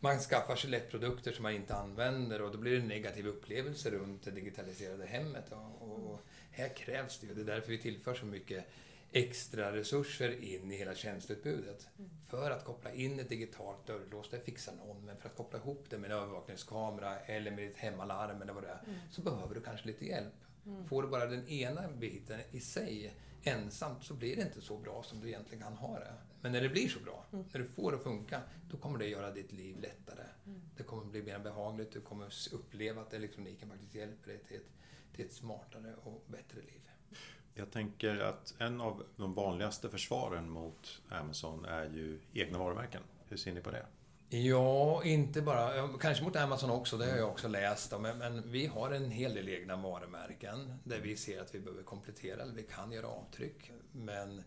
man 0.00 0.18
skaffar 0.18 0.56
sig 0.56 0.70
lätt 0.70 0.90
produkter 0.90 1.32
som 1.32 1.42
man 1.42 1.52
inte 1.52 1.74
använder 1.74 2.42
och 2.42 2.52
då 2.52 2.58
blir 2.58 2.72
det 2.72 2.78
en 2.78 2.88
negativ 2.88 3.26
upplevelse 3.26 3.90
runt 3.90 4.22
det 4.22 4.30
digitaliserade 4.30 5.06
hemmet. 5.06 5.52
Och, 5.52 5.82
och 5.82 6.20
här 6.50 6.68
krävs 6.68 7.18
det 7.18 7.26
ju, 7.26 7.34
det 7.34 7.40
är 7.40 7.54
därför 7.54 7.70
vi 7.70 7.78
tillför 7.78 8.14
så 8.14 8.26
mycket 8.26 8.64
extra 9.12 9.76
resurser 9.76 10.44
in 10.44 10.72
i 10.72 10.76
hela 10.76 10.94
tjänsteutbudet. 10.94 11.88
Mm. 11.98 12.10
För 12.28 12.50
att 12.50 12.64
koppla 12.64 12.92
in 12.92 13.20
ett 13.20 13.28
digitalt 13.28 13.86
dörrlås, 13.86 14.30
det 14.30 14.40
fixar 14.40 14.72
någon, 14.72 15.04
men 15.04 15.16
för 15.16 15.28
att 15.28 15.36
koppla 15.36 15.58
ihop 15.58 15.84
det 15.88 15.98
med 15.98 16.10
en 16.10 16.16
övervakningskamera 16.16 17.18
eller 17.18 17.50
med 17.50 17.64
ditt 17.64 17.76
hemmalarm 17.76 18.42
eller 18.42 18.52
vad 18.52 18.62
det 18.62 18.68
är, 18.68 18.82
mm. 18.86 18.98
så 19.10 19.20
behöver 19.20 19.54
du 19.54 19.60
kanske 19.60 19.86
lite 19.86 20.06
hjälp. 20.06 20.34
Mm. 20.66 20.88
Får 20.88 21.02
du 21.02 21.08
bara 21.08 21.26
den 21.26 21.48
ena 21.48 21.88
biten 21.88 22.40
i 22.50 22.60
sig 22.60 23.14
ensamt 23.42 24.04
så 24.04 24.14
blir 24.14 24.36
det 24.36 24.42
inte 24.42 24.60
så 24.60 24.78
bra 24.78 25.02
som 25.02 25.20
du 25.20 25.28
egentligen 25.28 25.62
kan 25.64 25.72
ha 25.72 25.98
det. 25.98 26.14
Men 26.40 26.52
när 26.52 26.60
det 26.60 26.68
blir 26.68 26.88
så 26.88 27.00
bra, 27.00 27.24
mm. 27.32 27.44
när 27.52 27.60
du 27.60 27.66
får 27.66 27.92
det 27.92 27.96
att 27.98 28.04
funka, 28.04 28.40
då 28.70 28.76
kommer 28.76 28.98
det 28.98 29.06
göra 29.06 29.30
ditt 29.30 29.52
liv 29.52 29.80
lättare. 29.80 30.24
Mm. 30.46 30.60
Det 30.76 30.82
kommer 30.82 31.04
bli 31.04 31.22
mer 31.22 31.38
behagligt, 31.38 31.92
du 31.92 32.00
kommer 32.00 32.32
uppleva 32.52 33.02
att 33.02 33.14
elektroniken 33.14 33.70
faktiskt 33.70 33.94
hjälper 33.94 34.28
dig 34.28 34.38
till 34.48 34.56
ett, 34.56 34.70
till 35.12 35.24
ett 35.24 35.32
smartare 35.32 35.94
och 36.02 36.24
bättre 36.26 36.60
liv. 36.60 36.80
Jag 37.54 37.70
tänker 37.70 38.18
att 38.18 38.54
en 38.58 38.80
av 38.80 39.02
de 39.16 39.34
vanligaste 39.34 39.88
försvaren 39.88 40.50
mot 40.50 41.02
Amazon 41.08 41.64
är 41.64 41.84
ju 41.84 42.20
egna 42.32 42.58
varumärken. 42.58 43.02
Hur 43.28 43.36
ser 43.36 43.52
ni 43.52 43.60
på 43.60 43.70
det? 43.70 43.86
Ja, 44.32 45.04
inte 45.04 45.42
bara, 45.42 45.88
kanske 46.00 46.24
mot 46.24 46.36
Amazon 46.36 46.70
också, 46.70 46.96
det 46.96 47.10
har 47.10 47.16
jag 47.16 47.28
också 47.28 47.48
läst 47.48 47.92
om. 47.92 48.02
Men 48.02 48.50
vi 48.50 48.66
har 48.66 48.90
en 48.90 49.10
hel 49.10 49.34
del 49.34 49.48
egna 49.48 49.76
varumärken 49.76 50.74
där 50.84 50.98
vi 51.00 51.16
ser 51.16 51.40
att 51.40 51.54
vi 51.54 51.60
behöver 51.60 51.82
komplettera, 51.82 52.42
eller 52.42 52.54
vi 52.54 52.62
kan 52.62 52.92
göra 52.92 53.06
avtryck. 53.06 53.72
Men 53.92 54.42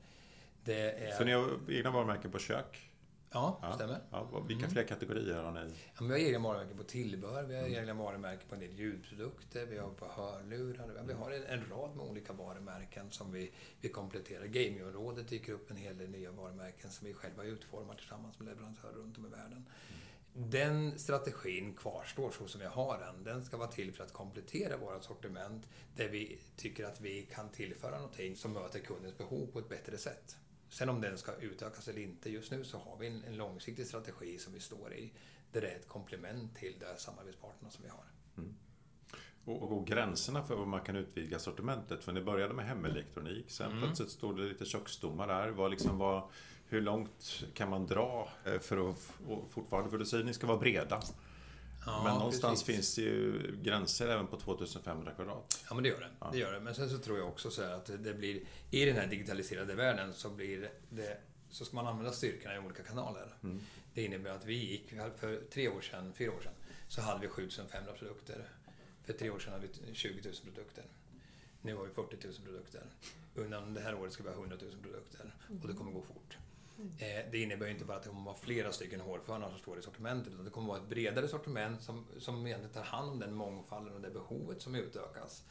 det 0.63 0.91
är... 0.91 1.11
Så 1.11 1.23
ni 1.23 1.31
har 1.31 1.59
egna 1.69 1.91
varumärken 1.91 2.31
på 2.31 2.39
kök? 2.39 2.92
Ja, 3.33 3.59
ja. 3.61 3.75
stämmer. 3.75 3.99
Ja, 4.11 4.43
vilka 4.47 4.63
mm. 4.63 4.71
fler 4.71 4.83
kategorier 4.83 5.43
har 5.43 5.51
ni? 5.51 5.73
Ja, 5.99 6.05
vi 6.05 6.11
har 6.11 6.17
egna 6.17 6.39
varumärken 6.39 6.77
på 6.77 6.83
tillbehör, 6.83 7.43
vi 7.43 7.55
har 7.55 7.61
mm. 7.61 7.79
egna 7.79 7.93
varumärken 7.93 8.49
på 8.49 8.55
en 8.55 8.61
del 8.61 8.79
ljudprodukter, 8.79 9.65
vi 9.65 9.77
har 9.77 9.89
på 9.89 10.05
hörlurar. 10.05 11.03
Vi 11.07 11.13
har 11.13 11.31
en, 11.31 11.43
en 11.43 11.69
rad 11.69 11.95
med 11.95 12.05
olika 12.05 12.33
varumärken 12.33 13.11
som 13.11 13.31
vi, 13.31 13.51
vi 13.81 13.89
kompletterar. 13.89 14.45
Gamingområdet 14.45 15.27
dyker 15.27 15.53
upp 15.53 15.71
en 15.71 15.77
hel 15.77 15.97
del 15.97 16.09
nya 16.09 16.31
varumärken 16.31 16.89
som 16.89 17.07
vi 17.07 17.13
själva 17.13 17.43
utformar 17.43 17.95
tillsammans 17.95 18.39
med 18.39 18.47
leverantörer 18.47 18.93
runt 18.93 19.17
om 19.17 19.25
i 19.25 19.29
världen. 19.29 19.65
Mm. 20.35 20.49
Den 20.49 20.99
strategin 20.99 21.73
kvarstår 21.73 22.31
så 22.31 22.47
som 22.47 22.61
vi 22.61 22.67
har 22.67 22.99
den. 22.99 23.23
Den 23.23 23.45
ska 23.45 23.57
vara 23.57 23.71
till 23.71 23.93
för 23.93 24.03
att 24.03 24.13
komplettera 24.13 24.77
vårt 24.77 25.03
sortiment 25.03 25.67
där 25.95 26.07
vi 26.07 26.39
tycker 26.55 26.85
att 26.85 27.01
vi 27.01 27.21
kan 27.21 27.49
tillföra 27.49 27.95
någonting 27.95 28.35
som 28.35 28.53
möter 28.53 28.79
kundens 28.79 29.17
behov 29.17 29.47
på 29.47 29.59
ett 29.59 29.69
bättre 29.69 29.97
sätt. 29.97 30.37
Sen 30.73 30.89
om 30.89 31.01
den 31.01 31.17
ska 31.17 31.35
utökas 31.35 31.87
eller 31.87 32.01
inte, 32.01 32.29
just 32.29 32.51
nu 32.51 32.63
så 32.63 32.77
har 32.77 32.97
vi 32.97 33.07
en, 33.07 33.23
en 33.23 33.37
långsiktig 33.37 33.87
strategi 33.87 34.37
som 34.37 34.53
vi 34.53 34.59
står 34.59 34.93
i. 34.93 35.11
Där 35.51 35.61
det 35.61 35.67
är 35.67 35.75
ett 35.75 35.87
komplement 35.87 36.55
till 36.55 36.73
de 36.79 36.99
samarbetspartnerna 37.01 37.71
som 37.71 37.83
vi 37.83 37.89
har. 37.89 38.03
Mm. 38.37 38.55
Och, 39.45 39.71
och, 39.71 39.87
gränserna 39.87 40.43
för 40.43 40.55
vad 40.55 40.67
man 40.67 40.81
kan 40.81 40.95
utvidga 40.95 41.39
sortimentet. 41.39 42.03
För 42.03 42.11
ni 42.11 42.21
började 42.21 42.53
med 42.53 42.65
hemelektronik, 42.65 43.51
sen 43.51 43.71
mm. 43.71 43.83
plötsligt 43.83 44.09
stod 44.09 44.37
det 44.37 44.43
lite 44.43 44.65
köksstommar 44.65 45.27
där. 45.27 45.49
Var 45.49 45.69
liksom 45.69 45.97
var, 45.97 46.29
hur 46.67 46.81
långt 46.81 47.43
kan 47.53 47.69
man 47.69 47.87
dra 47.87 48.29
eh, 48.45 48.59
för 48.59 48.89
att 48.89 48.97
fortfarande, 49.49 49.89
för 49.89 49.97
du 49.97 50.05
säger 50.05 50.23
att 50.23 50.27
ni 50.27 50.33
ska 50.33 50.47
vara 50.47 50.59
breda. 50.59 51.01
Ja, 51.85 52.03
men 52.03 52.13
någonstans 52.13 52.63
precis. 52.63 52.75
finns 52.75 52.95
det 52.95 53.01
ju 53.01 53.55
gränser 53.63 54.07
även 54.07 54.27
på 54.27 54.39
2500 54.39 55.11
kvadrat. 55.11 55.63
Ja, 55.69 55.73
men 55.75 55.83
det 55.83 55.89
gör 55.89 55.99
det. 55.99 56.09
Ja. 56.19 56.29
det, 56.31 56.37
gör 56.37 56.53
det. 56.53 56.59
Men 56.59 56.75
sen 56.75 56.89
så 56.89 56.97
tror 56.97 57.17
jag 57.17 57.27
också 57.27 57.51
så 57.51 57.63
att 57.63 57.85
det 57.85 58.13
blir, 58.13 58.41
i 58.71 58.85
den 58.85 58.95
här 58.95 59.07
digitaliserade 59.07 59.75
världen 59.75 60.13
så 60.13 60.29
blir 60.29 60.69
det, 60.89 61.17
så 61.49 61.65
ska 61.65 61.75
man 61.75 61.87
använda 61.87 62.11
styrkorna 62.11 62.55
i 62.55 62.59
olika 62.59 62.83
kanaler. 62.83 63.35
Mm. 63.43 63.59
Det 63.93 64.03
innebär 64.03 64.29
att 64.29 64.45
vi 64.45 64.53
gick, 64.53 64.89
för 65.17 65.41
tre 65.53 65.69
år 65.69 65.81
sedan, 65.81 66.13
fyra 66.13 66.31
år 66.31 66.41
sedan, 66.41 66.53
så 66.87 67.01
hade 67.01 67.21
vi 67.21 67.27
7500 67.27 67.93
produkter. 67.93 68.49
För 69.05 69.13
tre 69.13 69.29
år 69.29 69.39
sedan 69.39 69.53
hade 69.53 69.67
vi 69.67 69.95
20 69.95 70.29
000 70.29 70.33
produkter. 70.43 70.83
Nu 71.61 71.75
har 71.75 71.83
vi 71.85 71.89
40 71.89 72.27
000 72.27 72.35
produkter. 72.45 72.83
Under 73.35 73.61
det 73.61 73.81
här 73.81 73.95
året 73.95 74.13
ska 74.13 74.23
vi 74.23 74.29
ha 74.29 74.35
100 74.35 74.57
000 74.61 74.71
produkter. 74.81 75.35
Och 75.61 75.67
det 75.67 75.73
kommer 75.73 75.91
gå 75.91 76.01
fort. 76.01 76.37
Eh, 76.79 77.31
det 77.31 77.37
innebär 77.37 77.67
inte 77.67 77.85
bara 77.85 77.97
att 77.97 78.03
det 78.03 78.09
kommer 78.09 78.25
vara 78.25 78.35
flera 78.35 78.71
stycken 78.71 79.01
hårfönar 79.01 79.49
som 79.49 79.59
står 79.59 79.79
i 79.79 79.81
sortimentet, 79.81 80.33
utan 80.33 80.45
det 80.45 80.51
kommer 80.51 80.67
vara 80.67 80.77
ett 80.77 80.89
bredare 80.89 81.27
sortiment 81.27 81.81
som, 81.81 82.05
som 82.19 82.47
egentligen 82.47 82.73
tar 82.73 82.83
hand 82.83 83.11
om 83.11 83.19
den 83.19 83.35
mångfalden 83.35 83.93
och 83.93 84.01
det 84.01 84.09
behovet 84.09 84.61
som 84.61 84.75
utökas. 84.75 85.43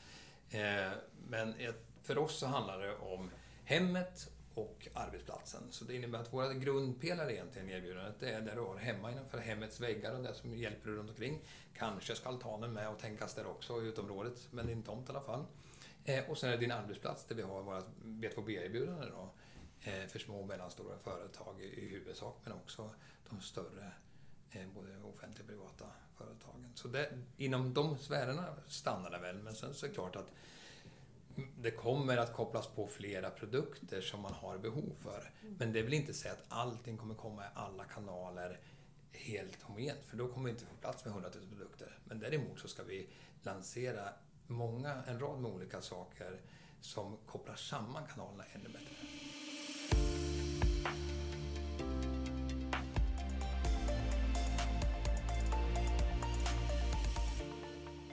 Eh, 0.51 0.93
men 1.29 1.55
för 2.03 2.19
oss 2.19 2.39
så 2.39 2.47
handlar 2.47 2.79
det 2.79 2.97
om 2.97 3.31
hemmet 3.65 4.31
och 4.55 4.89
arbetsplatsen. 4.95 5.63
Så 5.71 5.85
det 5.85 5.95
innebär 5.95 6.19
att 6.19 6.33
våra 6.33 6.55
grundpelare 6.55 7.33
egentligen 7.33 7.71
i 7.71 7.73
erbjudandet, 7.73 8.15
det 8.21 8.31
är 8.31 8.41
där 8.41 8.55
du 8.55 8.61
har 8.61 8.77
hemma 8.77 9.13
innanför 9.13 9.39
hemmets 9.39 9.81
väggar 9.81 10.15
och 10.15 10.23
det 10.23 10.35
som 10.35 10.55
hjälper 10.55 10.91
dig 10.91 10.99
runt 10.99 11.11
omkring. 11.11 11.41
Kanske 11.75 12.15
ska 12.15 12.29
altanen 12.29 12.73
med 12.73 12.89
och 12.89 12.99
tänkas 12.99 13.35
där 13.35 13.47
också, 13.47 13.83
i 13.83 13.87
utområdet, 13.87 14.49
men 14.51 14.67
din 14.67 14.83
tomt 14.83 15.09
i 15.09 15.11
alla 15.11 15.21
fall. 15.21 15.45
Eh, 16.05 16.31
och 16.31 16.39
sen 16.39 16.49
är 16.49 16.53
det 16.53 16.61
din 16.61 16.73
arbetsplats 16.73 17.25
där 17.25 17.35
vi 17.35 17.43
har 17.43 17.63
vårt 17.63 17.89
B2B-erbjudande 18.05 19.07
då 19.11 19.31
för 19.83 20.19
små 20.19 20.41
och 20.41 20.49
mellanstora 20.49 20.99
företag 20.99 21.61
i 21.61 21.89
huvudsak, 21.89 22.37
men 22.45 22.53
också 22.53 22.91
de 23.31 23.41
större, 23.41 23.93
eh, 24.51 24.67
både 24.75 24.89
offentliga 25.03 25.43
och 25.43 25.49
privata 25.49 25.87
företagen. 26.17 26.73
Så 26.75 26.89
det, 26.89 27.19
inom 27.37 27.75
de 27.75 27.99
sfärerna 27.99 28.55
stannar 28.69 29.11
det 29.11 29.19
väl, 29.19 29.37
men 29.37 29.55
sen 29.55 29.75
så 29.75 29.87
är 29.87 29.89
det 29.89 29.95
klart 29.95 30.17
att 30.17 30.33
det 31.59 31.71
kommer 31.71 32.17
att 32.17 32.33
kopplas 32.33 32.67
på 32.67 32.87
flera 32.87 33.31
produkter 33.31 34.01
som 34.01 34.21
man 34.21 34.33
har 34.33 34.59
behov 34.59 34.93
för. 34.99 35.31
Men 35.59 35.73
det 35.73 35.83
vill 35.83 35.95
inte 35.95 36.15
säga 36.15 36.35
att 36.35 36.45
allting 36.49 36.97
kommer 36.97 37.15
komma 37.15 37.45
i 37.45 37.49
alla 37.55 37.85
kanaler 37.85 38.61
helt 39.13 39.63
homogent, 39.63 40.01
för 40.07 40.17
då 40.17 40.29
kommer 40.29 40.45
vi 40.45 40.51
inte 40.51 40.65
få 40.65 40.75
plats 40.81 41.05
med 41.05 41.13
100 41.13 41.31
000 41.35 41.49
produkter. 41.49 41.99
Men 42.05 42.21
däremot 42.21 42.61
så 42.61 42.69
ska 42.69 42.83
vi 42.83 43.09
lansera 43.43 44.09
många, 44.47 45.03
en 45.07 45.21
rad 45.21 45.41
med 45.41 45.51
olika 45.51 45.81
saker 45.81 46.41
som 46.81 47.17
kopplar 47.27 47.57
samman 47.57 48.07
kanalerna 48.07 48.45
ännu 48.55 48.69
bättre. 48.69 49.32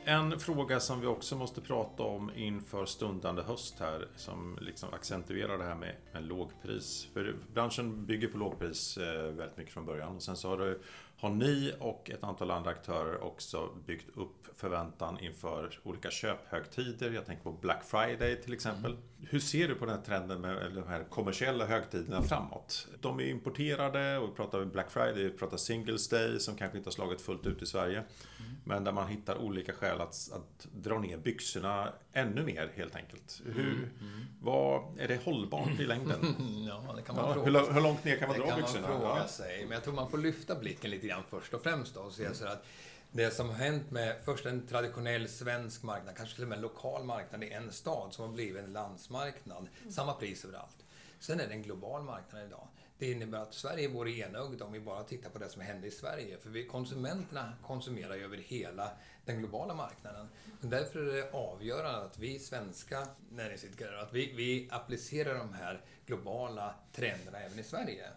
En 0.09 0.39
fråga 0.39 0.79
som 0.79 1.01
vi 1.01 1.07
också 1.07 1.35
måste 1.35 1.61
prata 1.61 2.03
om 2.03 2.31
inför 2.35 2.85
stundande 2.85 3.41
höst 3.41 3.79
här 3.79 4.07
som 4.15 4.57
liksom 4.61 4.93
accentuerar 4.93 5.57
det 5.57 5.63
här 5.63 5.75
med, 5.75 5.95
med 6.13 6.23
lågpris. 6.23 7.07
För 7.13 7.35
branschen 7.53 8.05
bygger 8.05 8.27
på 8.27 8.37
lågpris 8.37 8.97
eh, 8.97 9.23
väldigt 9.23 9.57
mycket 9.57 9.73
från 9.73 9.85
början 9.85 10.15
och 10.15 10.21
sen 10.21 10.35
så 10.35 10.49
har 10.49 10.57
det 10.57 10.77
har 11.19 11.29
ni 11.29 11.73
och 11.79 12.10
ett 12.10 12.23
antal 12.23 12.51
andra 12.51 12.71
aktörer 12.71 13.23
också 13.23 13.69
byggt 13.86 14.17
upp 14.17 14.47
förväntan 14.55 15.19
inför 15.19 15.79
olika 15.84 16.12
köphögtider? 16.12 17.12
Jag 17.12 17.25
tänker 17.25 17.43
på 17.43 17.51
Black 17.51 17.84
Friday 17.84 18.41
till 18.41 18.53
exempel. 18.53 18.91
Mm. 18.91 19.03
Hur 19.29 19.39
ser 19.39 19.67
du 19.67 19.75
på 19.75 19.86
den 19.86 19.95
här 19.95 20.01
trenden 20.01 20.41
med 20.41 20.71
de 20.75 20.88
här 20.88 21.03
kommersiella 21.03 21.65
högtiderna 21.65 22.21
framåt? 22.21 22.88
De 23.01 23.19
är 23.19 23.23
importerade 23.23 24.17
och 24.17 24.29
vi 24.29 24.34
pratar 24.34 24.65
Black 24.65 24.91
Friday, 24.91 25.23
vi 25.23 25.29
pratar 25.29 25.58
Singles 25.58 26.10
Day 26.10 26.39
som 26.39 26.55
kanske 26.55 26.77
inte 26.77 26.88
har 26.88 26.91
slagit 26.91 27.21
fullt 27.21 27.45
ut 27.45 27.62
i 27.62 27.65
Sverige. 27.65 27.97
Mm. 27.97 28.51
Men 28.63 28.84
där 28.84 28.91
man 28.91 29.08
hittar 29.08 29.38
olika 29.38 29.73
skäl 29.73 30.01
att, 30.01 30.32
att 30.34 30.67
dra 30.71 30.99
ner 30.99 31.17
byxorna 31.17 31.93
ännu 32.19 32.43
mer 32.43 32.71
helt 32.75 32.95
enkelt. 32.95 33.41
Hur, 33.45 33.60
mm. 33.60 33.89
mm. 34.01 34.25
vad, 34.41 34.99
är 34.99 35.08
det 35.08 35.23
hållbart 35.23 35.79
i 35.79 35.86
längden? 35.86 36.36
ja, 36.67 36.93
det 36.95 37.01
kan 37.01 37.15
man 37.15 37.25
ja, 37.27 37.34
fråga 37.34 37.60
hur, 37.60 37.73
hur, 37.73 37.82
långt 37.82 38.03
ner 38.03 38.17
kan 38.17 38.27
man 38.27 38.39
det 38.39 38.45
dra 38.45 38.55
byxorna? 38.55 38.88
Kan 38.88 38.99
man 38.99 39.01
fråga 39.01 39.27
sig. 39.27 39.62
Men 39.62 39.71
jag 39.71 39.84
tror 39.84 39.93
man 39.93 40.10
får 40.12 40.17
lyfta 40.17 40.55
blicken 40.55 40.91
lite 40.91 41.08
grann 41.08 41.23
först 41.29 41.53
och 41.53 41.63
främst 41.63 41.95
då 41.95 42.01
och 42.01 42.12
se 42.12 42.23
mm. 42.23 42.36
så 42.36 42.47
att 42.47 42.65
det 43.12 43.32
som 43.32 43.49
har 43.49 43.55
hänt 43.55 43.91
med 43.91 44.15
först 44.25 44.45
en 44.45 44.67
traditionell 44.67 45.27
svensk 45.27 45.84
marknad, 45.84 46.15
kanske 46.17 46.36
till 46.36 46.43
och 46.43 46.49
med 46.49 46.55
en 46.55 46.62
lokal 46.62 47.03
marknad 47.03 47.43
i 47.43 47.49
en 47.49 47.71
stad 47.71 48.13
som 48.13 48.25
har 48.25 48.34
blivit 48.34 48.63
en 48.63 48.73
landsmarknad. 48.73 49.67
Mm. 49.82 49.91
Samma 49.91 50.13
pris 50.13 50.45
överallt. 50.45 50.86
Sen 51.19 51.39
är 51.39 51.47
det 51.47 51.53
en 51.53 51.63
global 51.63 52.03
marknad 52.03 52.43
idag. 52.45 52.67
Det 52.99 53.12
innebär 53.12 53.38
att 53.39 53.53
Sverige 53.53 53.88
vore 53.88 54.12
enögda 54.12 54.65
om 54.65 54.71
vi 54.71 54.79
bara 54.79 55.03
tittar 55.03 55.29
på 55.29 55.39
det 55.39 55.49
som 55.49 55.62
händer 55.62 55.88
i 55.88 55.91
Sverige. 55.91 56.38
För 56.38 56.49
vi, 56.49 56.65
konsumenterna 56.65 57.53
konsumerar 57.63 58.15
ju 58.15 58.23
över 58.23 58.38
hela 58.38 58.91
den 59.25 59.39
globala 59.39 59.73
marknaden. 59.73 60.27
Därför 60.62 60.99
är 60.99 61.13
det 61.13 61.31
avgörande 61.31 62.05
att 62.05 62.17
vi 62.17 62.39
svenska 62.39 63.07
näringsidkare, 63.31 64.01
att 64.01 64.13
vi, 64.13 64.33
vi 64.35 64.67
applicerar 64.71 65.38
de 65.38 65.53
här 65.53 65.85
globala 66.05 66.75
trenderna 66.93 67.39
även 67.39 67.59
i 67.59 67.63
Sverige. 67.63 68.07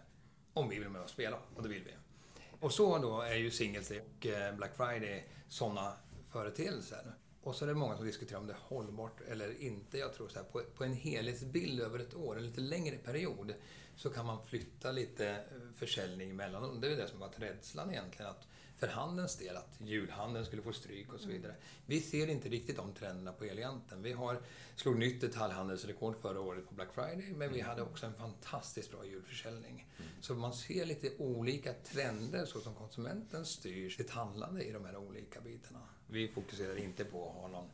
Om 0.53 0.69
vi 0.69 0.79
vill 0.79 0.89
med 0.89 1.01
och 1.01 1.09
spela, 1.09 1.37
och 1.55 1.63
det 1.63 1.69
vill 1.69 1.83
vi. 1.83 1.93
Och 2.59 2.73
så 2.73 2.97
då 2.97 3.21
är 3.21 3.35
ju 3.35 3.51
Singles 3.51 3.89
Day 3.89 4.01
och 4.01 4.25
eh, 4.25 4.55
Black 4.55 4.75
Friday 4.75 5.27
sådana 5.47 5.93
företeelser. 6.31 7.13
Och 7.43 7.55
så 7.55 7.65
är 7.65 7.67
det 7.67 7.75
många 7.75 7.97
som 7.97 8.05
diskuterar 8.05 8.39
om 8.39 8.47
det 8.47 8.53
är 8.53 8.75
hållbart 8.75 9.21
eller 9.21 9.61
inte. 9.61 9.97
Jag 9.97 10.13
tror 10.13 10.27
så 10.27 10.35
här, 10.39 10.45
på, 10.45 10.61
på 10.75 10.83
en 10.83 10.93
helhetsbild 10.93 11.79
över 11.81 11.99
ett 11.99 12.15
år, 12.15 12.37
en 12.37 12.45
lite 12.45 12.61
längre 12.61 12.97
period, 12.97 13.53
så 13.95 14.09
kan 14.09 14.25
man 14.25 14.45
flytta 14.45 14.91
lite 14.91 15.29
eh, 15.29 15.37
försäljning 15.75 16.35
mellan 16.35 16.61
dem. 16.61 16.81
Det 16.81 16.87
är 16.87 16.97
det 16.97 17.07
som 17.07 17.19
varit 17.19 17.39
rädslan 17.39 17.89
egentligen, 17.91 18.31
att 18.31 18.47
för 18.83 18.91
handelns 18.91 19.35
del, 19.35 19.57
att 19.57 19.81
julhandeln 19.81 20.45
skulle 20.45 20.61
få 20.61 20.73
stryk 20.73 21.13
och 21.13 21.19
så 21.19 21.27
vidare. 21.27 21.55
Vi 21.85 22.01
ser 22.01 22.27
inte 22.27 22.49
riktigt 22.49 22.77
de 22.77 22.93
trenderna 22.93 23.31
på 23.31 23.45
Eleganten. 23.45 24.03
Vi 24.03 24.11
har, 24.11 24.37
slog 24.75 24.99
nytt 24.99 25.21
detaljhandelsrekord 25.21 26.15
förra 26.21 26.41
året 26.41 26.69
på 26.69 26.75
Black 26.75 26.93
Friday, 26.93 27.33
men 27.33 27.53
vi 27.53 27.61
hade 27.61 27.81
också 27.81 28.05
en 28.05 28.13
fantastiskt 28.13 28.91
bra 28.91 29.05
julförsäljning. 29.05 29.87
Så 30.21 30.35
man 30.35 30.53
ser 30.53 30.85
lite 30.85 31.09
olika 31.17 31.73
trender 31.73 32.45
så 32.45 32.59
som 32.59 32.75
konsumenten 32.75 33.45
styr 33.45 33.89
sitt 33.89 34.09
handlande 34.09 34.63
i 34.63 34.71
de 34.71 34.85
här 34.85 34.97
olika 34.97 35.41
bitarna. 35.41 35.79
Vi 36.07 36.27
fokuserar 36.27 36.75
inte 36.75 37.05
på 37.05 37.29
att 37.29 37.35
ha 37.35 37.47
någon 37.47 37.69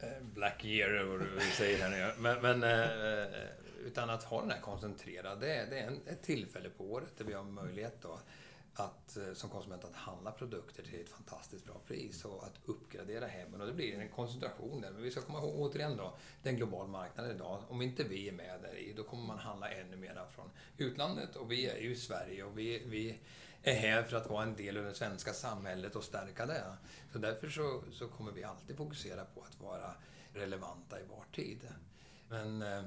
eh, 0.00 0.22
Black 0.34 0.64
year, 0.64 1.04
vad 1.04 1.20
du 1.20 1.40
säger 1.56 1.78
här 1.78 1.90
nu. 1.90 2.22
Men, 2.22 2.42
men 2.42 2.62
eh, 2.62 3.48
utan 3.86 4.10
att 4.10 4.24
ha 4.24 4.40
den 4.40 4.50
här 4.50 4.60
koncentrerad. 4.60 5.40
Det 5.40 5.54
är, 5.54 5.70
det 5.70 5.78
är 5.78 5.86
en, 5.86 6.00
ett 6.06 6.22
tillfälle 6.22 6.70
på 6.70 6.84
året 6.84 7.12
där 7.18 7.24
vi 7.24 7.32
har 7.32 7.44
möjlighet 7.44 8.02
då 8.02 8.20
att 8.80 9.16
eh, 9.16 9.32
som 9.34 9.50
konsument 9.50 9.84
att 9.84 9.94
handla 9.94 10.32
produkter 10.32 10.82
till 10.82 11.00
ett 11.00 11.08
fantastiskt 11.08 11.64
bra 11.64 11.80
pris 11.86 12.24
och 12.24 12.44
att 12.44 12.54
uppgradera 12.64 13.26
hemmen. 13.26 13.60
Och 13.60 13.66
det 13.66 13.72
blir 13.72 13.98
en 13.98 14.08
koncentration 14.08 14.80
där. 14.80 14.90
Men 14.90 15.02
vi 15.02 15.10
ska 15.10 15.20
komma 15.20 15.38
ihåg 15.38 15.54
återigen 15.60 15.96
då, 15.96 16.16
den 16.42 16.56
global 16.56 16.88
marknad 16.88 17.30
idag. 17.30 17.62
Om 17.68 17.82
inte 17.82 18.04
vi 18.04 18.28
är 18.28 18.32
med 18.32 18.60
där 18.62 18.78
i, 18.78 18.92
då 18.92 19.02
kommer 19.02 19.26
man 19.26 19.38
handla 19.38 19.70
ännu 19.70 19.96
mera 19.96 20.26
från 20.28 20.50
utlandet. 20.76 21.36
Och 21.36 21.52
vi 21.52 21.66
är 21.66 21.78
ju 21.78 21.92
i 21.92 21.96
Sverige 21.96 22.44
och 22.44 22.58
vi, 22.58 22.82
vi 22.86 23.18
är 23.62 23.74
här 23.74 24.02
för 24.02 24.16
att 24.16 24.30
vara 24.30 24.42
en 24.42 24.56
del 24.56 24.76
av 24.76 24.84
det 24.84 24.94
svenska 24.94 25.32
samhället 25.32 25.96
och 25.96 26.04
stärka 26.04 26.46
det. 26.46 26.76
Så 27.12 27.18
därför 27.18 27.48
så, 27.48 27.82
så 27.92 28.08
kommer 28.08 28.32
vi 28.32 28.44
alltid 28.44 28.76
fokusera 28.76 29.24
på 29.24 29.40
att 29.40 29.60
vara 29.60 29.94
relevanta 30.32 31.00
i 31.00 31.04
var 31.04 31.24
tid. 31.34 31.68
Men 32.28 32.62
eh, 32.62 32.82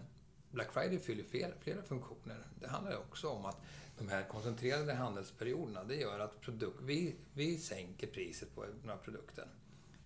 Black 0.51 0.73
Friday 0.73 0.99
fyller 0.99 1.23
flera, 1.23 1.51
flera 1.59 1.81
funktioner. 1.81 2.47
Det 2.59 2.67
handlar 2.67 2.97
också 2.97 3.29
om 3.29 3.45
att 3.45 3.61
de 3.97 4.09
här 4.09 4.23
koncentrerade 4.23 4.93
handelsperioderna, 4.93 5.83
det 5.83 5.95
gör 5.95 6.19
att 6.19 6.41
produkt, 6.41 6.81
vi, 6.81 7.15
vi 7.33 7.57
sänker 7.57 8.07
priset 8.07 8.55
på 8.55 8.65
några 8.83 8.97
produkter. 8.97 9.47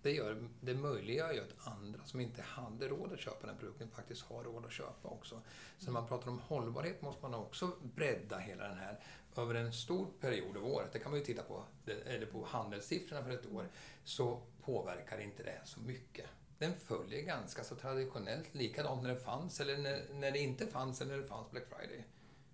Det, 0.02 0.12
gör, 0.12 0.48
det 0.60 0.74
möjliggör 0.74 1.32
ju 1.32 1.40
att 1.40 1.66
andra 1.66 2.04
som 2.04 2.20
inte 2.20 2.42
hade 2.42 2.88
råd 2.88 3.12
att 3.12 3.20
köpa 3.20 3.46
den 3.46 3.56
produkten 3.56 3.90
faktiskt 3.90 4.22
har 4.22 4.44
råd 4.44 4.64
att 4.64 4.72
köpa 4.72 5.08
också. 5.08 5.40
Så 5.78 5.86
när 5.86 5.92
man 5.92 6.08
pratar 6.08 6.30
om 6.30 6.38
hållbarhet 6.38 7.02
måste 7.02 7.22
man 7.22 7.34
också 7.34 7.72
bredda 7.94 8.38
hela 8.38 8.68
den 8.68 8.78
här 8.78 9.00
över 9.36 9.54
en 9.54 9.72
stor 9.72 10.06
period 10.20 10.56
av 10.56 10.66
året. 10.66 10.92
Det 10.92 10.98
kan 10.98 11.10
man 11.10 11.20
ju 11.20 11.26
titta 11.26 11.42
på, 11.42 11.64
eller 12.06 12.26
på 12.26 12.44
handelssiffrorna 12.44 13.24
för 13.24 13.30
ett 13.30 13.52
år, 13.52 13.68
så 14.04 14.40
påverkar 14.62 15.18
inte 15.18 15.42
det 15.42 15.60
så 15.64 15.80
mycket. 15.80 16.26
Den 16.58 16.74
följer 16.74 17.22
ganska 17.22 17.64
så 17.64 17.74
traditionellt 17.74 18.54
likadant 18.54 19.02
när 19.02 19.10
det 19.10 19.20
fanns 19.20 19.60
eller 19.60 19.78
när, 19.78 20.04
när 20.12 20.30
det 20.30 20.38
inte 20.38 20.66
fanns 20.66 21.00
eller 21.00 21.16
när 21.16 21.22
det 21.22 21.28
fanns 21.28 21.50
Black 21.50 21.64
Friday. 21.68 22.04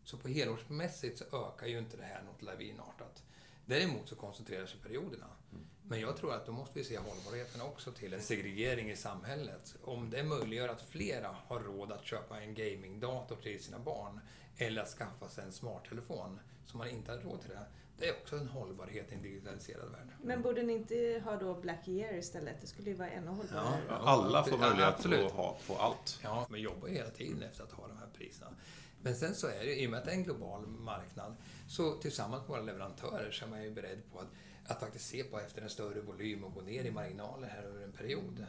Så 0.04 0.16
på 0.16 0.28
helårsmässigt 0.28 1.18
så 1.18 1.24
ökar 1.24 1.66
ju 1.66 1.78
inte 1.78 1.96
det 1.96 2.02
här 2.02 2.22
något 2.22 2.42
lavinartat. 2.42 3.22
Däremot 3.66 4.08
så 4.08 4.16
koncentrerar 4.16 4.66
sig 4.66 4.80
perioderna. 4.80 5.26
Mm. 5.52 5.66
Men 5.82 6.00
jag 6.00 6.16
tror 6.16 6.34
att 6.34 6.46
då 6.46 6.52
måste 6.52 6.78
vi 6.78 6.84
se 6.84 6.98
hållbarheten 6.98 7.60
också 7.60 7.92
till 7.92 8.12
en 8.12 8.22
segregering 8.22 8.90
i 8.90 8.96
samhället. 8.96 9.76
Om 9.84 10.10
det 10.10 10.22
möjliggör 10.22 10.68
att 10.68 10.82
flera 10.82 11.36
har 11.46 11.60
råd 11.60 11.92
att 11.92 12.04
köpa 12.04 12.40
en 12.40 12.54
gamingdator 12.54 13.36
till 13.36 13.62
sina 13.62 13.78
barn 13.78 14.20
eller 14.56 14.82
att 14.82 14.88
skaffa 14.88 15.28
sig 15.28 15.44
en 15.44 15.52
smarttelefon 15.52 16.40
som 16.66 16.78
man 16.78 16.88
inte 16.88 17.12
har 17.12 17.18
råd 17.18 17.40
till 17.40 17.50
det. 17.50 17.66
Det 17.98 18.08
är 18.08 18.12
också 18.22 18.36
en 18.36 18.48
hållbarhet 18.48 19.12
i 19.12 19.14
en 19.14 19.22
digitaliserad 19.22 19.90
värld. 19.90 20.08
Men 20.22 20.42
borde 20.42 20.62
ni 20.62 20.72
inte 20.72 21.22
ha 21.24 21.36
då 21.36 21.54
Black 21.54 21.88
Year 21.88 22.14
istället? 22.14 22.60
Det 22.60 22.66
skulle 22.66 22.90
ju 22.90 22.96
vara 22.96 23.10
ännu 23.10 23.30
hållbarare. 23.30 23.82
Ja, 23.88 23.94
alla 23.94 24.44
får 24.44 24.58
möjlighet 24.58 25.04
ja, 25.04 25.26
att 25.26 25.32
ha, 25.32 25.56
få 25.60 25.76
allt. 25.76 26.20
Ja, 26.22 26.46
men 26.50 26.60
jobbar 26.60 26.88
ju 26.88 26.94
hela 26.94 27.10
tiden 27.10 27.42
efter 27.42 27.64
att 27.64 27.72
ha 27.72 27.88
de 27.88 27.96
här 27.96 28.08
priserna. 28.14 28.50
Men 29.02 29.16
sen 29.16 29.34
så 29.34 29.46
är 29.46 29.64
det, 29.64 29.80
i 29.80 29.86
och 29.86 29.90
med 29.90 29.98
att 29.98 30.04
det 30.04 30.10
är 30.10 30.16
en 30.16 30.24
global 30.24 30.66
marknad, 30.66 31.36
så 31.68 31.92
tillsammans 31.92 32.40
med 32.40 32.48
våra 32.48 32.60
leverantörer 32.60 33.30
så 33.30 33.44
är 33.44 33.48
man 33.48 33.62
ju 33.62 33.70
beredd 33.70 34.02
på 34.12 34.18
att, 34.18 34.28
att 34.64 34.80
faktiskt 34.80 35.08
se 35.08 35.24
på 35.24 35.40
efter 35.40 35.62
en 35.62 35.70
större 35.70 36.00
volym 36.00 36.44
och 36.44 36.54
gå 36.54 36.60
ner 36.60 36.84
i 36.84 36.90
marginaler 36.90 37.48
här 37.48 37.62
över 37.62 37.84
en 37.84 37.92
period. 37.92 38.46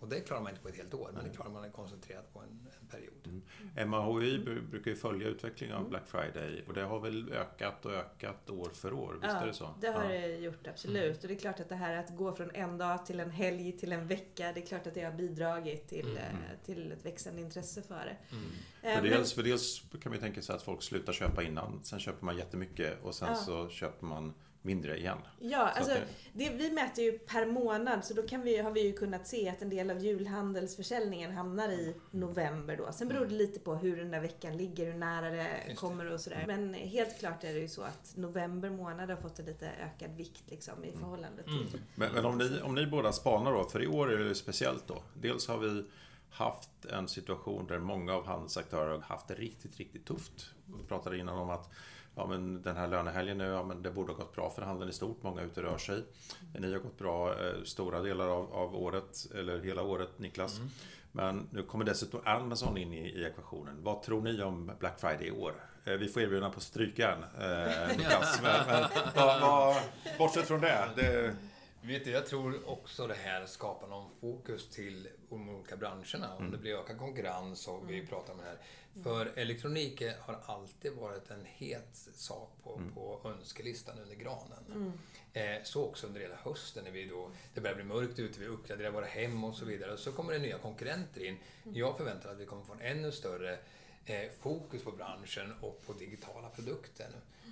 Och 0.00 0.08
det 0.08 0.20
klarar 0.20 0.42
man 0.42 0.50
inte 0.50 0.62
på 0.62 0.68
ett 0.68 0.76
helt 0.76 0.94
år, 0.94 1.10
men 1.14 1.24
det 1.24 1.30
klarar 1.30 1.50
man 1.50 1.70
koncentrerat 1.70 2.32
på 2.32 2.38
en, 2.38 2.68
en 2.80 2.86
period. 2.88 3.42
Mm. 3.76 3.90
MAHI 3.90 4.38
brukar 4.70 4.90
ju 4.90 4.96
följa 4.96 5.28
utvecklingen 5.28 5.76
av 5.76 5.88
Black 5.88 6.06
Friday 6.06 6.64
och 6.66 6.74
det 6.74 6.82
har 6.82 7.00
väl 7.00 7.32
ökat 7.32 7.86
och 7.86 7.92
ökat 7.92 8.50
år 8.50 8.70
för 8.74 8.92
år, 8.92 9.12
visst 9.12 9.34
ja, 9.34 9.40
är 9.40 9.46
det 9.46 9.54
så? 9.54 9.74
det 9.80 9.88
har 9.88 10.04
ja. 10.04 10.10
det 10.10 10.36
gjort 10.36 10.66
absolut. 10.66 11.02
Mm. 11.02 11.16
Och 11.22 11.28
det 11.28 11.34
är 11.34 11.38
klart 11.38 11.60
att 11.60 11.68
det 11.68 11.74
här 11.74 11.96
att 11.96 12.16
gå 12.16 12.32
från 12.32 12.50
en 12.54 12.78
dag 12.78 13.06
till 13.06 13.20
en 13.20 13.30
helg 13.30 13.72
till 13.72 13.92
en 13.92 14.06
vecka, 14.06 14.52
det 14.52 14.60
är 14.60 14.66
klart 14.66 14.86
att 14.86 14.94
det 14.94 15.04
har 15.04 15.12
bidragit 15.12 15.88
till, 15.88 16.10
mm. 16.10 16.16
Eh, 16.16 16.64
till 16.64 16.92
ett 16.92 17.06
växande 17.06 17.40
intresse 17.40 17.82
för 17.82 18.04
det. 18.04 18.36
Mm. 18.36 18.50
Eh, 18.82 18.94
för, 18.94 19.08
dels, 19.08 19.32
för 19.32 19.42
dels 19.42 19.82
kan 20.02 20.10
man 20.10 20.12
ju 20.12 20.20
tänka 20.20 20.42
sig 20.42 20.54
att 20.54 20.62
folk 20.62 20.82
slutar 20.82 21.12
köpa 21.12 21.42
innan, 21.42 21.80
sen 21.84 22.00
köper 22.00 22.24
man 22.24 22.36
jättemycket 22.36 23.02
och 23.02 23.14
sen 23.14 23.28
ja. 23.28 23.34
så 23.34 23.68
köper 23.68 24.06
man 24.06 24.34
mindre 24.62 24.98
igen. 24.98 25.18
Ja, 25.38 25.68
alltså, 25.68 25.94
det... 25.94 26.04
Det, 26.32 26.50
vi 26.50 26.70
mäter 26.70 27.04
ju 27.04 27.18
per 27.18 27.46
månad 27.46 28.04
så 28.04 28.14
då 28.14 28.22
kan 28.22 28.42
vi, 28.42 28.58
har 28.58 28.70
vi 28.70 28.80
ju 28.86 28.92
kunnat 28.92 29.26
se 29.26 29.48
att 29.48 29.62
en 29.62 29.70
del 29.70 29.90
av 29.90 29.98
julhandelsförsäljningen 29.98 31.32
hamnar 31.32 31.68
i 31.68 31.94
november 32.10 32.76
då. 32.76 32.92
Sen 32.92 33.08
beror 33.08 33.26
det 33.26 33.34
lite 33.34 33.60
på 33.60 33.74
hur 33.74 33.96
den 33.96 34.10
där 34.10 34.20
veckan 34.20 34.56
ligger, 34.56 34.86
hur 34.86 34.98
nära 34.98 35.30
det 35.30 35.48
Just 35.68 35.80
kommer 35.80 36.12
och 36.12 36.20
sådär. 36.20 36.44
Men 36.46 36.74
helt 36.74 37.18
klart 37.18 37.44
är 37.44 37.54
det 37.54 37.60
ju 37.60 37.68
så 37.68 37.82
att 37.82 38.16
november 38.16 38.70
månad 38.70 39.10
har 39.10 39.16
fått 39.16 39.38
en 39.38 39.46
lite 39.46 39.70
ökad 39.70 40.16
vikt 40.16 40.44
liksom 40.50 40.84
i 40.84 40.88
mm. 40.88 41.00
förhållande 41.00 41.42
till... 41.42 41.52
Mm. 41.52 41.80
Men, 41.94 42.12
men, 42.12 42.24
om, 42.24 42.38
ni, 42.38 42.60
om 42.62 42.74
ni 42.74 42.86
båda 42.86 43.12
spanar 43.12 43.52
då, 43.52 43.64
för 43.64 43.82
i 43.82 43.86
år 43.86 44.12
är 44.12 44.18
det 44.18 44.34
speciellt 44.34 44.86
då. 44.86 45.02
Dels 45.14 45.48
har 45.48 45.58
vi 45.58 45.84
haft 46.30 46.84
en 46.84 47.08
situation 47.08 47.66
där 47.66 47.78
många 47.78 48.14
av 48.14 48.26
handelsaktörer 48.26 48.90
har 48.90 49.00
haft 49.00 49.28
det 49.28 49.34
riktigt, 49.34 49.76
riktigt 49.76 50.06
tufft. 50.06 50.50
Vi 50.78 50.84
pratade 50.84 51.18
innan 51.18 51.38
om 51.38 51.50
att 51.50 51.70
ja, 52.20 52.26
men 52.26 52.62
den 52.62 52.76
här 52.76 52.88
lönehelgen 52.88 53.38
nu, 53.38 53.44
ja, 53.44 53.62
men 53.62 53.82
det 53.82 53.90
borde 53.90 54.12
ha 54.12 54.18
gått 54.18 54.34
bra 54.34 54.50
för 54.50 54.62
handeln 54.62 54.90
i 54.90 54.92
stort. 54.92 55.22
Många 55.22 55.42
ute 55.42 55.62
rör 55.62 55.78
sig. 55.78 56.02
Ni 56.58 56.72
har 56.72 56.78
gått 56.78 56.98
bra 56.98 57.30
eh, 57.30 57.62
stora 57.64 58.00
delar 58.00 58.28
av, 58.28 58.54
av 58.54 58.76
året, 58.76 59.26
eller 59.34 59.60
hela 59.60 59.82
året 59.82 60.18
Niklas. 60.18 60.58
Mm. 60.58 60.70
Men 61.12 61.48
nu 61.50 61.62
kommer 61.62 61.84
dessutom 61.84 62.20
Amazon 62.24 62.78
in 62.78 62.92
i, 62.92 63.08
i 63.08 63.24
ekvationen. 63.24 63.82
Vad 63.82 64.02
tror 64.02 64.22
ni 64.22 64.42
om 64.42 64.72
Black 64.78 65.00
Friday 65.00 65.26
i 65.26 65.30
år? 65.30 65.54
Eh, 65.84 65.92
vi 65.92 66.08
får 66.08 66.22
erbjuda 66.22 66.50
på 66.50 66.60
strykjärn, 66.60 67.24
eh, 67.38 67.96
Niklas. 67.96 68.40
men, 68.42 68.84
men 69.14 69.74
bortsett 70.18 70.48
från 70.48 70.60
det, 70.60 70.88
det 70.96 71.36
Vet 71.82 72.04
du, 72.04 72.10
jag 72.10 72.26
tror 72.26 72.68
också 72.68 73.06
det 73.06 73.14
här 73.14 73.46
skapar 73.46 73.88
någon 73.88 74.10
fokus 74.20 74.68
till 74.68 75.08
de 75.28 75.48
olika 75.48 75.76
branscherna. 75.76 76.34
Om 76.34 76.38
mm. 76.38 76.52
det 76.52 76.58
blir 76.58 76.74
ökad 76.74 76.98
konkurrens 76.98 77.68
och 77.68 77.90
vi 77.90 77.94
mm. 77.94 78.06
pratar 78.06 78.32
om 78.32 78.38
det 78.38 78.44
här. 78.44 78.58
För 79.02 79.38
elektronik 79.38 80.02
har 80.20 80.40
alltid 80.46 80.92
varit 80.92 81.30
en 81.30 81.44
het 81.44 82.08
sak 82.14 82.52
på, 82.62 82.76
mm. 82.76 82.92
på 82.92 83.20
önskelistan 83.24 83.98
under 83.98 84.16
granen. 84.16 84.64
Mm. 84.74 84.92
Eh, 85.32 85.62
så 85.64 85.84
också 85.84 86.06
under 86.06 86.20
hela 86.20 86.36
hösten 86.36 86.84
när 86.84 86.90
vi 86.90 87.06
då, 87.06 87.30
det 87.54 87.60
börjar 87.60 87.76
bli 87.76 87.84
mörkt 87.84 88.18
ute, 88.18 88.40
vi 88.40 88.46
uppgraderar 88.46 88.90
våra 88.90 89.06
hem 89.06 89.44
och 89.44 89.54
så 89.54 89.64
vidare. 89.64 89.96
Så 89.96 90.12
kommer 90.12 90.32
det 90.32 90.38
nya 90.38 90.58
konkurrenter 90.58 91.24
in. 91.24 91.36
Mm. 91.64 91.76
Jag 91.76 91.96
förväntar 91.96 92.30
att 92.30 92.38
vi 92.38 92.46
kommer 92.46 92.64
få 92.64 92.72
en 92.72 92.80
ännu 92.80 93.12
större 93.12 93.58
eh, 94.04 94.30
fokus 94.40 94.82
på 94.82 94.92
branschen 94.92 95.54
och 95.60 95.82
på 95.86 95.92
digitala 95.92 96.48
produkter. 96.48 97.08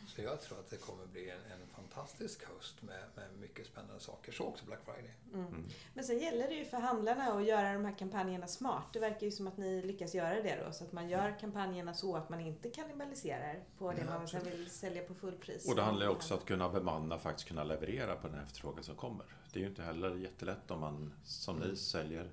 Så 0.09 0.23
jag 0.23 0.41
tror 0.41 0.59
att 0.59 0.71
det 0.71 0.77
kommer 0.77 1.07
bli 1.07 1.31
en, 1.31 1.37
en 1.37 1.67
fantastisk 1.75 2.45
höst 2.49 2.83
med, 2.83 3.03
med 3.15 3.25
mycket 3.41 3.67
spännande 3.67 4.01
saker. 4.01 4.33
Så 4.33 4.45
också 4.45 4.65
Black 4.65 4.79
Friday. 4.85 5.15
Mm. 5.35 5.65
Men 5.95 6.05
sen 6.05 6.19
gäller 6.19 6.49
det 6.49 6.55
ju 6.55 6.65
för 6.65 6.77
handlarna 6.77 7.33
att 7.33 7.45
göra 7.45 7.73
de 7.73 7.85
här 7.85 7.99
kampanjerna 7.99 8.47
smart. 8.47 8.85
Det 8.93 8.99
verkar 8.99 9.27
ju 9.27 9.33
som 9.33 9.47
att 9.47 9.57
ni 9.57 9.83
lyckas 9.83 10.15
göra 10.15 10.43
det 10.43 10.65
då. 10.67 10.73
Så 10.73 10.85
att 10.85 10.93
man 10.93 11.09
gör 11.09 11.39
kampanjerna 11.41 11.95
så 11.95 12.17
att 12.17 12.29
man 12.29 12.41
inte 12.41 12.71
kannibaliserar 12.71 13.63
på 13.79 13.93
det 13.93 14.05
Ja, 14.07 14.19
man 14.19 14.29
sen 14.29 14.45
vill 14.45 14.71
sälja 14.71 15.03
på 15.03 15.15
fullpris. 15.15 15.69
Och 15.69 15.77
det 15.77 15.83
handlar 15.83 16.07
ju 16.07 16.13
också 16.13 16.35
om 16.35 16.41
att 16.41 16.47
kunna 16.47 16.69
bemanna, 16.69 17.19
faktiskt 17.19 17.49
kunna 17.49 17.65
leverera 17.65 18.17
på 18.17 18.29
den 18.29 18.41
efterfrågan 18.41 18.85
som 18.85 18.97
kommer. 18.97 19.27
Det 19.53 19.59
är 19.59 19.63
ju 19.63 19.69
inte 19.69 19.83
heller 19.83 20.17
jättelätt 20.17 20.71
om 20.71 20.81
man, 20.81 21.13
som 21.25 21.57
ni, 21.59 21.77
säljer 21.77 22.31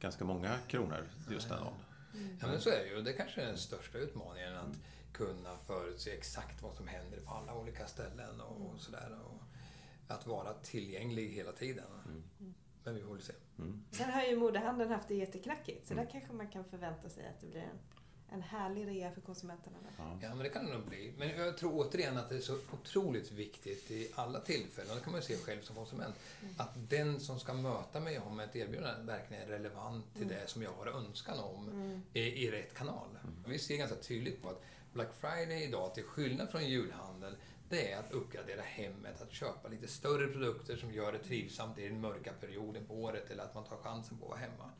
ganska 0.00 0.24
många 0.24 0.58
kronor 0.68 1.08
just 1.30 1.48
den 1.48 1.58
dagen. 1.58 1.74
Ja, 2.40 2.46
men 2.46 2.60
så 2.60 2.70
är 2.70 2.78
det 2.78 2.88
ju. 2.88 3.02
Det 3.02 3.12
kanske 3.12 3.42
är 3.42 3.46
den 3.46 3.58
största 3.58 3.98
utmaningen. 3.98 4.56
Att 4.56 4.76
kunna 5.14 5.58
förutse 5.66 6.10
exakt 6.10 6.62
vad 6.62 6.74
som 6.74 6.88
händer 6.88 7.20
på 7.20 7.30
alla 7.30 7.54
olika 7.54 7.86
ställen 7.86 8.40
och, 8.40 8.66
och 8.66 8.80
sådär. 8.80 9.18
Och 9.24 9.42
att 10.08 10.26
vara 10.26 10.54
tillgänglig 10.54 11.28
hela 11.28 11.52
tiden. 11.52 11.84
Men 12.84 12.94
vi 12.94 13.02
får 13.02 13.14
väl 13.14 13.22
se. 13.22 13.32
Sen 13.90 14.10
har 14.10 14.22
ju 14.22 14.36
modehandeln 14.36 14.90
haft 14.90 15.08
det 15.08 15.14
jätteknackigt. 15.14 15.88
Så 15.88 15.94
där 15.94 16.08
kanske 16.12 16.32
man 16.32 16.48
kan 16.48 16.64
förvänta 16.64 17.08
sig 17.08 17.26
att 17.26 17.40
det 17.40 17.46
blir 17.46 17.60
en, 17.60 17.78
en 18.28 18.42
härlig 18.42 18.86
rea 18.86 19.12
för 19.12 19.20
konsumenterna. 19.20 19.76
Ja. 19.98 20.18
Ja, 20.22 20.28
men 20.28 20.38
det 20.38 20.48
kan 20.48 20.66
det 20.66 20.72
nog 20.72 20.86
bli. 20.88 21.14
Men 21.18 21.28
jag 21.28 21.58
tror 21.58 21.72
återigen 21.74 22.18
att 22.18 22.28
det 22.28 22.36
är 22.36 22.40
så 22.40 22.58
otroligt 22.72 23.32
viktigt 23.32 23.90
i 23.90 24.12
alla 24.14 24.40
tillfällen, 24.40 24.90
och 24.90 24.96
det 24.96 25.02
kan 25.02 25.12
man 25.12 25.20
ju 25.20 25.26
se 25.26 25.36
själv 25.36 25.62
som 25.62 25.76
konsument, 25.76 26.14
att 26.56 26.90
den 26.90 27.20
som 27.20 27.40
ska 27.40 27.54
möta 27.54 28.00
mig 28.00 28.18
om 28.18 28.40
ett 28.40 28.56
erbjudande 28.56 29.12
verkligen 29.12 29.42
är 29.42 29.46
relevant 29.46 30.14
till 30.14 30.28
det 30.28 30.50
som 30.50 30.62
jag 30.62 30.72
har 30.72 30.86
önskan 30.86 31.38
om 31.38 31.70
i, 32.12 32.20
i 32.20 32.50
rätt 32.50 32.74
kanal. 32.74 33.08
Vi 33.46 33.58
ser 33.58 33.76
ganska 33.76 33.96
tydligt 33.96 34.42
på 34.42 34.48
att 34.48 34.62
Black 34.94 35.14
Friday 35.20 35.64
idag, 35.64 35.94
till 35.94 36.04
skillnad 36.04 36.50
från 36.50 36.64
julhandel, 36.64 37.36
det 37.68 37.92
är 37.92 37.98
att 37.98 38.12
uppgradera 38.12 38.62
hemmet, 38.62 39.22
att 39.22 39.32
köpa 39.32 39.68
lite 39.68 39.88
större 39.88 40.26
produkter 40.26 40.76
som 40.76 40.92
gör 40.92 41.12
det 41.12 41.18
trivsamt 41.18 41.78
i 41.78 41.88
den 41.88 42.00
mörka 42.00 42.32
perioden 42.40 42.86
på 42.86 42.94
året 42.94 43.30
eller 43.30 43.42
att 43.42 43.54
man 43.54 43.64
tar 43.64 43.76
chansen 43.76 44.18
på 44.18 44.24
att 44.24 44.30
vara 44.30 44.40
hemma. 44.40 44.70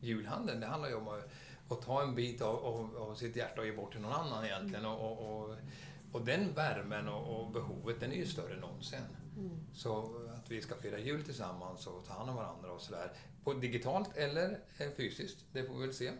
Julhandeln, 0.00 0.60
det 0.60 0.66
handlar 0.66 0.88
ju 0.88 0.94
om 0.94 1.08
att, 1.08 1.30
att 1.68 1.82
ta 1.82 2.02
en 2.02 2.14
bit 2.14 2.42
av, 2.42 2.56
av, 2.64 2.96
av 2.96 3.14
sitt 3.14 3.36
hjärta 3.36 3.60
och 3.60 3.66
ge 3.66 3.72
bort 3.72 3.92
till 3.92 4.00
någon 4.00 4.12
annan 4.12 4.44
egentligen. 4.44 4.86
Och, 4.86 5.40
och, 5.42 5.56
och, 6.12 6.24
den 6.24 6.54
värmen 6.54 7.08
och, 7.08 7.40
och 7.40 7.50
behovet, 7.52 8.00
den 8.00 8.12
är 8.12 8.16
ju 8.16 8.26
större 8.26 8.54
än 8.54 8.60
någonsin. 8.60 9.00
Så 9.74 10.20
att 10.34 10.50
vi 10.50 10.62
ska 10.62 10.74
fira 10.74 10.98
jul 10.98 11.24
tillsammans 11.24 11.86
och 11.86 12.04
ta 12.04 12.14
hand 12.14 12.30
om 12.30 12.36
varandra 12.36 12.72
och 12.72 12.80
sådär. 12.80 13.12
Digitalt 13.60 14.16
eller 14.16 14.60
eh, 14.78 14.90
fysiskt, 14.90 15.44
det 15.52 15.64
får 15.64 15.74
vi 15.74 15.80
väl 15.80 15.94
se. 15.94 16.12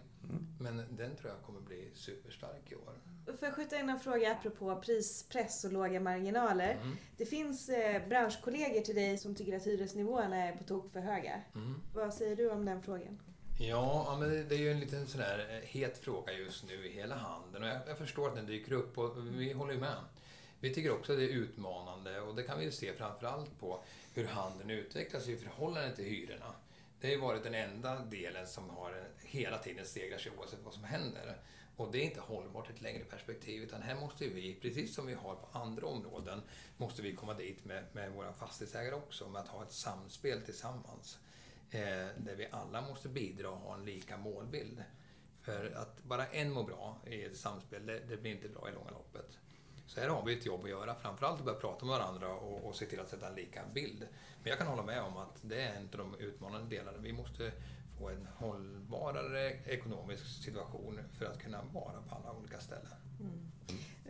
Men 0.59 0.77
den 0.77 1.17
tror 1.17 1.31
jag 1.31 1.43
kommer 1.47 1.61
bli 1.61 1.91
superstark 1.95 2.73
i 2.73 2.75
år. 2.75 2.95
Får 3.25 3.39
jag 3.41 3.55
skjuta 3.55 3.79
in 3.81 3.89
en 3.89 4.01
fråga 4.01 4.33
apropå 4.33 4.77
prispress 4.85 5.65
och 5.65 5.73
låga 5.73 6.01
marginaler? 6.01 6.71
Mm. 6.83 6.97
Det 7.17 7.27
finns 7.27 7.69
eh, 7.69 8.09
branschkollegor 8.09 8.81
till 8.81 8.95
dig 8.95 9.19
som 9.19 9.35
tycker 9.35 9.57
att 9.57 9.67
hyresnivåerna 9.67 10.37
är 10.37 10.57
på 10.57 10.65
tok 10.65 10.93
för 10.93 11.01
höga. 11.01 11.41
Mm. 11.55 11.81
Vad 11.95 12.15
säger 12.15 12.37
du 12.37 12.51
om 12.51 12.65
den 12.65 12.83
frågan? 12.83 13.19
Ja, 13.61 14.17
men 14.21 14.49
det- 14.49 14.55
är 14.55 14.59
ju 14.59 14.71
en 14.73 14.81
liten 14.81 15.07
sån 15.07 15.21
där 15.21 15.39
eh, 15.51 15.69
het 15.69 15.99
fråga 15.99 16.33
just 16.33 16.65
nu 16.67 16.87
i 16.87 16.93
hela 16.93 17.15
handeln 17.17 17.65
och 17.65 17.71
jag, 17.71 17.81
jag 17.89 17.99
förstår 17.99 18.29
att 18.29 18.37
den 18.37 18.47
dyker 18.47 18.73
upp 18.73 18.99
och 18.99 19.17
vi 19.39 19.53
håller 19.53 19.73
ju 19.75 19.81
med. 19.81 19.97
Vi 20.61 20.75
tycker 20.75 20.93
också 20.93 21.13
att 21.13 21.19
det 21.19 21.25
är 21.25 21.29
utmanande 21.29 22.21
och 22.21 22.35
det 22.35 22.43
kan 22.43 22.59
vi 22.59 22.65
ju 22.65 22.71
se 22.71 22.93
framförallt 22.93 23.61
på 23.61 23.81
hur 24.15 24.27
handeln 24.27 24.71
utvecklas 24.71 25.29
i 25.29 25.37
förhållande 25.37 25.97
till 25.97 26.05
hyrorna. 26.05 26.55
Det 27.01 27.07
har 27.07 27.15
ju 27.15 27.21
varit 27.21 27.43
den 27.45 27.55
enda 27.55 27.99
delen 27.99 28.47
som 28.47 28.71
har 28.71 28.91
eh, 28.91 29.27
hela 29.29 29.59
tiden 29.59 29.87
stegrar 29.87 30.19
sig 30.19 30.33
oavsett 30.39 30.59
vad 30.65 30.75
som 30.75 30.85
händer. 30.85 31.37
Och 31.83 31.93
det 31.93 31.99
är 31.99 32.05
inte 32.05 32.21
hållbart 32.21 32.71
i 32.71 32.73
ett 32.73 32.81
längre 32.81 33.05
perspektiv 33.05 33.63
utan 33.63 33.83
här 33.83 33.95
måste 33.95 34.29
vi, 34.29 34.59
precis 34.63 34.95
som 34.95 35.07
vi 35.07 35.15
har 35.15 35.35
på 35.35 35.59
andra 35.59 35.87
områden, 35.87 36.43
måste 36.77 37.03
vi 37.03 37.17
komma 37.17 37.35
dit 37.35 37.65
med, 37.65 37.85
med 37.93 38.13
våra 38.13 38.33
fastighetsägare 38.33 38.95
också, 38.95 39.29
med 39.29 39.41
att 39.41 39.49
ha 39.49 39.63
ett 39.63 39.73
samspel 39.73 40.43
tillsammans. 40.43 41.19
Eh, 41.71 41.81
där 42.17 42.35
vi 42.37 42.49
alla 42.51 42.81
måste 42.81 43.09
bidra 43.09 43.51
och 43.51 43.59
ha 43.59 43.75
en 43.75 43.85
lika 43.85 44.17
målbild. 44.17 44.83
För 45.43 45.73
att 45.77 46.03
bara 46.03 46.27
en 46.27 46.53
mår 46.53 46.65
bra 46.65 46.99
i 47.07 47.25
ett 47.25 47.37
samspel, 47.37 47.87
det, 47.87 47.99
det 47.99 48.17
blir 48.17 48.31
inte 48.31 48.49
bra 48.49 48.69
i 48.69 48.73
långa 48.73 48.91
loppet. 48.91 49.39
Så 49.87 50.01
här 50.01 50.09
har 50.09 50.25
vi 50.25 50.39
ett 50.39 50.47
jobb 50.47 50.65
att 50.65 50.71
göra, 50.71 50.95
framförallt 50.95 51.39
att 51.39 51.45
börja 51.45 51.59
prata 51.59 51.87
med 51.87 51.99
varandra 51.99 52.35
och, 52.35 52.69
och 52.69 52.77
se 52.77 52.87
till 52.87 53.01
att 53.01 53.09
sätta 53.09 53.29
en 53.29 53.35
lika 53.35 53.63
bild. 53.75 54.09
Men 54.43 54.51
jag 54.51 54.59
kan 54.59 54.67
hålla 54.67 54.83
med 54.83 55.03
om 55.03 55.17
att 55.17 55.39
det 55.43 55.63
är 55.63 55.77
en 55.77 55.89
av 55.93 55.99
de 55.99 56.15
utmanande 56.15 56.77
delarna. 56.77 56.99
Vi 56.99 57.13
måste 57.13 57.53
få 58.03 58.09
en 58.09 58.29
hållbarare 58.37 59.51
ekonomisk 59.67 60.43
situation 60.45 61.01
för 61.19 61.25
att 61.25 61.39
kunna 61.43 61.63
vara 61.63 62.03
på 62.09 62.15
alla 62.15 62.33
olika 62.33 62.61
ställen. 62.61 62.93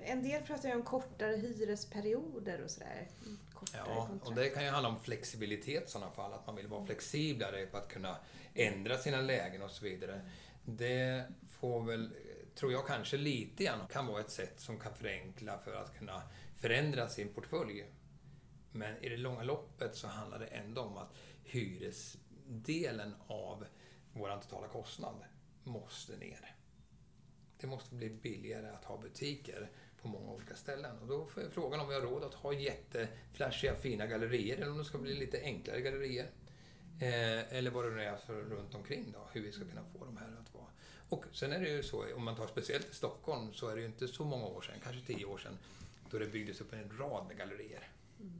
En 0.04 0.22
del 0.22 0.42
pratar 0.42 0.68
ju 0.68 0.74
om 0.74 0.82
kortare 0.82 1.36
hyresperioder 1.36 2.62
och 2.64 2.70
sådär. 2.70 3.08
Mm, 3.22 3.38
Kortare 3.54 3.82
Ja, 3.86 4.02
och 4.02 4.08
kontrakt. 4.08 4.36
det 4.36 4.48
kan 4.50 4.64
ju 4.64 4.70
handla 4.70 4.88
om 4.88 5.00
flexibilitet 5.00 5.88
i 5.88 5.90
sådana 5.90 6.10
fall, 6.10 6.32
att 6.32 6.46
man 6.46 6.56
vill 6.56 6.66
vara 6.68 6.86
flexiblare 6.86 7.66
på 7.66 7.76
att 7.76 7.88
kunna 7.88 8.16
ändra 8.54 8.98
sina 8.98 9.20
lägen 9.20 9.62
och 9.62 9.70
så 9.70 9.84
vidare. 9.84 10.20
Det 10.64 11.24
får 11.48 11.82
väl, 11.82 12.10
tror 12.54 12.72
jag 12.72 12.86
kanske 12.86 13.16
lite 13.16 13.64
grann 13.64 13.86
kan 13.92 14.06
vara 14.06 14.20
ett 14.20 14.30
sätt 14.30 14.60
som 14.60 14.78
kan 14.78 14.94
förenkla 14.94 15.58
för 15.58 15.74
att 15.74 15.98
kunna 15.98 16.22
förändra 16.56 17.08
sin 17.08 17.28
portfölj. 17.34 17.84
Men 18.72 18.96
i 19.04 19.08
det 19.08 19.16
långa 19.16 19.42
loppet 19.42 19.96
så 19.96 20.06
handlar 20.06 20.38
det 20.38 20.46
ändå 20.46 20.80
om 20.80 20.96
att 20.96 21.12
hyresdelen 21.44 23.14
av 23.26 23.64
vår 24.12 24.40
totala 24.42 24.68
kostnad 24.68 25.14
måste 25.64 26.16
ner. 26.16 26.54
Det 27.60 27.66
måste 27.66 27.94
bli 27.94 28.10
billigare 28.10 28.68
att 28.68 28.84
ha 28.84 28.96
butiker 28.98 29.70
på 30.02 30.08
många 30.08 30.32
olika 30.32 30.54
ställen. 30.54 30.98
Och 30.98 31.06
då 31.06 31.28
är 31.36 31.48
frågan 31.48 31.80
om 31.80 31.88
vi 31.88 31.94
har 31.94 32.00
råd 32.00 32.24
att 32.24 32.34
ha 32.34 32.52
jätteflashiga 32.52 33.74
fina 33.74 34.06
gallerier 34.06 34.56
eller 34.56 34.70
om 34.70 34.78
det 34.78 34.84
ska 34.84 34.98
bli 34.98 35.14
lite 35.14 35.40
enklare 35.40 35.80
gallerier. 35.80 36.30
Eh, 37.00 37.56
eller 37.56 37.70
vad 37.70 37.84
det 37.84 37.90
nu 37.90 38.02
är 38.02 38.16
för 38.16 38.42
runt 38.42 38.74
omkring 38.74 39.12
då, 39.12 39.28
hur 39.32 39.42
vi 39.42 39.52
ska 39.52 39.64
kunna 39.64 39.84
få 39.92 40.04
de 40.04 40.16
här 40.16 40.26
att 40.26 40.54
vara. 40.54 40.66
Och 41.08 41.24
sen 41.32 41.52
är 41.52 41.60
det 41.60 41.68
ju 41.68 41.82
så, 41.82 42.14
om 42.16 42.24
man 42.24 42.36
tar 42.36 42.46
speciellt 42.46 42.90
i 42.90 42.94
Stockholm, 42.94 43.52
så 43.52 43.68
är 43.68 43.74
det 43.74 43.80
ju 43.80 43.86
inte 43.86 44.08
så 44.08 44.24
många 44.24 44.46
år 44.46 44.62
sedan, 44.62 44.74
kanske 44.82 45.06
tio 45.06 45.24
år 45.24 45.38
sedan, 45.38 45.58
då 46.10 46.18
det 46.18 46.26
byggdes 46.26 46.60
upp 46.60 46.72
en 46.72 46.98
rad 46.98 47.26
med 47.26 47.38
gallerier. 47.38 47.88
Mm. 48.20 48.32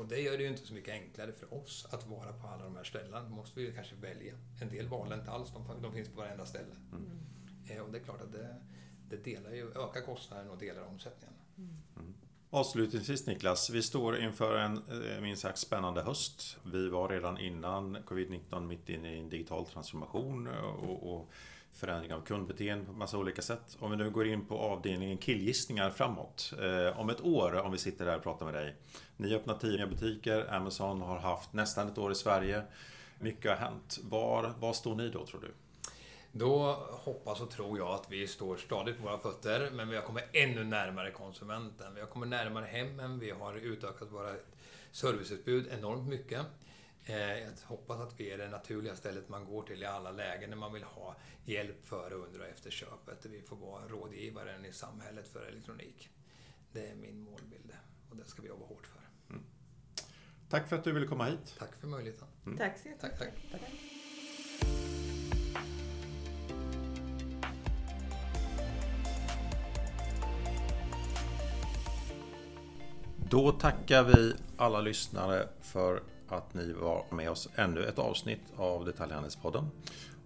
Och 0.00 0.08
det 0.08 0.20
gör 0.20 0.36
det 0.36 0.42
ju 0.42 0.48
inte 0.48 0.66
så 0.66 0.74
mycket 0.74 0.94
enklare 0.94 1.32
för 1.32 1.54
oss 1.54 1.86
att 1.90 2.06
vara 2.06 2.32
på 2.32 2.46
alla 2.46 2.64
de 2.64 2.76
här 2.76 2.84
ställena. 2.84 3.20
Då 3.20 3.28
måste 3.28 3.60
vi 3.60 3.66
ju 3.66 3.72
kanske 3.72 3.94
välja. 3.94 4.34
En 4.60 4.68
del 4.68 4.88
valar 4.88 5.18
inte 5.18 5.30
alls, 5.30 5.52
de, 5.52 5.82
de 5.82 5.92
finns 5.92 6.08
på 6.08 6.20
varenda 6.20 6.46
ställe. 6.46 6.74
Eh, 7.68 7.80
och 7.80 7.92
det 7.92 7.98
är 7.98 8.02
klart 8.02 8.20
att 8.20 8.32
det, 8.32 8.56
det 9.08 9.24
delar 9.24 9.50
ju, 9.50 9.68
ökar 9.68 10.00
kostnaden 10.00 10.50
och 10.50 10.58
delar 10.58 10.82
omsättningen. 10.82 11.34
Avslutningsvis 12.50 13.26
Niklas, 13.26 13.70
vi 13.70 13.82
står 13.82 14.18
inför 14.18 14.58
en 14.58 14.76
eh, 14.76 15.20
minst 15.20 15.42
sagt 15.42 15.58
spännande 15.58 16.02
höst. 16.02 16.58
Vi 16.64 16.88
var 16.88 17.08
redan 17.08 17.38
innan 17.38 17.96
covid-19 17.96 18.66
mitt 18.66 18.88
inne 18.88 19.14
i 19.14 19.18
en 19.18 19.28
digital 19.28 19.66
transformation 19.66 20.48
och, 20.48 21.14
och 21.14 21.30
förändring 21.72 22.14
av 22.14 22.20
kundbeteende 22.20 22.84
på 22.84 22.92
massa 22.92 23.18
olika 23.18 23.42
sätt. 23.42 23.76
Om 23.78 23.90
vi 23.90 23.96
nu 23.96 24.10
går 24.10 24.26
in 24.26 24.46
på 24.46 24.58
avdelningen 24.58 25.18
killgissningar 25.18 25.90
framåt. 25.90 26.52
Eh, 26.60 27.00
om 27.00 27.10
ett 27.10 27.20
år, 27.20 27.56
om 27.56 27.72
vi 27.72 27.78
sitter 27.78 28.04
där 28.04 28.16
och 28.16 28.22
pratar 28.22 28.46
med 28.46 28.54
dig. 28.54 28.74
Ni 29.16 29.30
har 29.30 29.38
öppnat 29.38 29.60
10 29.60 29.70
nya 29.70 29.86
butiker, 29.86 30.54
Amazon 30.54 31.02
har 31.02 31.18
haft 31.18 31.52
nästan 31.52 31.88
ett 31.88 31.98
år 31.98 32.12
i 32.12 32.14
Sverige. 32.14 32.62
Mycket 33.18 33.50
har 33.50 33.58
hänt. 33.58 33.98
Var, 34.02 34.54
var 34.60 34.72
står 34.72 34.94
ni 34.94 35.08
då 35.08 35.26
tror 35.26 35.40
du? 35.40 35.52
Då 36.32 36.72
hoppas 36.90 37.40
och 37.40 37.50
tror 37.50 37.78
jag 37.78 37.88
att 37.88 38.06
vi 38.10 38.26
står 38.26 38.56
stadigt 38.56 38.96
på 38.96 39.02
våra 39.02 39.18
fötter, 39.18 39.70
men 39.72 39.88
vi 39.88 39.96
har 39.96 40.02
kommit 40.02 40.24
ännu 40.32 40.64
närmare 40.64 41.10
konsumenten. 41.10 41.94
Vi 41.94 42.00
har 42.00 42.08
kommit 42.08 42.28
närmare 42.28 42.64
hemmen, 42.64 43.18
vi 43.18 43.30
har 43.30 43.54
utökat 43.54 44.12
våra 44.12 44.34
serviceutbud 44.92 45.66
enormt 45.78 46.08
mycket. 46.08 46.46
Eh, 47.10 47.38
Jag 47.38 47.52
hoppas 47.64 48.00
att 48.00 48.20
vi 48.20 48.30
är 48.30 48.38
det 48.38 48.48
naturliga 48.48 48.96
stället 48.96 49.28
man 49.28 49.44
går 49.44 49.62
till 49.62 49.82
i 49.82 49.86
alla 49.86 50.10
lägen 50.10 50.50
när 50.50 50.56
man 50.56 50.72
vill 50.72 50.82
ha 50.82 51.16
hjälp 51.44 51.84
före, 51.84 52.14
under 52.14 52.40
och 52.40 52.46
efter 52.46 52.70
köpet. 52.70 53.26
Vi 53.26 53.42
får 53.42 53.56
vara 53.56 53.88
rådgivaren 53.88 54.64
i 54.64 54.72
samhället 54.72 55.28
för 55.28 55.46
elektronik. 55.46 56.08
Det 56.72 56.86
är 56.90 56.94
min 56.94 57.20
målbild 57.20 57.72
och 58.10 58.16
det 58.16 58.24
ska 58.24 58.42
vi 58.42 58.48
jobba 58.48 58.66
hårt 58.66 58.86
för. 58.86 59.00
Tack 60.48 60.68
för 60.68 60.76
att 60.76 60.84
du 60.84 60.92
ville 60.92 61.06
komma 61.06 61.24
hit. 61.24 61.54
Tack 61.58 61.76
för 61.76 61.86
möjligheten. 61.88 62.28
Tack 62.58 62.78
så 62.78 62.88
Tack, 63.00 63.18
tack. 63.18 63.32
Då 73.16 73.52
tackar 73.52 74.04
vi 74.04 74.34
alla 74.56 74.80
lyssnare 74.80 75.48
för 75.60 76.02
att 76.32 76.54
ni 76.54 76.72
var 76.72 77.04
med 77.10 77.30
oss 77.30 77.48
ännu 77.56 77.84
ett 77.84 77.98
avsnitt 77.98 78.42
av 78.56 78.84
Detaljhandelspodden. 78.84 79.70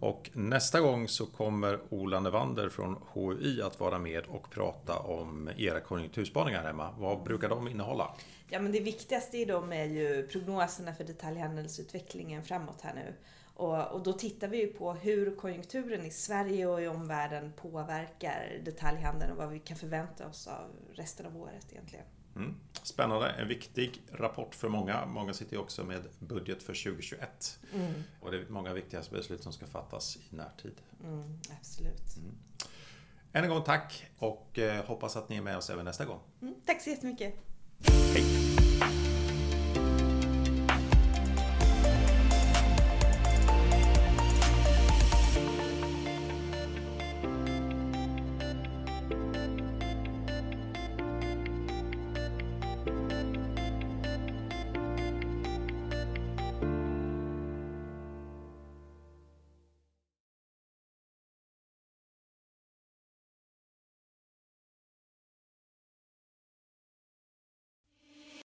Och 0.00 0.30
nästa 0.32 0.80
gång 0.80 1.08
så 1.08 1.26
kommer 1.26 1.80
Ola 1.90 2.20
Nevander 2.20 2.68
från 2.68 2.96
HUI 3.12 3.62
att 3.62 3.80
vara 3.80 3.98
med 3.98 4.26
och 4.26 4.50
prata 4.50 4.98
om 4.98 5.50
era 5.56 5.80
konjunkturspaningar 5.80 6.64
hemma. 6.64 6.94
Vad 6.98 7.22
brukar 7.22 7.48
de 7.48 7.68
innehålla? 7.68 8.14
Ja, 8.50 8.60
men 8.60 8.72
det 8.72 8.80
viktigaste 8.80 9.38
i 9.38 9.44
dem 9.44 9.72
är 9.72 9.84
ju 9.84 10.26
prognoserna 10.26 10.94
för 10.94 11.04
detaljhandelsutvecklingen 11.04 12.42
framåt 12.42 12.80
här 12.80 12.94
nu. 12.94 13.14
Och, 13.54 13.92
och 13.92 14.02
då 14.02 14.12
tittar 14.12 14.48
vi 14.48 14.60
ju 14.60 14.66
på 14.66 14.92
hur 14.92 15.36
konjunkturen 15.36 16.06
i 16.06 16.10
Sverige 16.10 16.66
och 16.66 16.82
i 16.82 16.86
omvärlden 16.86 17.52
påverkar 17.56 18.60
detaljhandeln 18.64 19.32
och 19.32 19.38
vad 19.38 19.48
vi 19.48 19.58
kan 19.58 19.76
förvänta 19.76 20.26
oss 20.26 20.46
av 20.46 20.70
resten 20.92 21.26
av 21.26 21.36
året 21.36 21.66
egentligen. 21.72 22.06
Mm. 22.36 22.54
Spännande, 22.82 23.28
en 23.28 23.48
viktig 23.48 24.02
rapport 24.12 24.54
för 24.54 24.68
många. 24.68 25.06
Många 25.06 25.34
sitter 25.34 25.52
ju 25.52 25.58
också 25.58 25.84
med 25.84 26.02
budget 26.18 26.62
för 26.62 26.84
2021. 26.84 27.58
Mm. 27.74 27.92
Och 28.20 28.30
det 28.30 28.36
är 28.36 28.46
många 28.48 28.72
viktiga 28.72 29.02
beslut 29.10 29.42
som 29.42 29.52
ska 29.52 29.66
fattas 29.66 30.16
i 30.16 30.36
närtid. 30.36 30.80
Mm, 31.04 31.38
absolut. 31.60 32.16
Mm. 32.16 32.34
Än 33.32 33.44
en 33.44 33.50
gång 33.50 33.64
tack 33.64 34.06
och 34.18 34.58
eh, 34.58 34.84
hoppas 34.84 35.16
att 35.16 35.28
ni 35.28 35.36
är 35.36 35.42
med 35.42 35.56
oss 35.56 35.70
även 35.70 35.84
nästa 35.84 36.04
gång. 36.04 36.20
Mm, 36.42 36.54
tack 36.66 36.82
så 36.82 36.90
jättemycket. 36.90 37.34
Hej! 38.14 38.53